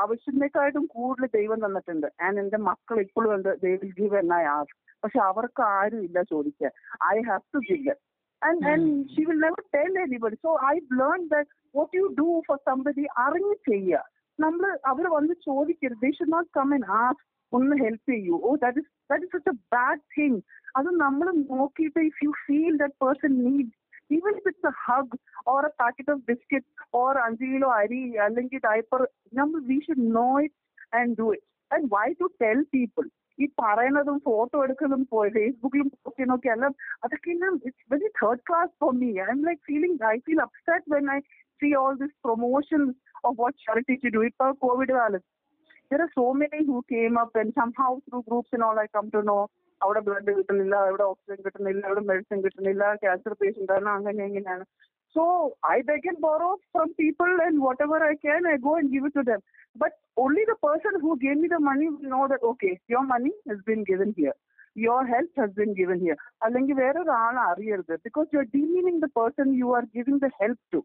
ആവശ്യത്തിനേക്കാട്ടും 0.00 0.84
കൂടുതൽ 0.94 1.30
ദൈവം 1.38 1.58
തന്നിട്ടുണ്ട്. 1.64 2.08
ആൻഡ് 2.24 2.40
എന്റെ 2.42 2.58
മക്കൾ 2.68 2.96
ഇപ്പോഴും 3.06 3.32
ഉണ്ട്. 3.36 3.50
ദൈവ 3.64 3.78
ഗീവ് 3.98 4.16
എന്ന 4.22 4.34
ഐ 4.44 4.46
ആസ്ക് 4.56 4.74
പക്ഷെ 5.04 5.20
അവർക്ക് 5.30 5.62
ആരും 5.76 6.00
ഇല്ല 6.08 6.18
ചോദിക്കാൻ. 6.32 6.72
I 7.14 7.16
have 7.28 7.44
to 7.54 7.60
give 7.70 7.94
and 8.42 8.68
and 8.72 8.86
she 9.12 9.24
will 9.30 9.40
never 9.46 9.62
tell 9.76 9.92
anybody 10.06 10.38
so 10.46 10.52
I 10.72 10.74
learn 11.02 11.20
that 11.34 11.50
what 11.74 11.92
you 11.98 12.04
do 12.20 12.28
for 12.48 12.58
somebody 12.70 13.04
അറിഞ്ഞ് 13.26 13.56
ചെയ്യുക. 13.70 14.04
നമ്മൾ 14.38 14.70
അവർ 14.92 15.04
വന്ന് 15.16 15.34
ചോദിക്കരുത്. 15.48 16.00
They 16.04 16.10
should 16.18 16.34
not 16.36 16.50
come 16.58 16.70
and 16.76 16.88
ask 17.02 17.24
ഒന്ന് 17.53 17.75
ഹെൽപ്പ് 17.81 18.07
ചെയ്യൂ 18.11 18.37
oh 18.43 18.51
that 18.63 18.79
is 18.81 18.89
that 19.09 19.25
is 19.25 19.33
such 19.35 19.51
a 19.51 19.57
bad 19.75 20.01
thing 20.15 20.39
അത് 20.77 20.89
നമ്മൾ 21.03 21.27
നോക്കിയിട്ട് 21.53 22.01
if 22.09 22.21
you 22.25 22.31
feel 22.45 22.73
that 22.83 22.97
person 23.03 23.35
need 23.43 23.73
even 24.09 24.35
if 24.35 24.45
it's 24.45 24.65
a 24.65 24.73
hug 24.79 25.07
or 25.45 25.57
a 25.61 25.71
packet 25.73 26.09
of 26.09 26.19
biscuits 26.25 26.69
or 26.93 27.09
അഞ്ച് 27.23 27.45
kilo 27.45 27.69
അരി 27.79 28.01
അല്ലെങ്കിൽ 28.25 28.59
diaper 28.67 29.01
നമ്മൾ 29.33 29.59
we 29.69 29.77
should 29.85 30.05
know 30.13 30.29
it 30.45 30.57
and 30.93 31.15
do 31.19 31.25
it 31.33 31.45
and 31.71 31.87
why 31.95 32.05
to 32.21 32.27
tell 32.43 32.59
people 32.75 33.05
ഈ 33.39 33.47
പറയുന്നതും 33.61 34.17
photo 34.27 34.57
എടുക്കുന്നതും 34.65 35.03
ഫേസ്ബുക്കിലും 35.35 35.89
post 35.89 36.13
ചെയ്യുന്നതൊക്കെ 36.13 36.51
എല്ലാം 36.55 36.73
അതൊക്കെ 37.05 37.29
എല്ലാം 37.35 37.55
it's 37.61 37.85
very 37.93 38.09
third 38.21 38.43
class 38.49 38.71
for 38.81 38.93
me 39.01 39.09
I 39.19 39.27
am 39.35 39.41
like 39.49 39.61
feeling 39.69 40.07
I 40.11 40.15
feel 40.27 40.41
upset 40.47 40.93
when 40.95 41.07
I 41.15 41.19
see 41.61 41.69
all 41.73 41.93
these 41.95 42.15
promotions 42.21 42.89
of 43.23 43.31
what 43.35 43.53
charity 43.57 43.95
to 43.97 44.09
do. 44.09 44.19
It's 44.21 44.41
COVID 44.59 44.89
കാലത്ത് 44.91 45.25
there 45.91 46.01
are 46.01 46.11
so 46.13 46.33
many 46.33 46.65
who 46.65 46.83
came 46.89 47.17
up 47.17 47.31
and 47.35 47.53
somehow 47.53 47.91
through 48.01 48.23
groups 48.23 48.49
and 48.51 48.63
all 48.63 48.77
I 48.77 48.87
come 48.89 49.09
to 49.11 49.21
know 49.23 49.41
അവിടെ 49.81 50.01
blood 50.05 50.31
കിട്ടുന്നില്ല 50.37 50.75
അവിടെ 50.83 51.03
oxygen 51.03 51.39
കിട്ടുന്നില്ല 51.45 51.81
അവിടെ 51.87 52.03
medicine 52.07 52.37
കിട്ടുന്നില്ല 52.45 52.83
cancer 53.01 53.33
patient 53.41 53.73
ആണ് 53.73 53.89
അങ്ങനെ 53.91 54.21
ഇങ്ങനെയാണ് 54.29 54.63
so 55.15 55.23
I 55.69 55.77
beg 55.89 56.07
and 56.11 56.21
borrow 56.25 56.49
from 56.71 56.87
people 57.01 57.29
and 57.45 57.59
what 57.65 57.81
ever 57.85 58.03
I 58.07 58.13
can 58.23 58.47
I 58.53 58.55
go 58.65 58.73
and 58.79 58.91
give 58.93 59.05
it 59.09 59.19
to 59.19 59.25
them 59.29 59.41
but 59.75 59.95
only 60.23 60.43
the 60.51 60.55
person 60.65 60.95
who 61.05 61.11
gave 61.25 61.37
me 61.43 61.49
the 61.53 61.59
money 61.69 61.87
will 61.93 62.09
know 62.15 62.21
that 62.33 62.47
okay 62.51 62.71
your 62.93 63.05
money 63.13 63.33
has 63.49 63.63
been 63.69 63.81
given 63.91 64.11
here 64.19 64.35
your 64.77 65.05
health 65.13 65.39
has 65.41 65.55
been 65.59 65.71
given 65.81 65.99
here 66.05 66.17
അല്ലെങ്കിൽ 66.47 66.77
വേറൊരാൾ 66.83 67.37
അറിയരുത് 67.49 67.95
because 68.07 68.27
you 68.33 68.39
are 68.43 68.49
dealing 68.57 68.99
the 69.05 69.09
person 69.19 69.49
you 69.61 69.69
are 69.79 69.85
giving 69.95 70.21
the 70.25 70.29
help 70.41 70.63
to 70.75 70.81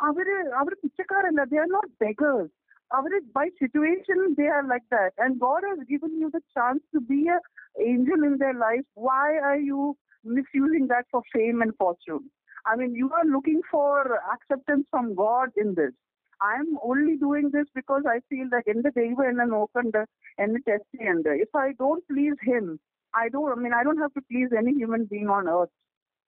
അവര് 0.00 0.38
അവർ 0.60 0.72
പിച്ചക്കാരല്ല 0.82 1.44
they 1.52 1.58
are 1.64 1.68
not 1.76 1.92
beggars 2.02 2.52
average 2.93 3.25
by 3.33 3.47
situation 3.59 4.35
they 4.37 4.47
are 4.47 4.65
like 4.67 4.83
that. 4.91 5.11
And 5.17 5.39
god 5.39 5.61
has 5.69 5.79
given 5.87 6.19
you 6.19 6.29
the 6.31 6.41
chance 6.55 6.81
to 6.93 7.01
be 7.01 7.27
an 7.27 7.39
angel 7.85 8.23
in 8.23 8.37
their 8.37 8.53
life. 8.53 8.85
Why 8.95 9.37
are 9.37 9.57
you 9.57 9.97
misusing 10.23 10.87
that 10.87 11.05
for 11.11 11.21
fame 11.33 11.61
and 11.61 11.75
fortune? 11.77 12.29
I 12.65 12.75
mean 12.75 12.95
you 12.95 13.11
are 13.11 13.25
looking 13.25 13.61
for 13.69 14.19
acceptance 14.33 14.85
from 14.91 15.15
god 15.15 15.49
in 15.57 15.75
this. 15.75 15.93
I'm 16.41 16.77
only 16.83 17.15
doing 17.17 17.51
this 17.51 17.67
because 17.73 18.03
i 18.07 18.19
feel 18.29 18.47
that 18.51 18.67
in 18.67 18.81
the 18.81 18.91
day 18.91 19.11
when 19.13 19.39
an 19.39 19.53
open 19.53 19.91
and 20.37 20.57
test 20.65 20.83
and 20.99 21.25
if 21.25 21.55
i 21.55 21.71
don't 21.77 22.05
please 22.07 22.35
him 22.41 22.79
i 23.13 23.29
don't 23.29 23.57
i 23.57 23.61
mean 23.61 23.73
i 23.73 23.83
don't 23.83 23.97
have 24.05 24.13
to 24.15 24.21
please 24.29 24.49
any 24.57 24.73
human 24.73 25.05
being 25.05 25.29
on 25.29 25.47
earth. 25.47 25.69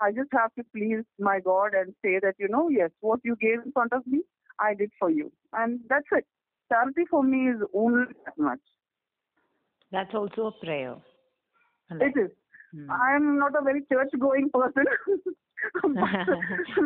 I 0.01 0.11
just 0.11 0.29
have 0.33 0.53
to 0.55 0.63
please 0.75 1.03
my 1.19 1.39
God 1.39 1.73
and 1.73 1.93
say 2.03 2.19
that, 2.21 2.35
you 2.37 2.47
know, 2.49 2.69
yes, 2.69 2.89
what 2.99 3.21
you 3.23 3.35
gave 3.39 3.59
in 3.65 3.71
front 3.71 3.93
of 3.93 4.05
me, 4.05 4.21
I 4.59 4.73
did 4.73 4.91
for 4.99 5.09
you. 5.09 5.31
And 5.53 5.79
that's 5.89 6.07
it. 6.11 6.25
Charity 6.70 7.04
for 7.10 7.22
me 7.22 7.50
is 7.50 7.60
only 7.74 8.04
that 8.24 8.38
much. 8.38 8.60
That's 9.92 10.14
also 10.14 10.46
a 10.46 10.64
prayer. 10.64 10.96
It 11.90 12.14
is. 12.16 12.30
I'm 12.88 13.38
not 13.38 13.56
a 13.58 13.62
very 13.62 13.82
church 13.92 14.12
going 14.18 14.48
person. 14.50 14.86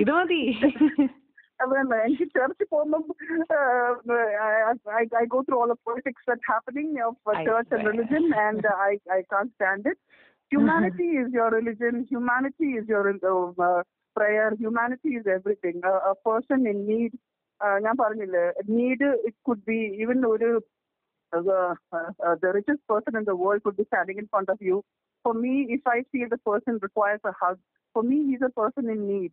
ഇത് 0.03 0.12
മതി 0.18 0.40
when 1.72 1.90
എനിക്ക് 2.07 2.26
church 2.36 2.64
പോകുമ്പോൾ 2.72 3.03
I 5.20 5.24
go 5.34 5.38
through 5.45 5.59
all 5.61 5.70
the 5.72 5.78
politics 5.88 6.22
that's 6.28 6.47
happening 6.55 6.88
of 7.09 7.14
uh, 7.26 7.36
I 7.40 7.45
church 7.49 7.68
and 7.74 7.82
swear. 7.82 7.92
religion 7.92 8.24
and 8.47 8.62
uh, 8.70 8.88
I 8.88 8.92
I 9.16 9.20
can't 9.32 9.53
stand 9.59 9.84
it. 9.92 9.99
Humanity 10.55 11.09
is 11.22 11.28
your 11.38 11.51
religion. 11.59 11.95
Humanity 12.14 12.68
is 12.80 12.86
your 12.95 13.05
uh, 13.66 13.80
prayer. 14.16 14.49
Humanity 14.64 15.12
A, 17.62 17.68
a. 17.68 17.76
Uh, 17.76 17.80
ഞാൻ 17.80 17.95
പറഞ്ഞില്ലേ 17.97 18.53
need 18.68 19.01
it 19.01 19.36
could 19.45 19.66
be 19.66 19.80
even 20.03 20.26
ഒരു 20.26 20.62
uh, 21.38 21.74
uh, 21.93 22.36
the 22.41 22.51
richest 22.53 22.88
person 22.88 23.16
in 23.16 23.26
the 23.26 23.36
world 23.36 23.64
could 23.64 23.78
be 23.78 23.84
standing 23.84 24.18
in 24.18 24.28
front 24.28 24.49
of 24.49 24.57
you. 24.60 24.84
For 25.24 25.34
me, 25.34 25.68
if 25.70 25.82
I 25.86 26.03
feel 26.12 26.28
the 26.30 26.38
person 26.38 26.80
requires 26.82 27.20
a 27.24 27.34
hug, 27.41 27.60
for 27.93 28.03
me 28.03 28.26
he's 28.26 28.41
a 28.41 28.49
person 28.49 28.89
in 28.89 29.07
need. 29.07 29.32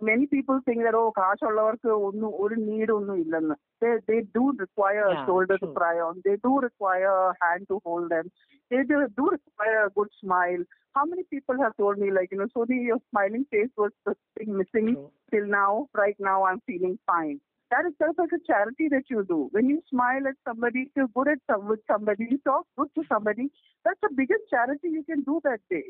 Many 0.00 0.26
people 0.26 0.60
think 0.64 0.82
that 0.82 0.94
oh 0.94 1.12
കാശുള്ളവർക്ക് 1.18 1.90
ഒന്നും 2.08 2.32
ഒരു 2.42 2.54
need 2.54 2.90
ഒന്നും 2.90 3.16
ഇല്ലെന്ന്. 3.16 3.54
They 3.80 3.92
they 4.06 4.20
do 4.38 4.52
require 4.64 5.04
a 5.06 5.16
Yeah, 5.16 5.26
shoulder 5.26 5.58
to 5.58 5.68
cry 5.78 5.96
on. 6.00 6.22
They 6.26 6.36
do 6.36 6.60
require 6.60 7.12
a 7.28 7.34
hand 7.42 7.64
to 7.68 7.80
hold 7.84 8.08
them. 8.10 8.30
They 8.70 8.82
do, 8.82 9.08
do 9.16 9.30
require 9.30 9.86
a 9.86 9.90
good 9.90 10.08
smile. 10.20 10.62
How 10.94 11.04
many 11.04 11.24
people 11.24 11.56
have 11.64 11.76
told 11.76 11.98
me 11.98 12.10
like 12.10 12.30
you 12.32 12.38
know, 12.38 12.48
Sodhi, 12.56 12.84
your 12.90 12.98
smiling 13.10 13.46
face 13.50 13.70
was 13.76 13.92
the 14.06 14.14
thing 14.38 14.56
missing 14.56 14.94
True. 14.94 15.10
till 15.30 15.46
now. 15.46 15.88
Right 15.94 16.16
now, 16.18 16.44
I'm 16.44 16.60
feeling 16.66 16.98
fine. 17.06 17.40
That 17.71 17.85
itself 17.85 18.17
is 18.19 18.31
a 18.33 18.39
charity 18.45 18.87
that 18.89 19.09
you 19.09 19.23
do. 19.25 19.47
When 19.51 19.67
you 19.69 19.81
smile 19.89 20.27
at 20.27 20.35
somebody, 20.45 20.81
feel 20.93 21.07
good 21.15 21.29
at 21.29 21.39
some, 21.49 21.67
with 21.67 21.79
somebody, 21.87 22.27
you 22.29 22.37
talk 22.45 22.65
good 22.77 22.89
to 22.95 23.03
somebody, 23.07 23.45
that's 23.85 24.01
the 24.01 24.09
biggest 24.13 24.49
charity 24.49 24.89
you 24.89 25.03
can 25.03 25.21
do 25.23 25.39
that 25.45 25.61
day. 25.69 25.85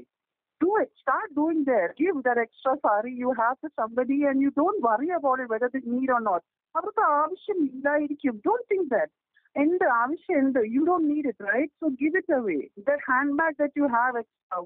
Do 0.62 0.78
it. 0.78 0.92
Start 1.02 1.34
doing 1.34 1.64
there. 1.66 1.96
Give 1.98 2.22
that 2.24 2.38
extra 2.38 2.76
sari 2.84 3.14
you 3.14 3.34
have 3.40 3.58
to 3.62 3.70
somebody 3.76 4.26
and 4.26 4.40
you 4.40 4.52
don't 4.52 4.82
worry 4.82 5.10
about 5.10 5.40
it 5.40 5.50
whether 5.50 5.70
they 5.74 5.82
need 5.88 6.12
or 6.12 6.22
not. 6.22 6.44
അവർക്ക് 6.76 7.04
ആവശ്യമില്ലായിരിക്കും 7.22 8.36
don't 8.46 8.68
think 8.72 8.86
that 8.94 9.12
എന്ത് 9.56 9.86
ആവശ്യം 10.02 10.38
എന്ത് 10.42 10.60
you 10.76 10.82
don't 10.90 11.08
need 11.12 11.30
it 11.32 11.48
right 11.54 11.74
so 11.82 11.88
give 12.02 12.20
it 12.22 12.34
away 12.38 12.60
that 12.90 13.04
hand 13.10 13.34
bag 13.40 13.58
that 13.62 13.82
you 13.82 13.88
have 13.96 14.22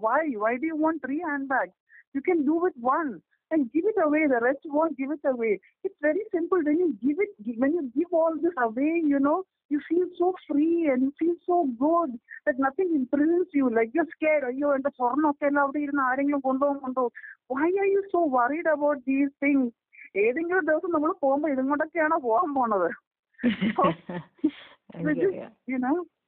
Y 0.06 0.20
Y 0.44 0.52
do 0.64 0.68
you 0.72 0.78
want 0.84 1.00
three 1.06 1.18
hand 1.30 1.48
bags 1.54 1.78
U 2.18 2.22
can 2.28 2.42
do 2.50 2.58
with 2.66 2.84
one 2.92 3.08
and 3.51 3.73
give 3.73 3.85
it 3.85 3.99
away. 3.99 4.27
The 4.27 4.41
rest 4.41 4.61
won't 4.67 4.97
give 4.97 5.11
it 5.11 5.25
away. 5.25 5.53
It's 5.85 5.99
very 6.01 6.25
simple. 6.33 6.61
When 6.63 6.79
you 6.79 6.97
give 7.03 7.19
it, 7.19 7.31
when 7.57 7.73
you 7.73 7.91
give 7.95 8.13
all 8.13 8.35
this 8.37 8.53
away, 8.59 9.03
you 9.05 9.19
know, 9.19 9.39
you 9.71 9.81
feel 9.89 10.07
so 10.17 10.35
free 10.47 10.89
and 10.89 11.03
you 11.03 11.13
feel 11.19 11.35
so 11.47 11.57
good 11.79 12.11
that 12.47 12.59
nothing 12.59 12.91
imprisons 12.95 13.49
you. 13.53 13.67
Like 13.71 13.91
you're 13.95 14.11
scared. 14.15 14.45
അയ്യോ 14.45 14.71
എന്റെ 14.77 14.93
സ്വർണമൊക്കെ 14.99 15.47
എല്ലാം 15.51 15.63
അവിടെ 15.65 15.81
ഇരുന്ന് 15.87 16.05
ആരെങ്കിലും 16.09 16.41
കൊണ്ടുപോകുന്നുണ്ടോ 16.49 17.05
why 17.55 17.69
are 17.83 17.89
you 17.95 18.03
so 18.15 18.23
worried 18.37 18.71
about 18.75 19.03
these 19.11 19.35
things 19.45 19.75
ഏതെങ്കിലും 20.25 20.65
ദിവസം 20.71 20.95
നമ്മൾ 20.97 21.13
പോകുമ്പോൾ 21.25 21.53
ഇതും 21.55 21.69
കൊണ്ടൊക്കെയാണോ 21.75 22.19
പോകാൻ 22.29 22.51
പോണത് 22.59 22.89
എനിക്കറിയാം 25.01 25.53
you 25.73 25.81
know 25.85 25.97
എന്തായാലും 25.99 26.20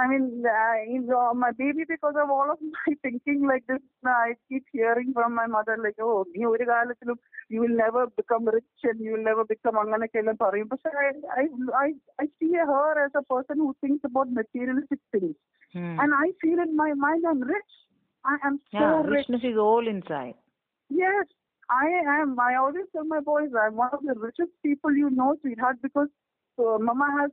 I 0.00 0.06
mean, 0.06 0.44
uh, 0.46 0.74
you 0.86 1.00
know, 1.00 1.32
my 1.34 1.50
baby, 1.52 1.84
because 1.88 2.14
of 2.22 2.30
all 2.30 2.50
of 2.52 2.58
my 2.60 2.94
thinking 3.02 3.46
like 3.46 3.66
this, 3.66 3.80
I 4.04 4.34
keep 4.48 4.64
hearing 4.72 5.12
from 5.12 5.34
my 5.34 5.46
mother 5.46 5.76
like, 5.84 5.98
oh, 6.06 6.18
നീ 6.34 6.42
ഒരു 6.54 6.64
കാലത്തിലും 6.70 7.18
you 7.54 7.60
will 7.62 7.76
never 7.84 8.02
become 8.20 8.44
rich 8.56 8.84
and 8.90 8.98
you 9.04 9.12
will 9.14 9.26
never 9.30 9.44
become 9.52 9.76
അങ്ങനെയൊക്കെ 9.82 10.18
എല്ലാം 10.22 10.36
പറയും 10.44 10.68
പക്ഷെ 10.72 10.90
I, 11.04 11.08
I, 11.40 11.44
I, 11.84 11.88
I 12.22 12.26
see 12.38 12.52
her 12.72 12.90
as 13.06 13.14
a 13.22 13.24
person 13.32 13.56
who 13.64 13.70
thinks 13.84 14.04
about 14.10 14.36
materialistic 14.40 15.00
things. 15.14 15.36
Hmm. 15.76 15.96
And 16.02 16.12
I 16.24 16.28
feel 16.42 16.60
in 16.66 16.74
my 16.84 16.90
mind 17.06 17.24
I'm 17.32 17.42
rich. 17.54 17.74
I 18.24 18.36
am 18.48 18.56
so 18.76 18.84
Yeah, 18.84 18.96
rich. 19.00 19.16
richness 19.16 19.44
is 19.52 19.58
all 19.66 19.86
inside. 19.94 20.36
Yes, 20.90 21.26
I 21.82 21.86
am. 22.18 22.30
I 22.48 22.54
always 22.62 22.88
tell 22.92 23.08
my 23.16 23.22
boys 23.32 23.50
I'm 23.64 23.76
one 23.84 23.94
of 23.98 24.04
the 24.10 24.16
richest 24.28 24.54
people 24.66 24.94
you 25.02 25.10
know, 25.18 25.30
sweetheart, 25.42 25.78
because 25.88 26.10
uh, 26.58 26.78
Mama 26.88 27.08
has 27.20 27.30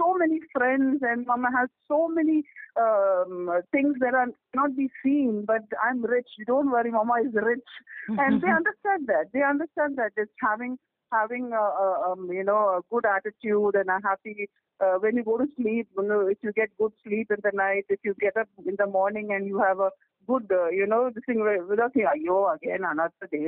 so 0.00 0.14
many 0.18 0.40
friends 0.52 1.00
and 1.02 1.26
Mama 1.26 1.48
has 1.56 1.68
so 1.88 2.08
many 2.08 2.42
um, 2.80 3.50
things 3.72 3.96
that 4.00 4.14
are 4.14 4.28
not 4.54 4.76
be 4.76 4.88
seen. 5.04 5.44
But 5.46 5.62
I'm 5.82 6.02
rich. 6.02 6.28
Don't 6.46 6.70
worry, 6.70 6.90
Mama 6.90 7.14
is 7.26 7.34
rich, 7.34 7.68
and 8.08 8.40
they 8.40 8.48
understand 8.60 9.06
that. 9.06 9.26
They 9.32 9.42
understand 9.42 9.96
that 9.98 10.12
it's 10.16 10.32
having 10.42 10.78
having 11.12 11.50
a, 11.52 11.56
a, 11.56 12.12
um, 12.12 12.28
you 12.30 12.44
know 12.44 12.78
a 12.78 12.80
good 12.90 13.04
attitude 13.04 13.74
and 13.74 13.88
a 13.88 14.00
happy. 14.02 14.48
Uh, 14.80 14.96
when 14.98 15.14
you 15.14 15.22
go 15.22 15.36
to 15.36 15.46
sleep, 15.56 15.88
you 15.94 16.08
know, 16.08 16.26
if 16.26 16.38
you 16.42 16.52
get 16.52 16.70
good 16.78 16.92
sleep 17.04 17.30
in 17.30 17.36
the 17.42 17.50
night, 17.52 17.84
if 17.90 18.00
you 18.02 18.14
get 18.18 18.34
up 18.38 18.48
in 18.66 18.76
the 18.78 18.86
morning 18.86 19.28
and 19.32 19.46
you 19.46 19.58
have 19.58 19.78
a 19.78 19.90
good 20.28 20.58
you 20.74 20.86
know 20.88 20.98
thing 21.18 21.42
without 21.70 22.02
അയ്യോ 22.12 22.38
again 22.50 22.84
another 22.90 23.28
day 23.34 23.40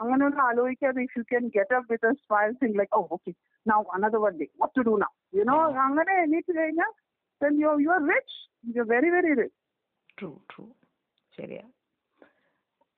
അങ്ങനെ 0.00 0.22
ഒന്നും 0.26 0.42
ആലോചിക്കാതെ 0.46 1.00
if 1.06 1.16
you 1.18 1.24
can 1.30 1.46
get 1.56 1.76
up 1.78 1.88
with 1.92 2.12
smile 2.22 2.52
thing 2.60 2.76
like 2.78 2.94
oh 2.96 3.02
okay 3.16 3.32
now 3.66 3.80
another 3.96 4.18
one 4.24 4.34
day 4.40 4.48
what 4.62 4.74
to 4.78 4.84
do 4.88 4.94
now 5.02 5.10
you 5.38 5.44
know 5.50 5.58
അങ്ങനെ 5.86 6.14
എണീറ്റ് 6.24 6.54
കഴിഞ്ഞാൽ 6.58 6.92
then 7.40 7.54
you're 7.58 7.78
you're 7.80 8.02
rich. 8.06 8.32
You're 8.70 8.88
very 8.88 9.10
very 9.12 9.30
rich 9.36 9.54
true 10.18 10.28
true 10.50 10.64
ശരിയാ. 11.32 11.62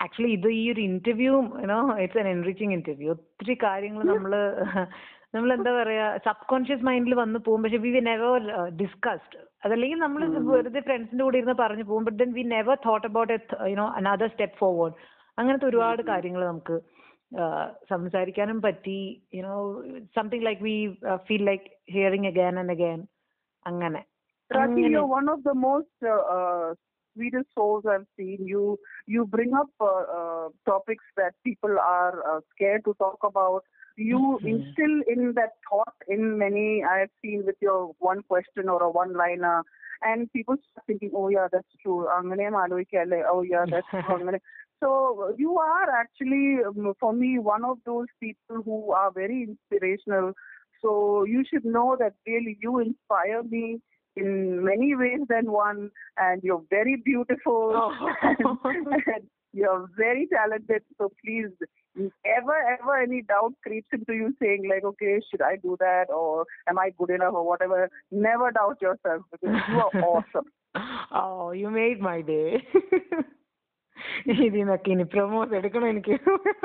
actually 0.00 0.30
ഇത് 0.36 0.48
ഈ 0.52 0.64
ഒരു 0.72 0.82
interview 0.82 1.34
you know 1.60 1.76
it's 2.04 2.20
en 2.22 2.28
enriching 2.28 2.74
interview 2.78 3.10
ഒത്തിരി 3.14 3.54
കാര്യങ്ങൾ 3.62 4.02
നമ്മൾ 4.10 4.32
നമ്മൾ 5.34 5.52
എന്താ 5.52 5.70
പറയാ 5.82 6.06
സബ് 6.24 6.48
കോൺഷ്യസ് 6.48 6.84
മൈൻഡിൽ 6.84 7.14
വന്ന് 7.14 7.38
പോകും. 7.38 7.62
പക്ഷെ 7.62 7.76
വി 7.76 7.90
നെവർ 8.10 8.42
ഡിസ്കസ്ഡ് 8.80 9.38
അതല്ലെങ്കിൽ 9.64 9.98
നമ്മൾ 9.98 10.22
വെറുതെ 10.50 10.80
ഫ്രണ്ട്സിന്റെ 10.80 11.24
കൂടെ 11.24 11.38
ഇരുന്ന് 11.38 11.56
പറഞ്ഞു 11.62 11.84
പോകും. 11.90 12.04
But 12.04 12.18
then 12.18 12.32
we 12.32 12.42
never 12.54 12.76
thought 12.86 13.06
about 13.06 13.46
you know 13.72 13.86
another 14.00 14.28
step 14.28 14.58
forward 14.58 14.96
അങ്ങനത്തെ 15.38 15.66
ഒരുപാട് 15.66 16.02
കാര്യങ്ങൾ 16.02 16.46
നമുക്ക് 16.46 16.76
സംസാരിക്കാനും 17.90 18.60
പറ്റി. 18.62 18.98
You know 19.34 19.82
something 20.16 20.46
like 20.46 20.62
we 20.62 20.76
feel 21.14 21.44
like 21.50 21.64
hearing 21.92 22.26
again 22.26 22.58
and 22.58 22.74
again 22.76 23.02
അങ്ങനെ. 23.66 24.00
അങ്ങനെ. 24.50 24.88
you're 24.92 25.10
one 25.18 25.28
of 25.34 25.40
the 25.48 25.54
most 25.54 26.08
uh, 26.14 26.22
uh, 26.36 26.74
sweetest 27.12 27.50
souls 27.56 27.84
I've 27.92 28.08
seen. 28.16 28.38
You 28.52 28.62
you 29.14 29.22
bring 29.36 29.52
up 29.54 29.70
uh, 29.80 30.02
uh, 30.18 30.46
topics 30.70 31.06
that 31.20 31.32
people 31.48 31.74
are 31.78 32.14
uh, 32.30 32.40
scared 32.50 32.84
to 32.88 32.94
talk 33.04 33.20
about. 33.30 33.62
you 33.96 34.38
instill 34.44 35.02
in 35.06 35.32
that 35.34 35.52
thought 35.68 35.94
in 36.08 36.38
many 36.38 36.82
i 36.84 36.98
have 36.98 37.10
seen 37.20 37.42
with 37.44 37.56
your 37.60 37.92
one 37.98 38.22
question 38.22 38.68
or 38.68 38.82
a 38.82 38.90
one 38.90 39.14
liner 39.14 39.62
and 40.02 40.32
people 40.32 40.56
start 40.70 40.86
thinking 40.86 41.10
oh 41.14 41.28
yeah 41.28 41.46
that's 41.52 41.68
true. 41.82 42.08
Oh 42.08 43.42
yeah 43.42 43.64
that's 43.68 43.86
true 43.90 44.38
so 44.82 45.32
you 45.38 45.58
are 45.58 45.88
actually 45.90 46.58
um, 46.66 46.92
for 46.98 47.12
me 47.12 47.38
one 47.38 47.64
of 47.64 47.78
those 47.86 48.08
people 48.20 48.62
who 48.64 48.90
are 48.90 49.12
very 49.12 49.46
inspirational. 49.48 50.32
So 50.82 51.24
you 51.24 51.44
should 51.48 51.64
know 51.64 51.96
that 52.00 52.14
really 52.26 52.58
you 52.60 52.80
inspire 52.80 53.44
me 53.44 53.80
in 54.16 54.64
many 54.64 54.96
ways 54.96 55.20
than 55.28 55.52
one 55.52 55.90
and 56.16 56.42
you're 56.42 56.64
very 56.68 57.00
beautiful 57.04 57.72
oh. 57.74 58.08
and, 58.22 58.36
and 59.06 59.24
you're 59.52 59.88
very 59.96 60.28
talented. 60.32 60.82
So 60.98 61.12
please 61.24 61.52
ever, 62.24 62.56
ever 62.74 62.94
any 63.02 63.20
doubt 63.22 63.54
creeps 63.64 63.92
into 63.92 64.12
you 64.14 64.28
saying 64.40 64.62
like, 64.68 64.84
okay, 64.84 65.20
should 65.28 65.42
I 65.42 65.56
do 65.56 65.76
that 65.80 66.06
or 66.10 66.46
am 66.68 66.78
I 66.78 66.90
good 66.98 67.10
enough 67.10 67.34
or 67.34 67.44
whatever, 67.50 67.90
never 68.10 68.50
doubt 68.50 68.80
yourself 68.80 69.22
because 69.30 69.56
you 69.68 69.78
are 69.86 69.92
awesome. 70.10 70.48
Oh, 71.20 71.50
you 71.52 71.70
made 71.70 72.00
my 72.00 72.18
day. 72.22 72.48
ഇതിന്നൊക്കെ 74.44 74.88
ഇനി 74.90 75.04
promos 75.14 75.52
എടുക്കണം 75.58 75.88
എനിക്ക് 75.88 76.14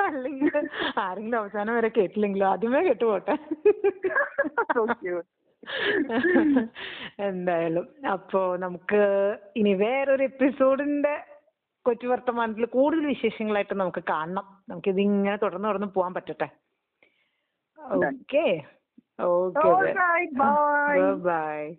അല്ലെങ്കിൽ 0.05 0.55
ആരെങ്കിലും 1.03 1.37
അവസാനം 1.39 1.75
വരെ 1.77 1.89
കേട്ടില്ലെങ്കിലും 1.97 2.47
ആദ്യമേ 2.51 2.81
കേട്ടുപോട്ടെ. 2.87 3.35
എന്തായാലും 7.27 7.85
അപ്പോ 8.13 8.41
നമുക്ക് 8.63 9.01
ഇനി 9.55 9.73
വേറൊരു 9.83 10.23
എപ്പിസോഡിന്റെ 10.23 11.13
കൊച്ചു 11.87 12.07
വർത്തമാനത്തിൽ 12.07 12.65
കൂടുതൽ 12.65 13.05
വിശേഷങ്ങളായിട്ട് 13.05 13.75
നമുക്ക് 13.75 14.03
കാണണം. 14.09 14.45
നമുക്ക് 14.69 14.89
ഇങ്ങനെ 14.89 15.35
തുടർന്ന് 15.35 15.67
തുടർന്ന് 15.67 15.87
പോകാൻ 15.87 16.13
പറ്റട്ടെ. 16.13 16.47
ഓക്കെ. 17.79 18.45
Okay 19.19 19.69
bye. 20.41 20.99
ബൈ 21.27 21.75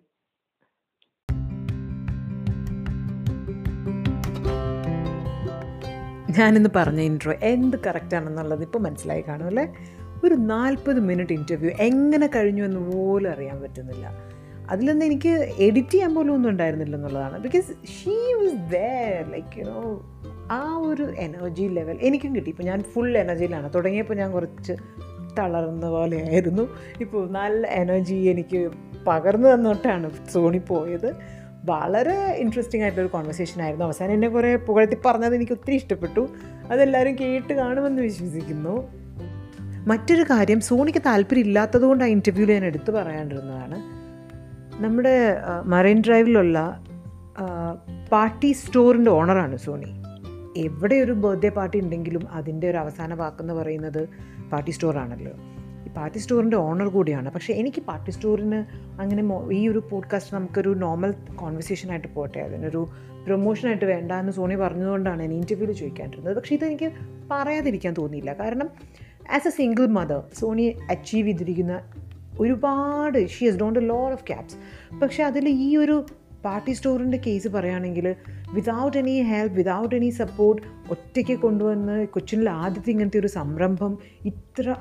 ഞാനിന്ന് 6.39 6.69
പറഞ്ഞ 6.75 6.99
ഇൻട്രോ 7.01 7.33
എന്ത് 7.43 7.77
കറക്റ്റാണെന്നുള്ളത് 7.85 8.63
ഇപ്പോൾ 8.63 8.79
മനസ്സിലായി 8.79 9.21
കാണും 9.21 9.47
അല്ലേ? 9.47 9.65
ഒരു 10.23 10.35
നാൽപ്പത് 10.53 10.99
മിനിറ്റ് 10.99 11.33
ഇന്റർവ്യൂ 11.33 11.71
എങ്ങനെ 11.79 12.27
കഴിഞ്ഞു 12.35 12.63
എന്ന് 12.63 12.81
പോലും 12.89 13.29
അറിയാൻ 13.31 13.57
പറ്റുന്നില്ല. 13.61 14.05
അതിലൊന്നും 14.69 15.05
എനിക്ക് 15.05 15.53
എഡിറ്റ് 15.59 15.91
ചെയ്യാൻ 15.91 16.15
പോലും 16.15 16.33
ഒന്നും 16.33 16.49
ഉണ്ടായിരുന്നില്ല 16.49 16.95
എന്നുള്ളതാണ് 16.95 17.39
because 17.39 17.67
she 17.67 18.33
was 18.33 18.71
there 18.71 19.31
like 19.31 19.59
you 19.59 19.63
know 19.63 20.11
ആ 20.51 20.75
ഒരു 20.75 21.03
എനർജി 21.03 21.63
ലെവൽ 21.63 21.97
എനിക്കും 22.01 22.35
കിട്ടി. 22.35 22.49
ഇപ്പോൾ 22.49 22.63
ഞാൻ 22.63 22.83
ഫുൾ 22.83 23.17
എനർജിയിലാണ് 23.17 23.73
തുടങ്ങിയപ്പോൾ 23.73 24.13
ഞാൻ 24.13 24.31
കുറച്ച് 24.31 24.73
തളർന്ന 25.39 25.89
പോലെയായിരുന്നു. 25.89 26.77
ഇപ്പോൾ 27.01 27.31
നല്ല 27.31 27.67
എനർജി 27.67 28.15
എനിക്ക് 28.15 28.71
പകർന്നു 29.07 29.49
തന്നിട്ടാണ് 29.49 30.11
സോണി 30.31 30.57
പോയത്. 30.57 31.15
വളരെ 31.65 32.35
ഇൻട്രസ്റ്റിംഗ് 32.37 32.83
ആയിട്ടുള്ളൊരു 32.83 33.11
കോൺവെർസേഷൻ 33.11 33.61
ആയിരുന്നു. 33.61 33.85
അവസാനം 33.85 34.13
എന്നെ 34.13 34.29
കുറേ 34.29 34.55
പുകഴ്ത്തി 34.55 34.97
പറഞ്ഞത് 35.05 35.35
എനിക്ക് 35.35 35.51
ഒത്തിരി 35.51 35.75
ഇഷ്ടപ്പെട്ടു. 35.75 36.29
അതെല്ലാവരും 36.71 37.15
കേട്ട് 37.19 37.53
കാണുമെന്ന് 37.53 38.01
വിശ്വസിക്കുന്നു. 38.01 38.87
മറ്റൊരു 39.87 40.23
കാര്യം 40.23 40.59
സോണിക്ക് 40.59 40.99
താല്പര്യം 40.99 41.41
ഇല്ലാത്തതുകൊണ്ട് 41.41 42.03
ആ 42.03 42.07
ഇന്റർവ്യൂവിൽ 42.07 42.53
ഞാൻ 42.53 42.65
എടുത്തു 42.65 42.91
പറയാണ്ടിരുന്നതാണ്. 42.91 43.98
നമ്മുടെ 44.79 45.15
മറൈൻ 45.65 46.03
ഡ്രൈവിലുള്ള 46.05 46.83
പാർട്ടി 48.11 48.51
സ്റ്റോറിന്റെ 48.51 49.11
ഓണറാണ് 49.11 49.57
സോണി. 49.57 49.89
എവിടെ 50.57 50.95
ഒരു 50.95 51.11
ബർത്ത്ഡേ 51.11 51.49
പാർട്ടി 51.49 51.79
ഉണ്ടെങ്കിലും 51.79 52.23
അതിന്റെ 52.31 52.69
ഒരു 52.69 52.77
അവസാന 52.77 53.13
വാക്കെന്ന് 53.13 53.53
പറയുന്നത് 53.53 54.01
പാർട്ടി 54.51 54.71
സ്റ്റോറാണല്ലോ 54.71 55.31
ഈ 55.87 55.89
പാർട്ടി 55.93 56.17
സ്റ്റോറിന്റെ 56.17 56.57
ഓണർ 56.57 56.87
കൂടിയാണ്. 56.87 57.31
പക്ഷേ 57.31 57.53
എനിക്ക് 57.53 57.81
പാർട്ടി 57.81 58.11
സ്റ്റോറിന് 58.11 58.59
അങ്ങനെ 59.01 59.23
ഈ 59.53 59.67
ഒരു 59.67 59.83
പോഡ്കാസ്റ്റ് 59.91 60.35
നമുക്കൊരു 60.35 60.69
നോർമൽ 60.69 61.13
കോൺവെർസേഷനായിട്ട് 61.35 62.07
പോട്ടെ. 62.15 62.39
അതിനൊരു 62.39 62.87
പ്രൊമോഷനായിട്ട് 63.25 63.85
വേണ്ട 63.85 64.11
എന്ന് 64.11 64.31
സോണി 64.31 64.55
പറഞ്ഞതുകൊണ്ടാണ് 64.55 65.21
ഞാൻ 65.21 65.33
ഇന്റർവ്യൂവിൽ 65.33 65.75
ചോദിക്കാണ്ടിരുന്നത്. 65.75 66.35
പക്ഷേ 66.35 66.55
ഇതെനിക്ക് 66.55 66.91
പറയാതിരിക്കാൻ 67.31 67.93
തോന്നിയില്ല. 67.97 68.33
കാരണം 68.33 68.69
as 69.35 69.47
a 69.47 69.51
single 69.51 69.87
mother 69.87 70.21
Soni 70.39 70.75
achieve 70.89 71.27
ചെയ്തിരിക്കുന്ന 71.27 71.81
ഒരുപാട് 72.39 73.27
she 73.27 73.49
has 73.49 73.57
done 73.57 73.79
a 73.79 73.81
lot 73.81 74.13
of 74.13 74.27
caps 74.27 74.57
പക്ഷേ 75.01 75.23
അതിൽ 75.23 75.49
ഈ 75.49 75.77
ഒരു 75.77 76.05
പാർട്ടി 76.45 76.71
സ്റ്റോറിന്റെ 76.71 77.17
കേസ് 77.17 77.47
പറയുകയാണെങ്കിൽ 77.47 78.15
without 78.53 78.97
any 78.97 79.21
help 79.21 79.55
without 79.55 79.95
any 79.95 80.09
support 80.09 80.61
ഒറ്റയ്ക്ക് 80.91 81.39
കൊണ്ടുവന്ന് 81.39 82.07
കൊച്ചിനിൽ 82.07 82.49
ആദ്യത്തെ 82.49 82.89
ഇങ്ങനത്തെ 82.89 83.19
ഒരു 83.19 83.27
സംരംഭം 83.27 83.97
ഇത്ര 84.25 84.75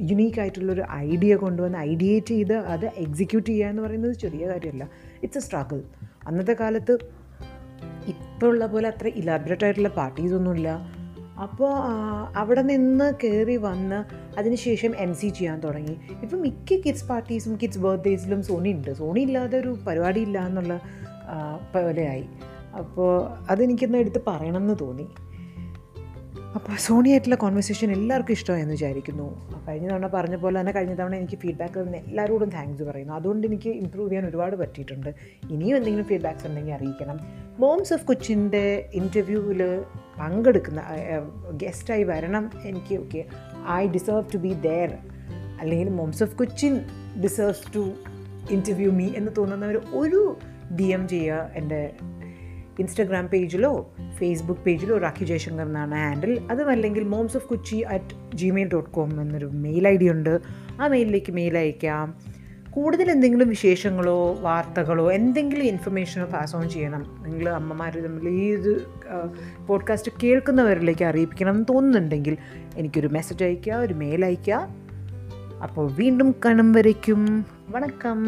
യുണീക്കായിട്ടുള്ളൊരു 0.00 0.84
ഐഡിയ 0.90 1.36
കൊണ്ടുവന്ന് 1.36 1.78
ഐഡിയേറ്റ് 1.78 2.26
ചെയ്ത് 2.26 2.56
അത് 2.56 2.86
എക്സിക്യൂട്ട് 2.86 3.50
ചെയ്യുക 3.50 3.68
എന്ന് 3.68 3.82
പറയുന്നത് 3.82 4.12
ചെറിയ 4.12 4.46
കാര്യമല്ല. 4.46 4.88
ഇറ്റ്സ് 5.22 5.38
എ 5.38 5.40
സ്ട്രഗിൾ 5.40 5.82
അന്നത്തെ 6.26 6.56
കാലത്ത് 6.60 6.98
ഇപ്പോഴുള്ള 8.08 8.66
പോലെ 8.66 8.88
അത്ര 8.88 9.08
ഇലാബറേറ്റ് 9.08 9.64
ആയിട്ടുള്ള 9.64 9.88
പാർട്ടീസ് 9.88 10.34
ഒന്നുമില്ല. 10.34 11.01
അപ്പോൾ 11.40 11.76
അവിടെ 12.36 12.62
നിന്ന് 12.62 13.14
കയറി 13.24 13.56
വന്ന് 13.56 14.04
അതിനുശേഷം 14.38 14.92
എം 14.96 15.14
സി 15.14 15.28
ചെയ്യാൻ 15.28 15.60
തുടങ്ങി. 15.60 16.00
ഇപ്പം 16.22 16.42
മിക്ക 16.42 16.74
കിഡ്സ് 16.74 17.08
പാർട്ടീസും 17.08 17.58
കിഡ്സ് 17.62 17.78
ബർത്ത്ഡേസിലും 17.78 18.42
സോണി 18.42 18.72
ഉണ്ട്. 18.72 18.94
സോണി 18.94 19.20
ഇല്ലാതെ 19.20 19.58
ഒരു 19.58 19.78
പരിപാടി 19.86 20.20
ഇല്ല 20.20 20.46
എന്നുള്ള 20.46 20.80
പോലെയായി. 21.74 22.24
അപ്പോൾ 22.78 23.28
അതെനിക്കൊന്ന് 23.50 23.98
എടുത്ത് 23.98 24.22
പറയണമെന്ന് 24.26 24.76
തോന്നി. 24.80 25.08
അപ്പോൾ 26.56 26.74
സോണിയായിട്ടുള്ള 26.76 27.36
കോൺവെർസേഷൻ 27.36 27.92
എല്ലാവർക്കും 27.92 28.32
ഇഷ്ടമായെന്ന് 28.32 28.74
വിചാരിക്കുന്നു. 28.74 29.26
കഴിഞ്ഞ 29.68 29.86
തവണ 29.90 30.06
പറഞ്ഞ 30.14 30.36
പോലെ 30.36 30.60
തന്നെ 30.60 30.72
കഴിഞ്ഞ 30.72 30.94
തവണ 30.94 31.14
എനിക്ക് 31.14 31.38
ഫീഡ്ബാക്ക് 31.42 31.78
തന്ന 31.78 31.96
എല്ലാവരോടും 31.96 32.48
താങ്ക്സ് 32.48 32.82
പറയുന്നു. 32.82 33.14
അതുകൊണ്ട് 33.14 33.46
എനിക്ക് 33.46 33.70
ഇമ്പ്രൂവ് 33.82 34.10
ചെയ്യാൻ 34.10 34.26
ഒരുപാട് 34.28 34.56
പറ്റിയിട്ടുണ്ട്. 34.56 35.10
ഇനിയും 35.50 35.76
എന്തെങ്കിലും 35.76 36.04
ഫീഡ്ബാക്ക്സ് 36.04 36.46
ഉണ്ടെങ്കിൽ 36.46 36.74
അറിയിക്കണം. 36.74 37.20
മോംസ് 37.58 37.94
ഓഫ് 37.94 38.06
കൊച്ചിന്റെ 38.06 38.88
ഇന്റർവ്യൂവിൽ 38.94 39.62
പങ്കെടുക്കുന്ന 40.20 40.82
ഗസ്റ്റായി 41.62 42.02
വരണം 42.02 42.50
എനിക്ക് 42.64 42.96
okay 42.98 43.24
I 43.80 43.86
deserve 43.86 44.24
to 44.34 44.36
be 44.36 44.52
there 44.68 44.92
അല്ലെങ്കിൽ 45.60 45.88
moms 45.88 46.22
of 46.22 46.36
Cochin 46.36 46.76
deserves 47.22 47.74
to 47.74 47.84
interview 48.50 48.92
me 48.92 49.08
എന്ന് 49.16 49.32
തോന്നുന്നവർ 49.38 49.82
ഒരു 49.94 50.36
ഡി 50.76 50.82
എം 50.82 51.08
ചെയ്യുക 51.08 51.50
എന്റെ 51.54 51.80
ഇൻസ്റ്റഗ്രാം 52.78 53.26
പേജിലോ 53.26 53.94
ഫേസ്ബുക്ക് 54.18 54.60
പേജിലോ 54.60 54.98
രാഖി 54.98 55.24
ജയശങ്കർ 55.24 55.66
എന്നാണ് 55.66 55.94
ഹാൻഡിൽ 55.94 56.40
അതുമല്ലെങ്കിൽ 56.50 57.04
moms 57.04 57.36
of 57.36 57.46
Kochi 57.46 57.76
at 57.76 58.36
Gmail 58.36 58.68
dot 58.68 58.90
com 58.90 59.20
എന്നൊരു 59.20 59.46
മെയിൽ 59.46 59.88
ഐ 59.88 59.96
ഡി 59.96 60.08
ഉണ്ട്. 60.08 60.40
ആ 60.80 60.86
മെയിലിലേക്ക് 60.86 61.32
മെയിൽ 61.32 61.58
അയക്കാം. 61.58 62.14
കൂടുതൽ 62.70 63.10
എന്തെങ്കിലും 63.10 63.48
വിശേഷങ്ങളോ 63.48 64.36
വാർത്തകളോ 64.40 65.12
എന്തെങ്കിലും 65.12 65.62
ഇൻഫർമേഷനോ 65.62 66.24
പാസ് 66.24 66.56
ഓൺ 66.56 66.68
ചെയ്യണം. 66.68 67.22
നിങ്ങൾ 67.22 67.48
അമ്മമാർ 67.48 67.98
തമ്മിൽ 67.98 68.28
ഈ 68.28 68.52
ഇത് 68.52 68.82
പോഡ്കാസ്റ്റ് 69.66 70.12
കേൾക്കുന്നവരിലേക്ക് 70.22 71.04
അറിയിപ്പിക്കണം 71.04 71.54
എന്ന് 71.54 71.64
തോന്നുന്നുണ്ടെങ്കിൽ 71.68 72.36
എനിക്കൊരു 72.76 73.06
മെസ്സേജ് 73.06 73.44
അയയ്ക്കുക 73.44 73.72
ഒരു 73.72 73.94
മെയിൽ 73.94 74.24
അയയ്ക്കുക. 74.24 74.68
അപ്പോൾ 75.62 75.90
വീണ്ടും 75.92 76.34
കാണും 76.44 76.72
വരയ്ക്കും. 76.72 77.46
വണക്കം. 77.68 78.26